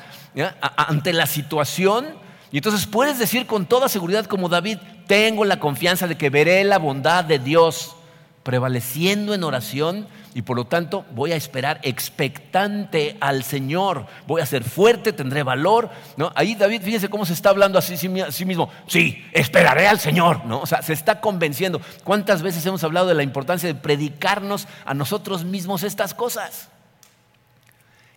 ante 0.77 1.13
la 1.13 1.27
situación. 1.27 2.07
Y 2.51 2.57
entonces 2.57 2.87
puedes 2.87 3.19
decir 3.19 3.45
con 3.45 3.67
toda 3.67 3.87
seguridad 3.87 4.25
como 4.25 4.49
David, 4.49 4.79
tengo 5.05 5.45
la 5.45 5.59
confianza 5.59 6.07
de 6.07 6.17
que 6.17 6.31
veré 6.31 6.63
la 6.63 6.79
bondad 6.79 7.23
de 7.23 7.37
Dios 7.37 7.95
prevaleciendo 8.43 9.33
en 9.33 9.43
oración 9.43 10.07
y 10.35 10.41
por 10.41 10.57
lo 10.57 10.65
tanto 10.65 11.05
voy 11.15 11.31
a 11.31 11.35
esperar 11.35 11.79
expectante 11.83 13.17
al 13.19 13.43
Señor, 13.43 14.05
voy 14.27 14.41
a 14.41 14.45
ser 14.45 14.63
fuerte, 14.63 15.13
tendré 15.13 15.43
valor. 15.43 15.89
¿no? 16.17 16.31
Ahí 16.35 16.55
David, 16.55 16.81
fíjense 16.81 17.09
cómo 17.09 17.25
se 17.25 17.33
está 17.33 17.49
hablando 17.49 17.79
así 17.79 17.93
a 17.93 18.31
sí 18.31 18.45
mismo, 18.45 18.69
sí, 18.87 19.23
esperaré 19.31 19.87
al 19.87 19.99
Señor, 19.99 20.45
¿no? 20.45 20.59
o 20.59 20.65
sea, 20.65 20.81
se 20.81 20.93
está 20.93 21.21
convenciendo. 21.21 21.81
¿Cuántas 22.03 22.41
veces 22.41 22.65
hemos 22.65 22.83
hablado 22.83 23.07
de 23.07 23.15
la 23.15 23.23
importancia 23.23 23.67
de 23.67 23.75
predicarnos 23.75 24.67
a 24.85 24.93
nosotros 24.93 25.45
mismos 25.45 25.83
estas 25.83 26.13
cosas? 26.13 26.69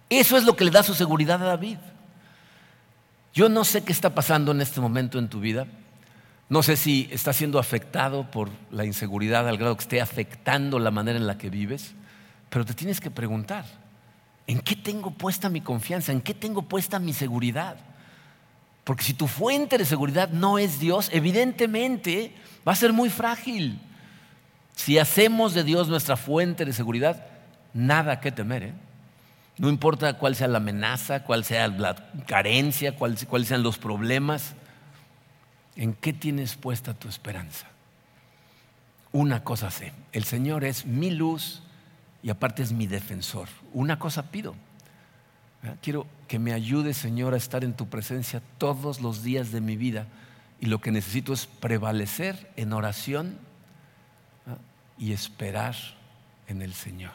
Eso 0.09 0.37
es 0.37 0.45
lo 0.45 0.57
que 0.57 0.64
le 0.64 0.70
da 0.70 0.83
su 0.83 0.95
seguridad 0.95 1.43
a 1.43 1.47
David. 1.47 1.79
Yo 3.35 3.49
no 3.49 3.64
sé 3.64 3.85
qué 3.85 3.93
está 3.93 4.14
pasando 4.14 4.53
en 4.53 4.61
este 4.61 4.81
momento 4.81 5.18
en 5.18 5.29
tu 5.29 5.41
vida. 5.41 5.66
No 6.49 6.63
sé 6.63 6.77
si 6.77 7.09
estás 7.11 7.37
siendo 7.37 7.59
afectado 7.59 8.31
por 8.31 8.51
la 8.71 8.85
inseguridad 8.85 9.49
al 9.49 9.59
grado 9.59 9.77
que 9.77 9.83
esté 9.83 10.01
afectando 10.01 10.79
la 10.79 10.93
manera 10.93 11.19
en 11.19 11.27
la 11.27 11.39
que 11.39 11.51
vives. 11.51 11.95
Pero 12.51 12.65
te 12.65 12.75
tienes 12.75 13.01
que 13.01 13.11
preguntar, 13.11 13.65
¿en 14.47 14.61
qué 14.61 14.77
tengo 14.77 15.11
puesta 15.11 15.49
mi 15.49 15.61
confianza? 15.61 16.13
¿En 16.13 16.21
qué 16.21 16.35
tengo 16.35 16.63
puesta 16.63 17.01
mi 17.01 17.13
seguridad? 17.13 17.77
Porque 18.85 19.03
si 19.03 19.15
tu 19.15 19.27
fuente 19.27 19.79
de 19.79 19.85
seguridad 19.85 20.29
no 20.29 20.59
es 20.59 20.79
Dios, 20.79 21.11
evidentemente 21.13 22.33
va 22.67 22.73
a 22.73 22.77
ser 22.77 22.93
muy 22.93 23.11
frágil. 23.11 23.81
Si 24.77 24.99
hacemos 24.99 25.55
de 25.55 25.65
Dios 25.65 25.89
nuestra 25.89 26.17
fuente 26.17 26.65
de 26.65 26.73
seguridad, 26.73 27.27
nada 27.75 28.21
que 28.21 28.31
temer. 28.31 28.63
¿eh? 28.63 28.73
No 29.59 29.69
importa 29.69 30.13
cuál 30.19 30.37
sea 30.37 30.47
la 30.47 30.59
amenaza, 30.59 31.25
cuál 31.25 31.45
sea 31.45 31.67
la 31.67 31.97
carencia, 32.27 32.95
cuáles 32.95 33.49
sean 33.49 33.65
los 33.65 33.79
problemas. 33.79 34.55
¿En 35.77 35.93
qué 35.95 36.12
tienes 36.12 36.57
puesta 36.57 36.95
tu 36.95 37.09
esperanza? 37.09 37.68
Una 39.12 39.45
cosa 39.45 39.70
sé, 39.70 39.93
el 40.12 40.24
Señor 40.24 40.64
es 40.64 40.87
mi 40.87 41.11
luz 41.11 41.62
y 42.22 42.31
aparte 42.31 42.62
es 42.62 42.72
mi 42.72 42.87
defensor. 42.87 43.49
Una 43.72 43.99
cosa 43.99 44.31
pido. 44.31 44.55
Quiero 45.83 46.07
que 46.29 46.39
me 46.39 46.53
ayude, 46.53 46.95
Señor, 46.95 47.35
a 47.35 47.37
estar 47.37 47.64
en 47.64 47.74
tu 47.74 47.89
presencia 47.89 48.43
todos 48.59 49.01
los 49.01 49.22
días 49.22 49.53
de 49.53 49.61
mi 49.61 49.77
vida. 49.77 50.07
Y 50.61 50.66
lo 50.66 50.81
que 50.81 50.91
necesito 50.91 51.33
es 51.33 51.47
prevalecer 51.47 52.51
en 52.57 52.72
oración 52.72 53.39
y 54.99 55.12
esperar 55.12 55.77
en 56.47 56.62
el 56.62 56.72
Señor. 56.72 57.14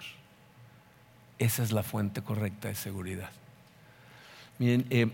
Esa 1.39 1.63
es 1.63 1.71
la 1.71 1.83
fuente 1.83 2.21
correcta 2.21 2.67
de 2.67 2.75
seguridad. 2.75 3.31
Miren, 4.59 4.85
eh, 4.89 5.11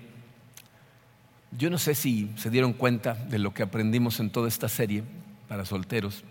yo 1.52 1.70
no 1.70 1.78
sé 1.78 1.96
si 1.96 2.32
se 2.38 2.50
dieron 2.50 2.74
cuenta 2.74 3.14
de 3.14 3.40
lo 3.40 3.54
que 3.54 3.64
aprendimos 3.64 4.20
en 4.20 4.30
toda 4.30 4.48
esta 4.48 4.70
serie 4.70 5.04
para 5.48 5.66
solteros. 5.66 6.24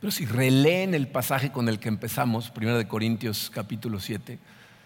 Pero 0.00 0.10
si 0.10 0.26
releen 0.26 0.94
el 0.94 1.08
pasaje 1.08 1.50
con 1.50 1.68
el 1.68 1.78
que 1.78 1.88
empezamos, 1.88 2.52
1 2.54 2.76
de 2.76 2.86
Corintios 2.86 3.50
capítulo 3.52 3.98
7, 3.98 4.38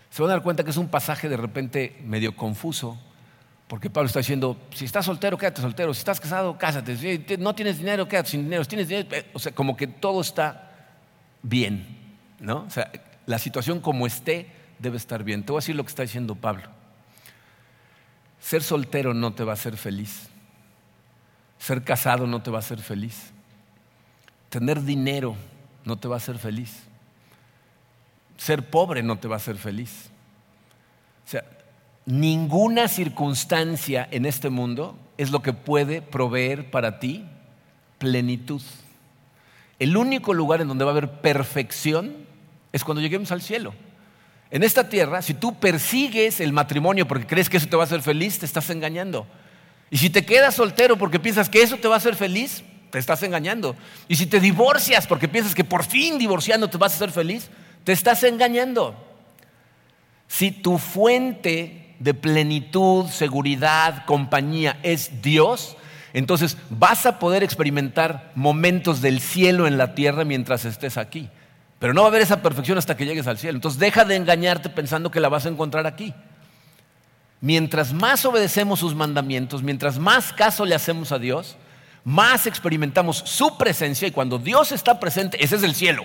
se 0.09 0.23
van 0.23 0.31
a 0.31 0.35
dar 0.35 0.43
cuenta 0.43 0.65
que 0.65 0.71
es 0.71 0.77
un 0.77 0.89
pasaje 0.89 1.29
de 1.29 1.37
repente 1.37 2.01
medio 2.05 2.35
confuso, 2.35 2.99
porque 3.69 3.91
Pablo 3.91 4.07
está 4.07 4.21
diciendo, 4.21 4.57
si 4.75 4.85
estás 4.85 5.05
soltero, 5.05 5.39
quédate 5.39 5.63
soltero, 5.63 5.95
si 5.95 5.99
estás 5.99 6.19
casado, 6.19 6.59
cásate, 6.59 6.97
si 6.97 7.25
no 7.39 7.55
tienes 7.55 7.79
dinero, 7.79 8.09
quédate 8.09 8.31
sin 8.31 8.45
dinero, 8.45 8.65
si 8.65 8.71
tienes 8.71 8.89
dinero, 8.89 9.09
o 9.33 9.39
sea, 9.39 9.53
como 9.53 9.77
que 9.77 9.87
todo 9.87 10.21
está 10.21 10.71
bien, 11.43 11.87
¿no? 12.41 12.65
O 12.67 12.71
sea, 12.71 12.91
la 13.27 13.39
situación 13.39 13.81
como 13.81 14.07
esté 14.07 14.49
debe 14.79 14.97
estar 14.97 15.23
bien. 15.23 15.45
Te 15.45 15.53
voy 15.53 15.59
a 15.59 15.63
decir 15.63 15.77
lo 15.77 15.85
que 15.85 15.91
está 15.91 16.03
diciendo 16.03 16.35
Pablo. 16.35 16.80
Ser 18.41 18.63
soltero 18.63 19.15
no 19.15 19.33
te 19.33 19.45
va 19.45 19.53
a 19.53 19.55
hacer 19.55 19.77
feliz. 19.77 20.29
Ser 21.59 21.85
casado 21.85 22.27
no 22.27 22.43
te 22.43 22.51
va 22.51 22.59
a 22.59 22.61
hacer 22.61 22.81
feliz. 22.81 23.33
Tener 24.49 24.83
dinero 24.83 25.37
no 25.85 25.97
te 25.99 26.09
va 26.09 26.17
a 26.17 26.19
hacer 26.19 26.39
feliz. 26.39 26.83
Ser 28.37 28.69
pobre 28.71 29.03
no 29.03 29.19
te 29.19 29.29
va 29.29 29.37
a 29.37 29.37
hacer 29.37 29.57
feliz. 29.57 30.11
O 31.27 31.31
sea, 31.31 31.45
ninguna 32.07 32.89
circunstancia 32.89 34.09
en 34.11 34.25
este 34.25 34.49
mundo 34.49 34.99
es 35.19 35.31
lo 35.31 35.43
que 35.43 35.53
puede 35.53 36.01
proveer 36.01 36.71
para 36.71 36.99
ti 36.99 37.27
plenitud. 37.99 38.63
El 39.79 39.97
único 39.97 40.33
lugar 40.33 40.63
en 40.63 40.69
donde 40.69 40.85
va 40.85 40.91
a 40.91 40.97
haber 40.97 41.21
perfección 41.21 42.17
es 42.73 42.85
cuando 42.85 43.03
lleguemos 43.03 43.31
al 43.33 43.43
cielo. 43.43 43.75
En 44.51 44.63
esta 44.65 44.89
tierra, 44.89 45.23
si 45.23 45.35
tú 45.35 45.55
persigues 45.59 46.41
el 46.41 46.53
matrimonio 46.53 47.07
porque 47.07 47.27
crees 47.27 47.49
que 47.49 47.57
eso 47.57 47.69
te 47.69 47.77
va 47.77 47.85
a 47.85 47.87
hacer 47.87 48.03
feliz, 48.03 48.39
te 48.39 48.47
estás 48.47 48.69
engañando. 48.71 49.27
Y 49.91 49.99
si 49.99 50.11
te 50.11 50.25
quedas 50.25 50.57
soltero 50.57 50.97
porque 50.97 51.21
piensas 51.21 51.49
que 51.49 51.63
eso 51.63 51.77
te 51.77 51.87
va 51.87 51.95
a 51.95 51.99
hacer 51.99 52.17
feliz, 52.17 52.65
te 52.91 52.99
estás 52.99 53.23
engañando. 53.23 53.77
Y 54.09 54.17
si 54.17 54.27
te 54.27 54.41
divorcias 54.41 55.07
porque 55.07 55.29
piensas 55.29 55.55
que 55.55 55.65
por 55.65 55.85
fin 55.85 56.19
divorciando 56.19 56.69
te 56.69 56.79
vas 56.79 56.93
a 56.93 56.97
hacer 56.97 57.13
feliz, 57.13 57.49
te 57.85 57.93
estás 57.93 58.25
engañando. 58.25 58.97
Si 60.27 60.51
tu 60.51 60.79
fuente 60.79 61.95
de 62.01 62.15
plenitud, 62.15 63.07
seguridad, 63.09 64.05
compañía 64.05 64.79
es 64.83 65.23
Dios, 65.23 65.77
entonces 66.13 66.57
vas 66.71 67.07
a 67.07 67.19
poder 67.21 67.45
experimentar 67.45 68.33
momentos 68.35 69.01
del 69.01 69.21
cielo 69.21 69.69
en 69.69 69.79
la 69.79 69.95
tierra 69.95 70.25
mientras 70.25 70.65
estés 70.65 70.97
aquí. 70.97 71.29
Pero 71.81 71.95
no 71.95 72.03
va 72.03 72.09
a 72.09 72.11
haber 72.11 72.23
esa 72.23 72.43
perfección 72.43 72.77
hasta 72.79 72.95
que 72.97 73.07
llegues 73.07 73.27
al 73.27 73.39
cielo. 73.39 73.57
Entonces 73.57 73.81
deja 73.81 74.05
de 74.05 74.15
engañarte 74.15 74.69
pensando 74.69 75.11
que 75.11 75.19
la 75.19 75.31
vas 75.31 75.47
a 75.47 75.49
encontrar 75.49 75.87
aquí. 75.87 76.15
Mientras 77.41 77.95
más 77.95 78.25
obedecemos 78.27 78.79
sus 78.79 78.95
mandamientos, 78.95 79.63
mientras 79.63 79.99
más 79.99 80.35
caso 80.35 80.67
le 80.67 80.75
hacemos 80.75 81.11
a 81.11 81.19
Dios, 81.19 81.57
más 82.05 82.47
experimentamos 82.47 83.23
su 83.25 83.57
presencia 83.57 84.07
y 84.07 84.11
cuando 84.11 84.39
Dios 84.39 84.73
está 84.73 85.01
presente, 85.01 85.43
ese 85.43 85.57
es 85.57 85.63
el 85.63 85.75
cielo. 85.75 86.05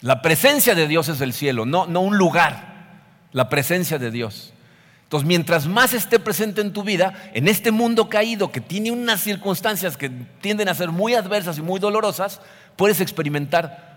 La 0.00 0.22
presencia 0.22 0.74
de 0.74 0.88
Dios 0.88 1.08
es 1.08 1.20
el 1.20 1.34
cielo, 1.34 1.66
no, 1.66 1.86
no 1.86 2.00
un 2.00 2.16
lugar, 2.16 3.02
la 3.32 3.50
presencia 3.50 3.98
de 3.98 4.10
Dios. 4.10 4.54
Entonces, 5.02 5.26
mientras 5.26 5.66
más 5.66 5.92
esté 5.92 6.18
presente 6.18 6.62
en 6.62 6.72
tu 6.72 6.84
vida, 6.84 7.30
en 7.34 7.48
este 7.48 7.70
mundo 7.70 8.08
caído 8.08 8.50
que 8.50 8.62
tiene 8.62 8.92
unas 8.92 9.20
circunstancias 9.20 9.98
que 9.98 10.08
tienden 10.40 10.68
a 10.68 10.74
ser 10.74 10.90
muy 10.90 11.14
adversas 11.14 11.58
y 11.58 11.62
muy 11.62 11.80
dolorosas, 11.80 12.40
puedes 12.76 13.00
experimentar 13.00 13.87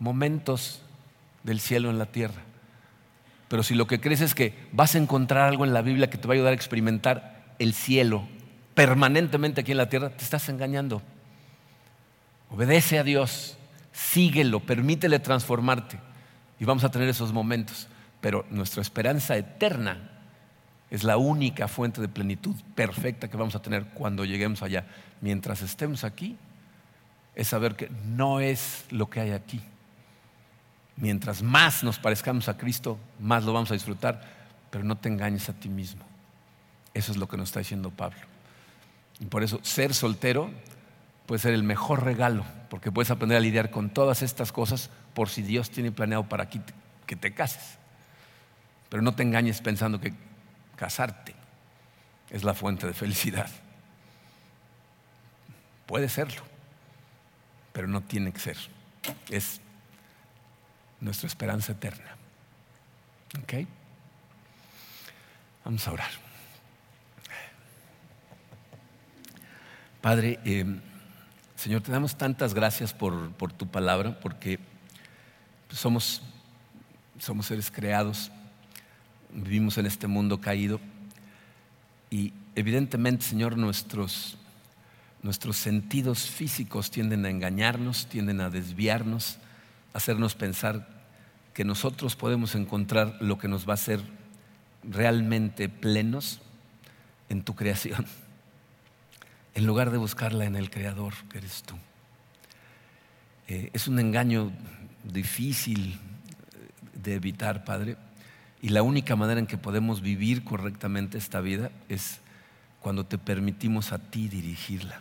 momentos 0.00 0.82
del 1.42 1.60
cielo 1.60 1.90
en 1.90 1.98
la 1.98 2.06
tierra. 2.06 2.42
Pero 3.48 3.62
si 3.62 3.74
lo 3.74 3.86
que 3.86 4.00
crees 4.00 4.20
es 4.20 4.34
que 4.34 4.54
vas 4.72 4.94
a 4.94 4.98
encontrar 4.98 5.48
algo 5.48 5.64
en 5.64 5.72
la 5.72 5.82
Biblia 5.82 6.10
que 6.10 6.18
te 6.18 6.28
va 6.28 6.34
a 6.34 6.36
ayudar 6.36 6.52
a 6.52 6.56
experimentar 6.56 7.54
el 7.58 7.72
cielo 7.74 8.28
permanentemente 8.74 9.62
aquí 9.62 9.72
en 9.72 9.78
la 9.78 9.88
tierra, 9.88 10.10
te 10.10 10.22
estás 10.22 10.48
engañando. 10.48 11.02
Obedece 12.50 12.98
a 12.98 13.04
Dios, 13.04 13.58
síguelo, 13.92 14.60
permítele 14.60 15.18
transformarte 15.18 15.98
y 16.60 16.64
vamos 16.64 16.84
a 16.84 16.90
tener 16.90 17.08
esos 17.08 17.32
momentos. 17.32 17.88
Pero 18.20 18.44
nuestra 18.50 18.82
esperanza 18.82 19.36
eterna 19.36 20.10
es 20.90 21.04
la 21.04 21.16
única 21.16 21.68
fuente 21.68 22.00
de 22.00 22.08
plenitud 22.08 22.54
perfecta 22.74 23.28
que 23.28 23.36
vamos 23.36 23.54
a 23.54 23.62
tener 23.62 23.86
cuando 23.94 24.24
lleguemos 24.24 24.62
allá. 24.62 24.86
Mientras 25.20 25.62
estemos 25.62 26.04
aquí, 26.04 26.36
es 27.34 27.48
saber 27.48 27.76
que 27.76 27.90
no 28.04 28.40
es 28.40 28.84
lo 28.90 29.08
que 29.08 29.20
hay 29.20 29.30
aquí 29.30 29.62
mientras 31.00 31.42
más 31.42 31.82
nos 31.84 31.98
parezcamos 31.98 32.48
a 32.48 32.56
Cristo, 32.56 32.98
más 33.20 33.44
lo 33.44 33.52
vamos 33.52 33.70
a 33.70 33.74
disfrutar, 33.74 34.22
pero 34.70 34.84
no 34.84 34.96
te 34.96 35.08
engañes 35.08 35.48
a 35.48 35.52
ti 35.52 35.68
mismo. 35.68 36.04
Eso 36.94 37.12
es 37.12 37.18
lo 37.18 37.28
que 37.28 37.36
nos 37.36 37.48
está 37.48 37.60
diciendo 37.60 37.90
Pablo. 37.90 38.20
Y 39.20 39.26
por 39.26 39.42
eso 39.42 39.60
ser 39.62 39.94
soltero 39.94 40.50
puede 41.26 41.40
ser 41.40 41.54
el 41.54 41.62
mejor 41.62 42.04
regalo, 42.04 42.44
porque 42.70 42.90
puedes 42.92 43.10
aprender 43.10 43.38
a 43.38 43.40
lidiar 43.40 43.70
con 43.70 43.90
todas 43.90 44.22
estas 44.22 44.52
cosas 44.52 44.90
por 45.14 45.28
si 45.28 45.42
Dios 45.42 45.70
tiene 45.70 45.92
planeado 45.92 46.28
para 46.28 46.48
que 46.48 47.16
te 47.16 47.34
cases. 47.34 47.78
Pero 48.88 49.02
no 49.02 49.14
te 49.14 49.22
engañes 49.22 49.60
pensando 49.60 50.00
que 50.00 50.14
casarte 50.76 51.34
es 52.30 52.44
la 52.44 52.54
fuente 52.54 52.86
de 52.86 52.94
felicidad. 52.94 53.48
Puede 55.86 56.08
serlo, 56.08 56.42
pero 57.72 57.86
no 57.86 58.02
tiene 58.02 58.32
que 58.32 58.40
ser. 58.40 58.56
Es 59.30 59.60
nuestra 61.00 61.26
esperanza 61.26 61.72
eterna. 61.72 62.16
¿Ok? 63.42 63.66
Vamos 65.64 65.86
a 65.86 65.92
orar. 65.92 66.10
Padre, 70.00 70.38
eh, 70.44 70.64
Señor, 71.56 71.82
te 71.82 71.90
damos 71.90 72.16
tantas 72.16 72.54
gracias 72.54 72.94
por, 72.94 73.32
tu 73.52 73.66
palabra, 73.66 74.18
porque 74.20 74.60
somos, 75.70 76.22
somos 77.18 77.46
seres 77.46 77.70
creados, 77.70 78.30
vivimos 79.34 79.76
en 79.76 79.86
este 79.86 80.06
mundo 80.06 80.40
caído 80.40 80.80
y 82.10 82.32
evidentemente, 82.54 83.24
Señor, 83.24 83.58
nuestros, 83.58 84.38
nuestros 85.22 85.56
sentidos 85.56 86.30
físicos 86.30 86.92
tienden 86.92 87.26
a 87.26 87.30
engañarnos, 87.30 88.06
tienden 88.06 88.40
a 88.40 88.50
desviarnos 88.50 89.38
hacernos 89.92 90.34
pensar 90.34 90.88
que 91.54 91.64
nosotros 91.64 92.16
podemos 92.16 92.54
encontrar 92.54 93.16
lo 93.20 93.38
que 93.38 93.48
nos 93.48 93.66
va 93.66 93.72
a 93.72 93.74
hacer 93.74 94.00
realmente 94.84 95.68
plenos 95.68 96.40
en 97.28 97.42
tu 97.42 97.54
creación, 97.54 98.06
en 99.54 99.66
lugar 99.66 99.90
de 99.90 99.98
buscarla 99.98 100.44
en 100.44 100.56
el 100.56 100.70
Creador 100.70 101.14
que 101.30 101.38
eres 101.38 101.62
tú. 101.62 101.74
Eh, 103.48 103.70
es 103.72 103.88
un 103.88 103.98
engaño 103.98 104.52
difícil 105.04 105.98
de 106.94 107.14
evitar, 107.14 107.64
Padre, 107.64 107.96
y 108.60 108.70
la 108.70 108.82
única 108.82 109.16
manera 109.16 109.40
en 109.40 109.46
que 109.46 109.56
podemos 109.56 110.00
vivir 110.00 110.44
correctamente 110.44 111.16
esta 111.18 111.40
vida 111.40 111.70
es 111.88 112.20
cuando 112.80 113.04
te 113.04 113.18
permitimos 113.18 113.92
a 113.92 113.98
ti 113.98 114.28
dirigirla. 114.28 115.00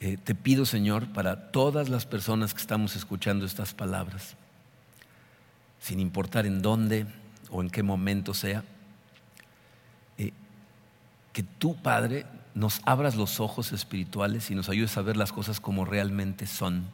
Eh, 0.00 0.18
te 0.22 0.34
pido, 0.34 0.66
Señor, 0.66 1.06
para 1.12 1.50
todas 1.50 1.88
las 1.88 2.04
personas 2.04 2.52
que 2.52 2.60
estamos 2.60 2.96
escuchando 2.96 3.46
estas 3.46 3.72
palabras, 3.72 4.36
sin 5.80 6.00
importar 6.00 6.44
en 6.46 6.60
dónde 6.60 7.06
o 7.50 7.62
en 7.62 7.70
qué 7.70 7.82
momento 7.82 8.34
sea, 8.34 8.62
eh, 10.18 10.32
que 11.32 11.42
tú, 11.42 11.76
Padre, 11.76 12.26
nos 12.54 12.80
abras 12.84 13.16
los 13.16 13.40
ojos 13.40 13.72
espirituales 13.72 14.50
y 14.50 14.54
nos 14.54 14.68
ayudes 14.68 14.96
a 14.98 15.02
ver 15.02 15.16
las 15.16 15.32
cosas 15.32 15.60
como 15.60 15.86
realmente 15.86 16.46
son, 16.46 16.84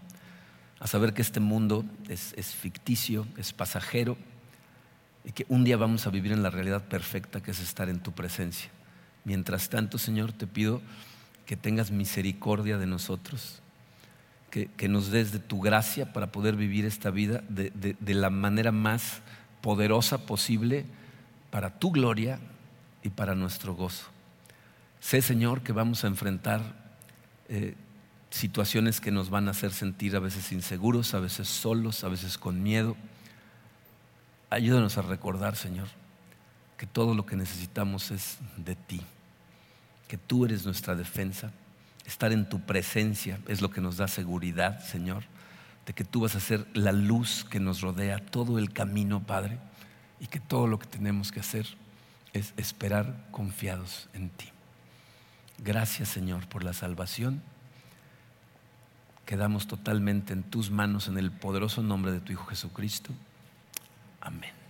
a 0.79 0.87
saber 0.87 1.13
que 1.13 1.23
este 1.23 1.41
mundo 1.41 1.85
es, 2.09 2.35
es 2.37 2.55
ficticio, 2.55 3.27
es 3.37 3.53
pasajero, 3.53 4.17
y 5.25 5.33
que 5.33 5.47
un 5.49 5.65
día 5.65 5.77
vamos 5.77 6.07
a 6.07 6.11
vivir 6.11 6.33
en 6.33 6.43
la 6.43 6.51
realidad 6.51 6.85
perfecta 6.85 7.41
que 7.43 7.53
es 7.53 7.61
estar 7.61 7.89
en 7.89 8.01
tu 8.01 8.13
presencia. 8.13 8.71
Mientras 9.25 9.69
tanto, 9.69 9.99
Señor, 9.99 10.33
te 10.33 10.47
pido 10.47 10.83
que 11.47 11.57
tengas 11.57 11.91
misericordia 11.91 12.79
de 12.79 12.87
nosotros, 12.87 13.61
que, 14.51 14.89
nos 14.89 15.11
des 15.11 15.33
de 15.33 15.39
tu 15.39 15.61
gracia 15.61 16.13
para 16.13 16.31
poder 16.31 16.57
vivir 16.57 16.85
esta 16.85 17.11
vida 17.11 17.43
de, 17.49 17.97
la 18.15 18.29
manera 18.29 18.71
más 18.71 19.23
poderosa 19.63 20.27
posible 20.27 20.85
para 21.51 21.79
tu 21.79 21.91
gloria 21.91 22.39
y 23.03 23.09
para 23.09 23.35
nuestro 23.35 23.75
gozo. 23.75 24.07
Sé, 25.01 25.23
Señor, 25.23 25.63
que 25.63 25.73
vamos 25.73 26.05
a 26.05 26.09
enfrentar 26.09 26.61
eh, 27.49 27.75
situaciones 28.31 29.01
que 29.01 29.11
nos 29.11 29.31
van 29.31 29.49
a 29.49 29.53
hacer 29.53 29.73
sentir 29.73 30.15
a 30.17 30.21
veces 30.21 30.53
inseguros, 30.53 31.15
a 31.15 31.21
veces 31.21 31.49
solos, 31.49 32.05
a 32.05 32.09
veces 32.09 32.37
con 32.37 32.63
miedo. 32.63 32.95
Ayúdanos 34.51 34.99
a 34.99 35.03
recordar, 35.03 35.57
Señor, 35.57 35.89
que 36.77 36.87
todo 36.87 37.15
lo 37.15 37.25
que 37.25 37.37
necesitamos 37.37 38.11
es 38.11 38.37
de 38.59 38.77
ti 38.77 39.01
que 40.13 40.19
tú 40.19 40.45
eres 40.45 40.67
nuestra 40.67 40.95
defensa. 40.95 41.53
Estar 42.05 42.33
en 42.33 42.47
tu 42.47 42.61
presencia 42.61 43.41
es 43.49 43.63
lo 43.63 43.71
que 43.71 43.81
nos 43.81 43.97
da 43.97 44.09
seguridad, 44.09 44.85
Señor, 44.85 45.23
de 45.87 45.95
que 45.95 46.05
tú 46.05 46.21
vas 46.21 46.35
a 46.35 46.41
ser 46.41 46.67
la 46.75 46.93
luz 46.93 47.47
que 47.49 47.61
nos 47.61 47.81
rodea 47.81 48.19
todo 48.19 48.59
el 48.59 48.75
camino, 48.75 49.23
Padre, 49.23 49.57
y 50.21 50.27
que 50.27 50.39
todo 50.39 50.67
lo 50.67 50.79
que 50.79 50.87
tenemos 50.87 51.33
que 51.33 51.41
hacer 51.41 51.67
es 52.35 52.53
esperar 52.59 53.27
confiados 53.31 54.11
en 54.13 54.29
ti. 54.29 54.51
Gracias, 55.57 56.11
Señor, 56.11 56.47
por 56.47 56.63
la 56.63 56.75
salvación. 56.75 57.43
Quedamos 59.25 59.67
totalmente 59.67 60.35
en 60.35 60.43
tus 60.43 60.71
manos 60.71 61.09
en 61.09 61.17
el 61.17 61.31
poderoso 61.31 61.83
nombre 61.83 62.13
de 62.13 62.21
tu 62.21 62.33
Hijo 62.33 62.45
Jesucristo. 62.45 63.15
Amén. 64.21 64.62